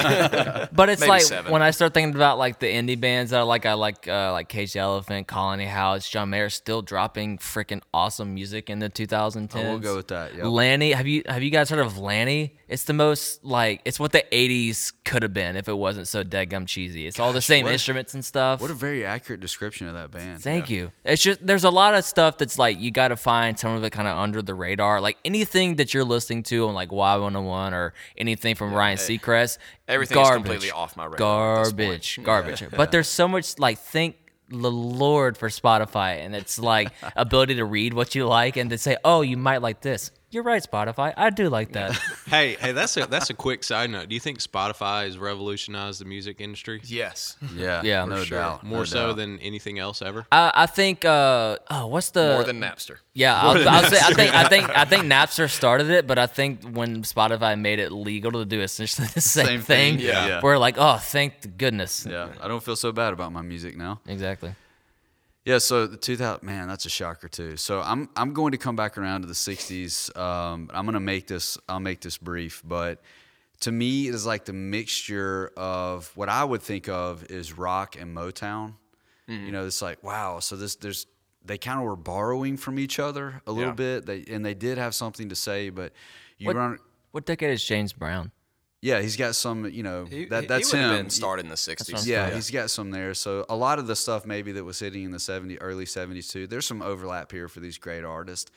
But 0.73 0.89
it's 0.89 1.01
Maybe 1.01 1.11
like 1.11 1.23
seven. 1.23 1.53
when 1.53 1.63
I 1.63 1.73
start 1.73 1.95
thinking 1.95 2.15
about 2.15 2.39
like 2.39 2.61
the 2.61 2.67
indie 2.73 2.99
bands 2.99 3.33
that 3.33 3.41
I 3.41 3.43
like, 3.43 3.67
I 3.67 3.75
like 3.75 4.07
uh, 4.09 4.33
like 4.33 4.49
Cage 4.49 4.73
the 4.73 4.79
Elephant, 4.79 5.27
Colony 5.27 5.67
House, 5.67 6.09
John 6.09 6.31
Mayer 6.31 6.49
still 6.49 6.81
dropping 6.81 7.39
freaking 7.39 7.83
awesome 7.93 8.35
music 8.35 8.71
in 8.71 8.79
the 8.79 8.89
2010s. 8.89 9.57
I 9.57 9.71
will 9.71 9.79
go 9.79 9.97
with 9.97 10.09
that, 10.09 10.35
yep. 10.35 10.47
LANY, 10.47 10.93
have 10.93 11.07
you 11.07 11.23
have 11.27 11.43
you 11.43 11.51
guys 11.51 11.69
heard 11.71 11.81
of 11.81 11.88
LANY? 11.97 12.57
It's 12.69 12.85
the 12.85 12.93
most 12.93 13.45
like 13.45 13.81
it's 13.85 13.99
what 13.99 14.13
the 14.13 14.25
80s 14.31 14.93
could 15.05 15.23
have 15.23 15.33
been 15.33 15.57
if 15.57 15.69
it 15.69 15.73
wasn't 15.75 16.07
so 16.09 16.23
deadgum 16.23 16.67
cheesy. 16.67 17.07
It's 17.07 17.19
all 17.19 17.33
the 17.33 17.41
same 17.41 17.65
what- 17.65 17.73
instruments 17.73 18.15
and 18.15 18.25
stuff. 18.25 18.61
What 18.61 18.71
a 18.71 18.75
very 18.75 19.05
accurate 19.07 19.41
description 19.41 19.87
of 19.89 19.95
that 19.95 20.11
band. 20.11 20.43
Thank 20.43 20.69
you. 20.69 20.93
It's 21.05 21.23
just 21.23 21.47
there's 21.47 21.65
a 21.65 21.71
lot 21.71 21.95
of 21.95 22.05
stuff 22.05 22.37
that's 22.37 22.59
like 22.59 22.79
you 22.79 22.91
got 22.91 23.09
to 23.09 23.17
find 23.17 23.59
some 23.59 23.75
of 23.75 23.85
it 23.85 23.91
kind 23.91 24.07
of 24.09 24.19
under 24.19 24.43
the 24.43 24.55
radar. 24.55 25.01
Like 25.01 25.17
anything 25.25 25.77
that 25.77 25.95
you're 25.95 26.05
listening 26.05 26.43
to 26.45 26.69
on 26.69 26.75
like 26.75 26.91
Y101 26.91 27.73
or 27.73 27.95
anything 28.17 28.55
from 28.55 28.75
Ryan 28.75 28.99
eh, 28.99 29.01
Seacrest, 29.01 29.59
everything's 29.87 30.17
garbage, 30.17 30.45
completely 30.45 30.71
off 30.71 30.97
my 30.97 31.07
radar 31.07 31.61
at 31.61 31.65
this 31.65 31.73
point. 31.73 32.25
Garbage, 32.25 32.61
garbage. 32.61 32.65
But 32.77 32.91
there's 32.91 33.09
so 33.09 33.27
much 33.29 33.59
like 33.59 33.79
thank 33.79 34.17
the 34.51 34.71
Lord 34.71 35.37
for 35.37 35.49
Spotify 35.49 36.25
and 36.25 36.35
it's 36.35 36.59
like 36.59 36.93
ability 37.17 37.57
to 37.57 37.65
read 37.65 37.93
what 37.95 38.15
you 38.15 38.27
like 38.27 38.57
and 38.57 38.71
to 38.71 38.79
say, 38.79 38.97
oh, 39.05 39.21
you 39.23 39.37
might 39.37 39.63
like 39.63 39.81
this. 39.81 40.11
You're 40.31 40.43
right, 40.43 40.63
Spotify. 40.63 41.15
I 41.17 41.31
do 41.31 41.49
like 41.49 41.73
that. 41.73 41.93
hey, 42.27 42.55
hey, 42.61 42.73
that's 42.73 42.97
a 42.99 43.07
that's 43.07 43.31
a 43.31 43.35
quick 43.35 43.65
side 43.65 43.89
note. 43.89 44.11
Do 44.11 44.15
you 44.15 44.21
think 44.21 44.41
Spotify 44.41 45.05
has 45.05 45.17
revolutionized 45.17 46.03
the 46.03 46.05
music 46.05 46.41
industry 46.43 46.83
yes. 46.85 47.37
Yeah, 47.55 47.81
Yeah, 47.83 48.05
no 48.05 48.25
sure. 48.25 48.39
doubt. 48.39 48.63
more 48.63 48.81
no 48.81 48.85
so 48.85 49.07
doubt. 49.09 49.17
than 49.17 49.39
anything 49.39 49.79
else 49.79 50.03
ever? 50.03 50.27
I, 50.31 50.53
I 50.55 50.67
think. 50.67 51.07
Uh, 51.07 51.57
oh, 51.71 51.87
what's 51.87 52.11
the 52.11 52.35
More 52.35 52.45
than 52.45 52.61
Napster. 52.61 52.97
Yeah, 53.15 53.41
I'll, 53.41 53.67
I'll 53.69 53.85
say 53.85 53.99
I 54.01 54.13
think 54.13 54.35
I 54.35 54.49
think 54.49 54.69
I 54.77 54.85
think 54.85 55.05
Napster 55.05 55.49
started 55.51 55.89
it, 55.89 56.07
but 56.07 56.19
I 56.19 56.27
think 56.27 56.63
when 56.63 57.03
Spotify 57.05 57.59
made 57.59 57.79
it 57.79 57.91
legal 57.91 58.33
to 58.33 58.45
do 58.45 58.61
essentially 58.61 59.09
the 59.15 59.23
same, 59.23 59.47
Same 59.47 59.61
thing, 59.63 59.97
thing, 59.97 60.07
yeah. 60.07 60.27
Yeah. 60.27 60.41
we're 60.43 60.59
like, 60.59 60.75
oh, 60.79 60.99
thank 60.99 61.57
goodness. 61.57 62.07
Yeah, 62.09 62.29
I 62.41 62.49
don't 62.49 62.63
feel 62.63 62.77
so 62.77 62.93
bad 62.93 63.15
about 63.15 63.33
my 63.33 63.41
music 63.43 63.77
now. 63.79 64.01
Exactly. 64.07 64.55
Yeah, 65.49 65.57
so 65.57 65.87
the 65.87 65.97
2000 65.97 66.43
man, 66.45 66.69
that's 66.69 66.85
a 66.85 66.91
shocker 66.91 67.27
too. 67.27 67.57
So 67.57 67.81
I'm 67.81 68.11
I'm 68.17 68.35
going 68.35 68.53
to 68.53 68.59
come 68.59 68.77
back 68.77 68.99
around 68.99 69.23
to 69.23 69.27
the 69.27 69.33
60s. 69.33 70.15
Um, 70.15 70.71
I'm 70.75 70.85
going 70.85 70.93
to 70.93 71.01
make 71.01 71.27
this 71.27 71.57
I'll 71.71 71.81
make 71.81 72.03
this 72.03 72.19
brief, 72.19 72.63
but 72.67 73.01
to 73.61 73.73
me 73.73 74.09
it 74.09 74.15
is 74.15 74.27
like 74.27 74.45
the 74.45 74.53
mixture 74.53 75.51
of 75.57 76.13
what 76.17 76.29
I 76.29 76.45
would 76.45 76.61
think 76.61 76.87
of 76.91 77.25
is 77.31 77.57
rock 77.57 77.97
and 77.99 78.15
Motown. 78.15 78.75
You 79.27 79.51
know, 79.53 79.65
it's 79.67 79.81
like 79.81 80.03
wow. 80.05 80.41
So 80.41 80.55
this 80.57 80.77
there's 80.77 81.07
they 81.45 81.57
kind 81.57 81.79
of 81.79 81.87
were 81.87 81.97
borrowing 81.97 82.59
from 82.59 82.79
each 82.79 82.99
other 82.99 83.41
a 83.47 83.53
little 83.53 83.71
Yeah. 83.71 84.01
bit. 84.01 84.07
They 84.07 84.25
and 84.31 84.45
they 84.45 84.55
did 84.55 84.77
have 84.77 84.95
something 84.95 85.31
to 85.31 85.35
say, 85.35 85.71
but 85.71 85.93
you 86.37 86.47
What, 86.47 86.57
run. 86.57 86.79
what 87.13 87.25
decade 87.25 87.51
is 87.51 87.65
James 87.65 87.95
Brown? 87.95 88.33
Yeah, 88.81 89.01
he's 89.01 89.17
got 89.17 89.35
some. 89.35 89.67
You 89.69 89.83
know, 89.83 90.05
He, 90.05 90.27
that 90.27 90.47
that's 90.47 90.71
he 90.71 90.77
would 90.77 90.85
him. 90.85 90.91
have 90.91 90.99
been 91.01 91.11
started 91.11 91.45
in 91.47 91.51
the 91.51 91.57
60s. 91.57 92.07
Yeah, 92.07 92.31
he's 92.31 92.51
got 92.51 92.71
some 92.71 92.91
there. 92.93 93.13
So 93.15 93.45
a 93.49 93.57
lot 93.57 93.79
of 93.81 93.87
the 93.89 93.97
stuff 93.97 94.25
maybe 94.25 94.53
that 94.53 94.65
was 94.65 94.79
hitting 94.79 95.03
in 95.05 95.11
the 95.11 95.19
70s, 95.19 95.59
early 95.61 95.85
70s 95.85 96.31
too. 96.31 96.47
There's 96.47 96.65
some 96.67 96.81
overlap 96.81 97.33
here 97.33 97.49
for 97.49 97.59
these 97.61 97.77
great 97.79 98.05
artists. 98.05 98.51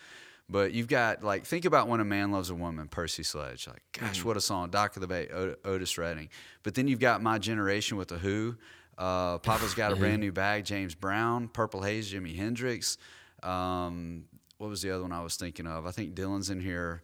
But 0.49 0.73
you've 0.73 0.87
got 0.89 1.23
like 1.23 1.45
think 1.45 1.65
about 1.65 1.87
when 1.87 2.01
a 2.01 2.05
man 2.05 2.31
loves 2.31 2.49
a 2.49 2.55
woman, 2.55 2.87
Percy 2.87 3.23
Sledge. 3.23 3.67
Like, 3.67 3.81
gosh, 3.93 4.23
what 4.23 4.35
a 4.37 4.41
song! 4.41 4.69
Dock 4.69 4.95
of 4.97 5.01
the 5.01 5.07
Bay, 5.07 5.27
Ot- 5.33 5.59
Otis 5.63 5.97
Redding. 5.97 6.29
But 6.61 6.75
then 6.75 6.87
you've 6.89 6.99
got 6.99 7.23
my 7.23 7.37
generation 7.39 7.97
with 7.97 8.09
the 8.09 8.17
Who. 8.17 8.57
Uh, 8.97 9.37
Papa's 9.37 9.73
got 9.73 9.93
a 9.93 9.95
brand 10.01 10.19
new 10.19 10.31
bag, 10.33 10.65
James 10.65 10.93
Brown, 10.93 11.47
Purple 11.47 11.81
Haze, 11.83 12.11
Jimi 12.13 12.35
Hendrix. 12.35 12.97
Um, 13.43 14.25
what 14.57 14.69
was 14.69 14.81
the 14.81 14.91
other 14.91 15.03
one 15.03 15.11
I 15.13 15.23
was 15.23 15.37
thinking 15.37 15.65
of? 15.67 15.85
I 15.85 15.91
think 15.91 16.13
Dylan's 16.15 16.49
in 16.49 16.59
here. 16.59 17.01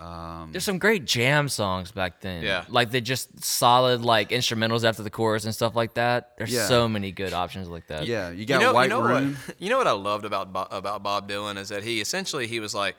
Um, 0.00 0.48
There's 0.50 0.64
some 0.64 0.78
great 0.78 1.04
jam 1.04 1.48
songs 1.48 1.92
back 1.92 2.20
then. 2.22 2.42
Yeah. 2.42 2.64
like 2.68 2.90
they 2.90 3.00
just 3.02 3.44
solid 3.44 4.00
like 4.02 4.30
instrumentals 4.30 4.82
after 4.84 5.02
the 5.02 5.10
chorus 5.10 5.44
and 5.44 5.54
stuff 5.54 5.76
like 5.76 5.94
that. 5.94 6.32
There's 6.38 6.52
Yeah. 6.52 6.66
so 6.68 6.88
many 6.88 7.12
good 7.12 7.34
options 7.34 7.68
like 7.68 7.86
that. 7.88 8.06
Yeah, 8.06 8.30
you 8.30 8.38
You 8.38 8.46
got 8.46 8.60
know, 8.62 8.72
White 8.72 8.84
you 8.84 8.88
know 8.90 9.02
Room. 9.02 9.36
What, 9.46 9.56
you 9.60 9.68
know 9.68 9.76
what 9.78 9.86
I 9.86 9.92
loved 9.92 10.24
about 10.24 10.52
Bo- 10.52 10.68
about 10.70 11.02
Bob 11.02 11.28
Dylan 11.28 11.58
is 11.58 11.68
that 11.68 11.82
he 11.82 12.00
essentially 12.00 12.46
he 12.46 12.60
was 12.60 12.74
like, 12.74 12.96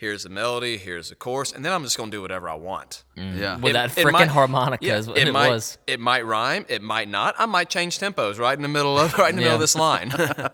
here's 0.00 0.22
the 0.22 0.30
melody, 0.30 0.78
here's 0.78 1.10
the 1.10 1.14
chorus, 1.14 1.52
and 1.52 1.62
then 1.62 1.72
I'm 1.74 1.84
just 1.84 1.98
gonna 1.98 2.10
do 2.10 2.22
whatever 2.22 2.48
I 2.48 2.54
want. 2.54 3.04
Mm. 3.18 3.38
Yeah, 3.38 3.56
With 3.58 3.70
It- 3.70 3.72
that 3.74 3.90
freaking 3.90 4.12
might- 4.12 4.28
harmonica 4.28 4.82
yeah, 4.86 4.96
is 4.96 5.06
what 5.06 5.18
it, 5.18 5.28
it, 5.28 5.32
might, 5.32 5.50
was. 5.50 5.76
It 5.86 6.00
might 6.00 6.24
rhyme, 6.24 6.64
it 6.68 6.80
might 6.80 7.08
not. 7.08 7.34
I 7.38 7.44
might 7.44 7.68
change 7.68 7.98
tempos 7.98 8.38
right 8.38 8.56
in 8.56 8.62
the 8.62 8.68
middle 8.68 8.98
of 8.98 9.12
right 9.18 9.28
in 9.28 9.36
the 9.36 9.42
middle 9.42 9.54
of 9.56 9.60
this 9.60 9.76
line. 9.76 10.12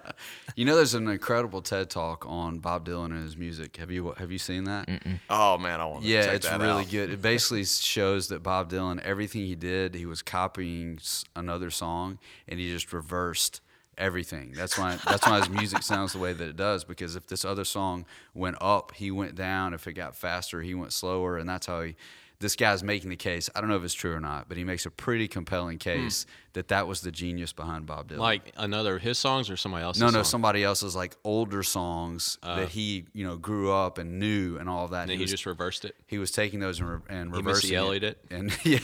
You 0.59 0.65
know, 0.65 0.75
there's 0.75 0.95
an 0.95 1.07
incredible 1.09 1.61
TED 1.61 1.91
talk 1.91 2.25
on 2.27 2.61
Bob 2.61 2.87
Dylan 2.89 3.07
and 3.11 3.23
his 3.23 3.37
music. 3.37 3.77
Have 3.77 3.91
you 3.91 4.15
have 4.17 4.33
you 4.33 4.39
seen 4.39 4.65
that? 4.65 4.89
oh 5.29 5.59
man, 5.59 5.83
I 5.83 5.85
want 5.85 6.03
to 6.05 6.09
Yeah, 6.09 6.31
it's 6.31 6.49
that 6.49 6.59
really 6.63 6.85
out. 6.85 6.91
good. 6.91 7.11
It 7.11 7.21
basically 7.21 7.67
shows 7.67 8.29
that 8.29 8.43
Bob 8.43 8.71
Dylan, 8.71 8.99
everything 9.03 9.43
he 9.43 9.55
did, 9.55 9.95
he 9.95 10.07
was 10.07 10.23
copying 10.23 10.99
another 11.35 11.71
song, 11.71 12.19
and 12.49 12.59
he 12.59 12.73
just 12.73 12.91
reversed 12.95 13.61
everything. 13.99 14.53
That's 14.55 14.79
why 14.79 14.99
that's 15.07 15.27
why 15.27 15.39
his 15.39 15.49
music 15.49 15.83
sounds 15.83 16.13
the 16.13 16.19
way 16.19 16.33
that 16.33 16.49
it 16.49 16.57
does. 16.57 16.85
Because 16.85 17.17
if 17.17 17.27
this 17.27 17.45
other 17.45 17.65
song 17.65 18.05
went 18.35 18.57
up, 18.61 18.93
he 18.95 19.11
went 19.11 19.35
down. 19.35 19.75
If 19.75 19.87
it 19.87 19.95
got 19.95 20.17
faster, 20.17 20.63
he 20.63 20.75
went 20.75 20.93
slower, 20.93 21.39
and 21.39 21.49
that's 21.49 21.67
how 21.67 21.83
he. 21.83 21.97
This 22.39 22.57
guy's 22.57 22.82
making 22.82 23.11
the 23.11 23.16
case. 23.16 23.49
I 23.55 23.61
don't 23.61 23.70
know 23.70 23.76
if 23.76 23.84
it's 23.84 23.95
true 23.95 24.12
or 24.12 24.20
not, 24.20 24.49
but 24.49 24.57
he 24.57 24.64
makes 24.64 24.84
a 24.87 24.91
pretty 24.91 25.28
compelling 25.28 25.76
hmm. 25.76 25.89
case 25.91 26.26
that 26.53 26.68
that 26.68 26.87
was 26.87 27.01
the 27.03 27.11
genius 27.11 27.53
behind 27.53 27.87
Bob 27.87 28.09
Dylan. 28.09 28.18
Like 28.18 28.53
another 28.57 28.97
of 28.97 29.03
his 29.03 29.18
songs 29.18 29.51
or 29.51 29.57
somebody 29.57 29.84
else's? 29.84 30.01
no, 30.01 30.07
no, 30.07 30.12
song? 30.18 30.24
somebody 30.24 30.64
else's 30.64 30.97
like 30.97 31.16
older 31.24 31.62
songs 31.62 32.39
oh. 32.43 32.57
that 32.57 32.68
he 32.70 33.05
you 33.12 33.26
know 33.26 33.37
grew 33.37 33.72
up 33.72 33.99
and 33.99 34.18
knew 34.18 34.59
and 34.59 34.68
all 34.68 34.84
of 34.84 34.91
that. 34.91 35.03
And 35.03 35.11
then 35.11 35.16
he, 35.16 35.18
he 35.18 35.24
was, 35.24 35.30
just 35.30 35.47
reversed 35.47 35.84
it. 35.84 35.97
he 36.07 36.18
was 36.18 36.30
taking 36.30 36.61
those 36.61 36.80
and, 36.80 36.91
re- 36.91 37.01
and 37.09 37.30
He 37.30 37.37
reversing 37.37 37.70
Missy 37.70 37.76
Elliott 37.76 38.03
it. 38.05 38.18
And 38.30 38.51
yeah, 38.64 38.78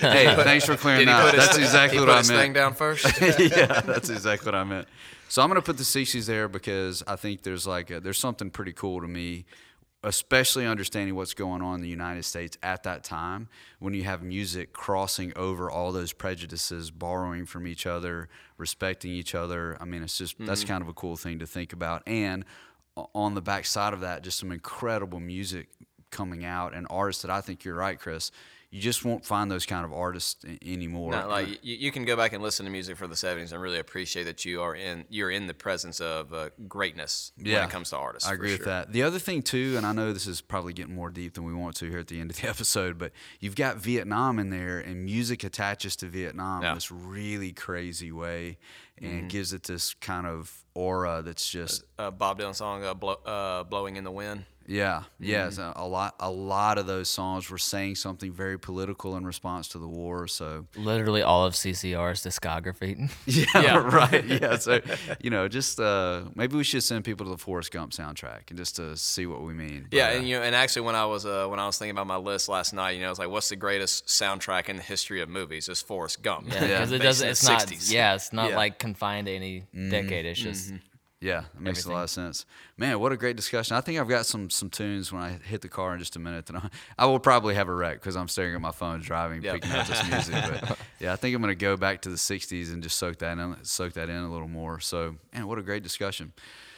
hey, 0.00 0.34
thanks 0.36 0.64
for 0.64 0.76
clearing 0.76 1.06
that. 1.06 1.22
put 1.22 1.28
up. 1.28 1.34
his, 1.34 1.46
That's 1.46 1.58
exactly 1.58 1.98
he 1.98 2.00
what 2.00 2.08
put 2.08 2.14
I 2.14 2.18
his 2.18 2.28
meant. 2.30 2.40
thing 2.40 2.52
down 2.52 2.74
first? 2.74 3.04
yeah, 3.20 3.80
that's 3.80 4.10
exactly 4.10 4.46
what 4.46 4.54
I 4.54 4.64
meant. 4.64 4.88
So 5.28 5.42
I'm 5.42 5.48
going 5.48 5.60
to 5.60 5.64
put 5.64 5.78
the 5.78 5.82
60s 5.82 6.26
there 6.26 6.48
because 6.48 7.02
I 7.06 7.16
think 7.16 7.42
there's 7.42 7.66
like 7.66 7.90
a, 7.90 8.00
there's 8.00 8.18
something 8.18 8.50
pretty 8.50 8.72
cool 8.72 9.00
to 9.00 9.08
me, 9.08 9.44
especially 10.04 10.66
understanding 10.66 11.14
what's 11.14 11.32
going 11.32 11.62
on 11.62 11.76
in 11.76 11.80
the 11.80 11.88
United 11.88 12.24
States 12.24 12.58
at 12.62 12.82
that 12.82 13.02
time 13.02 13.48
when 13.78 13.94
you 13.94 14.04
have 14.04 14.22
music 14.22 14.72
crossing 14.72 15.32
over 15.34 15.70
all 15.70 15.92
those 15.92 16.12
prejudices, 16.12 16.90
borrowing 16.90 17.46
from 17.46 17.66
each 17.66 17.86
other, 17.86 18.28
respecting 18.58 19.10
each 19.10 19.34
other. 19.34 19.76
I 19.80 19.86
mean, 19.86 20.02
it's 20.02 20.18
just 20.18 20.36
that's 20.38 20.60
mm-hmm. 20.60 20.68
kind 20.68 20.82
of 20.82 20.88
a 20.88 20.92
cool 20.92 21.16
thing 21.16 21.38
to 21.38 21.46
think 21.46 21.72
about. 21.72 22.02
And 22.06 22.44
on 23.14 23.34
the 23.34 23.40
backside 23.40 23.94
of 23.94 24.00
that, 24.00 24.22
just 24.22 24.38
some 24.38 24.52
incredible 24.52 25.20
music 25.20 25.68
coming 26.10 26.44
out 26.44 26.74
and 26.74 26.86
artists 26.90 27.22
that 27.22 27.30
I 27.30 27.40
think 27.40 27.64
you're 27.64 27.74
right, 27.74 27.98
Chris. 27.98 28.30
You 28.74 28.80
just 28.80 29.04
won't 29.04 29.24
find 29.24 29.48
those 29.48 29.66
kind 29.66 29.84
of 29.84 29.92
artists 29.92 30.44
anymore. 30.60 31.12
Not 31.12 31.28
like 31.28 31.46
you, 31.62 31.76
you 31.76 31.92
can 31.92 32.04
go 32.04 32.16
back 32.16 32.32
and 32.32 32.42
listen 32.42 32.66
to 32.66 32.72
music 32.72 32.96
for 32.96 33.06
the 33.06 33.14
'70s 33.14 33.52
and 33.52 33.62
really 33.62 33.78
appreciate 33.78 34.24
that 34.24 34.44
you 34.44 34.62
are 34.62 34.74
in 34.74 35.04
you're 35.08 35.30
in 35.30 35.46
the 35.46 35.54
presence 35.54 36.00
of 36.00 36.34
uh, 36.34 36.50
greatness 36.66 37.30
when 37.40 37.54
it 37.54 37.70
comes 37.70 37.90
to 37.90 37.96
artists. 37.96 38.28
I 38.28 38.32
agree 38.34 38.50
with 38.50 38.64
that. 38.64 38.90
The 38.92 39.04
other 39.04 39.20
thing 39.20 39.42
too, 39.42 39.74
and 39.76 39.86
I 39.86 39.92
know 39.92 40.12
this 40.12 40.26
is 40.26 40.40
probably 40.40 40.72
getting 40.72 40.94
more 40.96 41.08
deep 41.10 41.34
than 41.34 41.44
we 41.44 41.54
want 41.54 41.76
to 41.76 41.88
here 41.88 42.00
at 42.00 42.08
the 42.08 42.20
end 42.20 42.32
of 42.32 42.40
the 42.40 42.48
episode, 42.54 42.98
but 42.98 43.12
you've 43.38 43.54
got 43.54 43.76
Vietnam 43.76 44.40
in 44.40 44.50
there, 44.50 44.80
and 44.80 45.04
music 45.04 45.44
attaches 45.44 45.94
to 45.96 46.06
Vietnam 46.06 46.62
Yeah. 46.62 46.70
in 46.70 46.74
this 46.74 46.90
really 46.90 47.52
crazy 47.52 48.10
way, 48.10 48.58
and 49.00 49.30
gives 49.30 49.52
it 49.52 49.62
this 49.62 49.94
kind 49.94 50.26
of 50.26 50.52
aura 50.74 51.22
that's 51.22 51.48
just 51.48 51.84
Uh, 51.96 52.10
Bob 52.10 52.40
Dylan 52.40 52.56
song 52.56 52.82
uh, 52.84 52.92
blow, 52.94 53.14
uh, 53.24 53.62
"Blowing 53.62 53.94
in 53.94 54.02
the 54.02 54.10
Wind." 54.10 54.46
Yeah, 54.66 55.02
yes. 55.20 55.58
A, 55.58 55.72
a 55.76 55.86
lot, 55.86 56.14
a 56.20 56.30
lot 56.30 56.78
of 56.78 56.86
those 56.86 57.08
songs 57.08 57.50
were 57.50 57.58
saying 57.58 57.96
something 57.96 58.32
very 58.32 58.58
political 58.58 59.16
in 59.16 59.26
response 59.26 59.68
to 59.68 59.78
the 59.78 59.86
war. 59.88 60.26
So 60.26 60.66
Literally 60.76 61.22
all 61.22 61.44
of 61.44 61.54
CCR's 61.54 62.22
discography. 62.24 63.10
yeah, 63.26 63.76
right. 63.84 64.24
Yeah, 64.24 64.56
so 64.58 64.80
you 65.20 65.30
know, 65.30 65.48
just 65.48 65.78
uh, 65.80 66.22
maybe 66.34 66.56
we 66.56 66.64
should 66.64 66.82
send 66.82 67.04
people 67.04 67.26
to 67.26 67.30
the 67.32 67.38
Forrest 67.38 67.72
Gump 67.72 67.92
soundtrack 67.92 68.48
and 68.50 68.56
just 68.58 68.76
to 68.76 68.96
see 68.96 69.26
what 69.26 69.42
we 69.42 69.52
mean. 69.54 69.88
Yeah, 69.90 70.06
But, 70.08 70.12
uh, 70.14 70.18
and 70.18 70.28
you 70.28 70.36
know, 70.38 70.42
and 70.42 70.54
actually, 70.54 70.82
when 70.82 70.94
I 70.96 71.06
was 71.06 71.26
uh, 71.26 71.46
when 71.48 71.58
I 71.60 71.66
was 71.66 71.78
thinking 71.78 71.92
about 71.96 72.06
my 72.06 72.16
list 72.16 72.48
last 72.48 72.72
night, 72.72 72.92
you 72.92 73.00
know, 73.00 73.06
I 73.06 73.10
was 73.10 73.18
like, 73.18 73.30
"What's 73.30 73.48
the 73.48 73.56
greatest 73.56 74.06
soundtrack 74.06 74.68
in 74.68 74.76
the 74.76 74.82
history 74.82 75.20
of 75.20 75.28
movies?" 75.28 75.68
It's 75.68 75.82
Forrest 75.82 76.22
Gump. 76.22 76.46
Yeah, 76.52 76.60
because 76.60 76.92
it 76.92 76.98
doesn't. 76.98 77.24
in 77.26 77.28
the 77.28 77.30
It's 77.32 77.44
not. 77.44 77.60
60s. 77.62 77.92
Yeah, 77.92 78.14
it's 78.14 78.32
not 78.32 78.50
Yeah. 78.50 78.56
like 78.56 78.78
confined 78.78 79.26
to 79.26 79.32
any 79.34 79.64
decade. 79.72 80.26
It's 80.26 80.40
just 80.40 80.72
Yeah, 81.24 81.44
it 81.54 81.60
makes 81.60 81.86
a 81.86 81.90
lot 81.90 82.02
of 82.04 82.10
sense. 82.10 82.44
Man, 82.76 83.00
what 83.00 83.10
a 83.10 83.16
great 83.16 83.34
discussion. 83.34 83.76
I 83.76 83.80
think 83.80 83.98
I've 83.98 84.08
got 84.08 84.26
some 84.26 84.50
some 84.50 84.68
tunes 84.68 85.10
when 85.10 85.22
I 85.22 85.30
hit 85.44 85.62
the 85.62 85.70
car 85.70 85.94
in 85.94 85.98
just 85.98 86.16
a 86.16 86.18
minute. 86.18 86.44
That 86.46 86.56
I, 86.56 86.68
I 86.98 87.06
will 87.06 87.18
probably 87.18 87.54
have 87.54 87.66
a 87.68 87.74
wreck 87.74 87.98
because 87.98 88.14
I'm 88.14 88.28
staring 88.28 88.54
at 88.54 88.60
my 88.60 88.72
phone 88.72 89.00
driving, 89.00 89.42
Yep. 89.42 89.54
picking 89.54 89.70
out 89.70 89.86
this 89.86 90.06
music. 90.10 90.34
But 90.50 90.78
yeah, 91.00 91.14
I 91.14 91.16
think 91.16 91.34
I'm 91.34 91.40
going 91.40 91.50
to 91.50 91.54
go 91.54 91.78
back 91.78 92.02
to 92.02 92.10
the 92.10 92.16
'60s 92.16 92.70
and 92.72 92.82
just 92.82 92.98
soak 92.98 93.18
that 93.20 93.38
in, 93.38 93.56
soak 93.62 93.94
that 93.94 94.10
in 94.10 94.16
a 94.16 94.30
little 94.30 94.48
more. 94.48 94.80
So, 94.80 95.16
man, 95.32 95.46
what 95.46 95.58
a 95.58 95.62
great 95.62 95.82
discussion. 95.82 96.32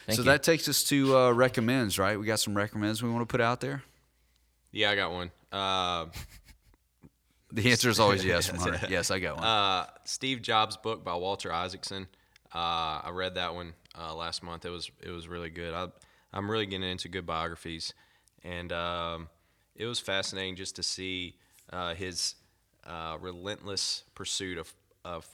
Thank 0.07 0.17
so 0.19 0.23
you. 0.23 0.27
that 0.27 0.45
takes 0.45 0.69
us 0.69 0.85
to 0.85 1.17
uh, 1.19 1.31
recommends, 1.33 1.99
right? 1.99 2.17
We 2.19 2.25
got 2.27 2.39
some 2.39 2.57
recommends 2.57 3.03
we 3.03 3.11
want 3.11 3.23
to 3.23 3.27
put 3.33 3.41
out 3.41 3.61
there. 3.61 3.83
Yeah, 4.71 4.91
I 4.93 4.95
got 4.95 5.11
one. 5.11 5.31
Uh, 5.51 6.07
The 7.53 7.71
answer 7.71 7.89
is 7.89 8.01
always 8.01 8.25
yes, 8.25 8.49
Hunter. 8.49 8.87
Yes, 8.91 9.11
I 9.11 9.19
got 9.21 9.37
one. 9.37 9.45
uh, 9.45 9.87
Steve 10.05 10.43
Jobs' 10.43 10.77
book 10.77 11.05
by 11.05 11.15
Walter 11.15 11.53
Isaacson. 11.53 12.07
Uh, 12.55 13.01
I 13.05 13.11
read 13.13 13.37
that 13.37 13.55
one 13.55 13.73
uh, 13.99 14.15
last 14.15 14.43
month. 14.43 14.65
It 14.65 14.71
was 14.71 14.91
it 15.03 15.11
was 15.11 15.29
really 15.29 15.51
good. 15.51 15.75
I, 15.75 15.89
I'm 16.33 16.51
really 16.51 16.67
getting 16.67 16.89
into 16.89 17.09
good 17.09 17.27
biographies, 17.27 17.95
and 18.45 18.73
um, 18.73 19.29
it 19.75 19.87
was 19.87 20.01
fascinating 20.01 20.57
just 20.57 20.77
to 20.77 20.83
see 20.83 21.37
uh, 21.73 21.95
his 21.95 22.35
uh, 22.85 23.17
relentless 23.21 24.05
pursuit 24.15 24.59
of 24.59 24.73
of 25.05 25.27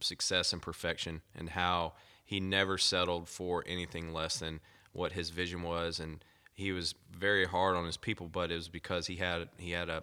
success 0.00 0.52
and 0.52 0.62
perfection, 0.62 1.22
and 1.34 1.50
how 1.50 1.94
he 2.24 2.40
never 2.40 2.78
settled 2.78 3.28
for 3.28 3.64
anything 3.66 4.12
less 4.12 4.38
than 4.38 4.60
what 4.92 5.12
his 5.12 5.30
vision 5.30 5.62
was, 5.62 6.00
and 6.00 6.24
he 6.54 6.72
was 6.72 6.94
very 7.16 7.44
hard 7.44 7.76
on 7.76 7.84
his 7.84 7.96
people, 7.96 8.28
but 8.28 8.50
it 8.50 8.54
was 8.54 8.68
because 8.68 9.06
he 9.06 9.16
had 9.16 9.48
he 9.58 9.72
had 9.72 9.88
a 9.88 10.02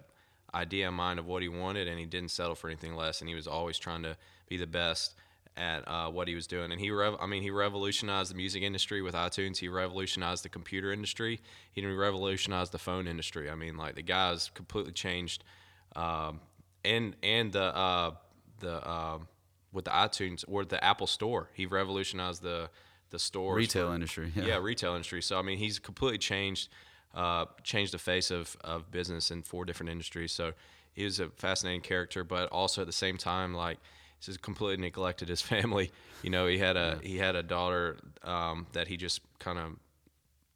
idea 0.54 0.86
in 0.86 0.94
mind 0.94 1.18
of 1.18 1.26
what 1.26 1.42
he 1.42 1.48
wanted, 1.48 1.88
and 1.88 1.98
he 1.98 2.06
didn't 2.06 2.30
settle 2.30 2.54
for 2.54 2.68
anything 2.68 2.94
less, 2.94 3.20
and 3.20 3.28
he 3.28 3.34
was 3.34 3.48
always 3.48 3.76
trying 3.76 4.02
to 4.02 4.16
be 4.48 4.56
the 4.56 4.66
best 4.66 5.14
at 5.56 5.86
uh, 5.86 6.10
what 6.10 6.26
he 6.26 6.34
was 6.34 6.46
doing. 6.46 6.72
And 6.72 6.80
he, 6.80 6.90
rev- 6.90 7.16
I 7.20 7.26
mean, 7.26 7.42
he 7.42 7.50
revolutionized 7.50 8.30
the 8.30 8.34
music 8.34 8.62
industry 8.62 9.02
with 9.02 9.14
iTunes. 9.14 9.58
He 9.58 9.68
revolutionized 9.68 10.44
the 10.44 10.48
computer 10.48 10.92
industry. 10.92 11.40
He 11.72 11.84
revolutionized 11.86 12.72
the 12.72 12.78
phone 12.78 13.06
industry. 13.06 13.48
I 13.50 13.54
mean, 13.54 13.76
like 13.76 13.94
the 13.94 14.02
guy's 14.02 14.50
completely 14.50 14.92
changed, 14.92 15.44
um, 15.96 16.40
and 16.84 17.14
and 17.22 17.52
the 17.52 17.62
uh, 17.76 18.10
the 18.60 18.86
uh, 18.86 19.18
with 19.72 19.84
the 19.84 19.90
iTunes 19.92 20.44
or 20.48 20.64
the 20.64 20.82
Apple 20.84 21.06
Store, 21.06 21.48
he 21.54 21.66
revolutionized 21.66 22.42
the 22.42 22.68
the 23.10 23.18
store 23.18 23.54
Retail 23.54 23.88
for- 23.88 23.94
industry. 23.94 24.32
yeah. 24.34 24.44
Yeah. 24.44 24.56
retail 24.58 24.92
industry. 24.94 25.22
So 25.22 25.38
I 25.38 25.42
mean, 25.42 25.58
he's 25.58 25.78
completely 25.78 26.18
changed, 26.18 26.68
uh, 27.14 27.44
changed 27.62 27.92
the 27.94 27.98
face 27.98 28.32
of, 28.32 28.56
of 28.64 28.90
business 28.90 29.30
in 29.30 29.42
four 29.42 29.64
different 29.64 29.90
industries. 29.90 30.32
So 30.32 30.52
he 30.94 31.04
was 31.04 31.20
a 31.20 31.28
fascinating 31.28 31.82
character, 31.82 32.24
but 32.24 32.48
also 32.50 32.80
at 32.80 32.86
the 32.88 32.92
same 32.92 33.16
time, 33.16 33.54
like 33.54 33.78
just 34.26 34.42
completely 34.42 34.82
neglected 34.82 35.28
his 35.28 35.42
family. 35.52 35.90
You 36.22 36.30
know, 36.30 36.46
he 36.46 36.58
had 36.58 36.76
a 36.76 36.98
he 37.02 37.18
had 37.18 37.36
a 37.36 37.42
daughter 37.42 37.98
um, 38.22 38.66
that 38.72 38.88
he 38.88 38.96
just 38.96 39.20
kind 39.38 39.58
of 39.58 39.72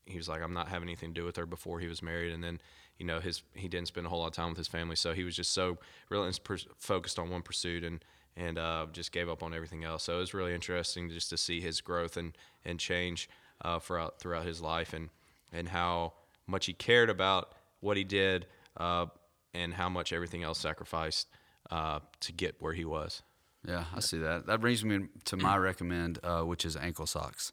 he 0.07 0.16
was 0.16 0.29
like, 0.29 0.43
I'm 0.43 0.55
not 0.55 0.69
having 0.69 0.89
anything 0.89 1.12
to 1.12 1.21
do 1.21 1.25
with 1.25 1.37
her 1.37 1.47
before 1.47 1.81
he 1.81 1.87
was 1.87 2.03
married, 2.03 2.33
and 2.33 2.43
then 2.43 2.61
you 2.99 3.07
know 3.07 3.21
his 3.21 3.43
he 3.55 3.69
didn't 3.69 3.89
spend 3.89 4.07
a 4.07 4.11
whole 4.11 4.21
lot 4.21 4.29
of 4.29 4.33
time 4.33 4.49
with 4.49 4.59
his 4.59 4.69
family, 4.69 4.97
so 4.97 5.12
he 5.12 5.25
was 5.25 5.37
just 5.37 5.53
so 5.53 5.79
really 6.09 6.31
focused 6.79 7.19
on 7.19 7.31
one 7.31 7.43
pursuit 7.43 7.85
and 7.85 8.05
and 8.37 8.59
uh, 8.59 8.87
just 8.93 9.12
gave 9.12 9.29
up 9.29 9.43
on 9.43 9.53
everything 9.53 9.85
else. 9.85 10.05
So 10.05 10.16
it 10.16 10.21
was 10.21 10.33
really 10.33 10.55
interesting 10.55 11.11
just 11.11 11.29
to 11.31 11.37
see 11.37 11.61
his 11.61 11.81
growth 11.81 12.16
and 12.16 12.37
and 12.64 12.79
change 12.79 13.29
uh, 13.62 13.79
throughout 13.79 14.19
throughout 14.19 14.47
his 14.47 14.61
life 14.61 14.93
and 14.93 15.11
and 15.53 15.69
how 15.69 16.14
much 16.47 16.66
he 16.66 16.73
cared 16.73 17.11
about 17.11 17.53
what 17.81 17.97
he 17.97 18.05
did 18.05 18.47
uh, 18.77 19.07
and 19.55 19.75
how 19.75 19.89
much 19.89 20.12
everything 20.12 20.43
else 20.43 20.59
sacrificed 20.59 21.29
uh, 21.71 22.01
to 22.21 22.33
get 22.33 22.57
where 22.61 22.73
he 22.73 22.85
was. 22.85 23.23
Yeah, 23.69 23.85
I 23.95 24.01
see 24.01 24.19
that. 24.19 24.47
That 24.47 24.61
brings 24.61 24.83
me 24.85 25.09
to 25.27 25.37
my 25.37 25.57
recommend, 25.71 26.19
uh, 26.25 26.41
which 26.43 26.64
is 26.64 26.75
ankle 26.77 27.07
socks. 27.07 27.53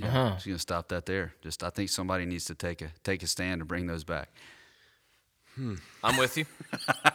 Yeah, 0.00 0.32
just 0.34 0.46
gonna 0.46 0.58
stop 0.58 0.88
that 0.88 1.04
there. 1.06 1.34
Just 1.42 1.62
I 1.62 1.70
think 1.70 1.90
somebody 1.90 2.24
needs 2.24 2.46
to 2.46 2.54
take 2.54 2.80
a 2.82 2.90
take 3.04 3.22
a 3.22 3.26
stand 3.26 3.60
and 3.60 3.68
bring 3.68 3.86
those 3.86 4.02
back. 4.02 4.30
Hmm. 5.54 5.74
I'm 6.02 6.16
with 6.16 6.36
you. 6.36 6.44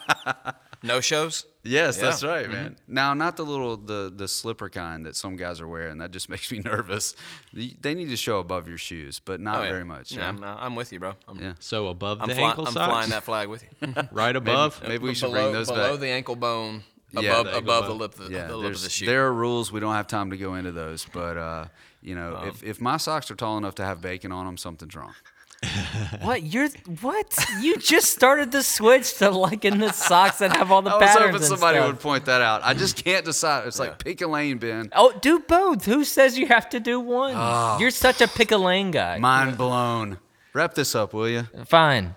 no 0.82 1.00
shows. 1.00 1.46
Yes, 1.64 1.96
Yeah. 1.96 2.02
that's 2.04 2.24
right, 2.24 2.50
man. 2.50 2.76
Now, 2.88 3.14
not 3.14 3.36
the 3.36 3.44
little 3.44 3.76
the 3.76 4.12
the 4.14 4.26
slipper 4.28 4.68
kind 4.68 5.04
that 5.06 5.14
some 5.16 5.36
guys 5.36 5.60
are 5.60 5.68
wearing. 5.68 5.98
That 5.98 6.10
just 6.12 6.28
makes 6.34 6.50
me 6.50 6.60
nervous. 6.60 7.14
They 7.52 7.94
need 7.94 8.08
to 8.08 8.16
show 8.16 8.38
above 8.38 8.68
your 8.68 8.78
shoes, 8.78 9.20
but 9.20 9.40
not 9.40 9.60
Oh, 9.60 9.62
yeah. 9.64 9.70
very 9.70 9.84
much. 9.84 10.12
Yeah, 10.12 10.32
you? 10.32 10.38
I'm, 10.38 10.44
I'm 10.44 10.74
with 10.76 10.92
you, 10.92 11.00
bro. 11.00 11.14
I'm, 11.28 11.38
Yeah. 11.38 11.52
So 11.60 11.88
above 11.88 12.20
I'm, 12.20 12.28
the 12.28 12.34
fly- 12.34 12.48
ankle 12.48 12.66
I'm 12.66 12.72
socks, 12.72 12.90
flying 12.90 13.10
that 13.10 13.24
flag 13.24 13.48
with 13.48 13.64
you. 13.80 13.94
right 14.12 14.34
above. 14.34 14.80
Maybe 14.86 15.04
we 15.04 15.14
should 15.14 15.26
below, 15.26 15.42
bring 15.42 15.52
those 15.52 15.68
below 15.68 15.92
back. 15.92 16.00
the 16.00 16.08
ankle 16.08 16.36
bone, 16.36 16.82
above 17.12 17.24
Yeah. 17.46 17.52
The 17.52 17.56
above 17.58 17.86
the 17.86 17.94
lip, 17.94 18.18
of 18.18 18.28
the, 18.28 18.32
yeah, 18.34 18.46
the 18.46 18.56
lip 18.56 18.56
of 18.56 18.62
there's- 18.62 18.82
the 18.84 18.90
shoe. 18.90 19.06
there 19.06 19.26
are 19.26 19.32
rules. 19.32 19.70
We 19.72 19.80
don't 19.80 19.94
have 19.94 20.06
time 20.06 20.30
to 20.30 20.36
go 20.36 20.54
into 20.54 20.72
those, 20.72 21.06
but 21.12 21.36
uh, 21.36 21.64
you 22.00 22.14
know, 22.14 22.42
if 22.46 22.62
if 22.62 22.80
my 22.80 22.96
socks 22.96 23.30
are 23.30 23.34
tall 23.36 23.58
enough 23.58 23.74
to 23.76 23.84
have 23.84 24.00
bacon 24.00 24.32
on 24.32 24.46
them, 24.46 24.56
something's 24.56 24.94
wrong. 24.96 25.14
what 26.22 26.42
you're 26.42 26.68
what 27.02 27.38
you 27.60 27.76
just 27.76 28.10
started 28.10 28.50
the 28.50 28.64
switch 28.64 29.14
to 29.18 29.30
liking 29.30 29.78
the 29.78 29.92
socks 29.92 30.38
that 30.38 30.56
have 30.56 30.72
all 30.72 30.82
the 30.82 30.90
patterns. 30.90 31.02
I 31.02 31.06
was 31.06 31.14
patterns 31.16 31.32
hoping 31.34 31.46
somebody 31.48 31.78
stuff. 31.78 31.86
would 31.88 32.00
point 32.00 32.24
that 32.24 32.40
out. 32.40 32.62
I 32.64 32.74
just 32.74 32.96
can't 33.04 33.24
decide. 33.24 33.68
It's 33.68 33.78
like 33.78 33.98
pick 34.02 34.20
a 34.22 34.26
lane, 34.26 34.58
Ben. 34.58 34.88
Oh, 34.92 35.12
do 35.20 35.38
both. 35.38 35.84
Who 35.84 36.02
says 36.04 36.36
you 36.36 36.46
have 36.48 36.68
to 36.70 36.80
do 36.80 36.98
one? 36.98 37.34
Oh. 37.36 37.76
You're 37.78 37.92
such 37.92 38.20
a 38.20 38.26
pick 38.26 38.50
a 38.50 38.56
lane 38.56 38.90
guy. 38.90 39.18
Mind 39.18 39.56
blown. 39.56 40.18
Wrap 40.52 40.74
this 40.74 40.96
up, 40.96 41.12
will 41.14 41.28
you? 41.28 41.44
Fine. 41.66 42.16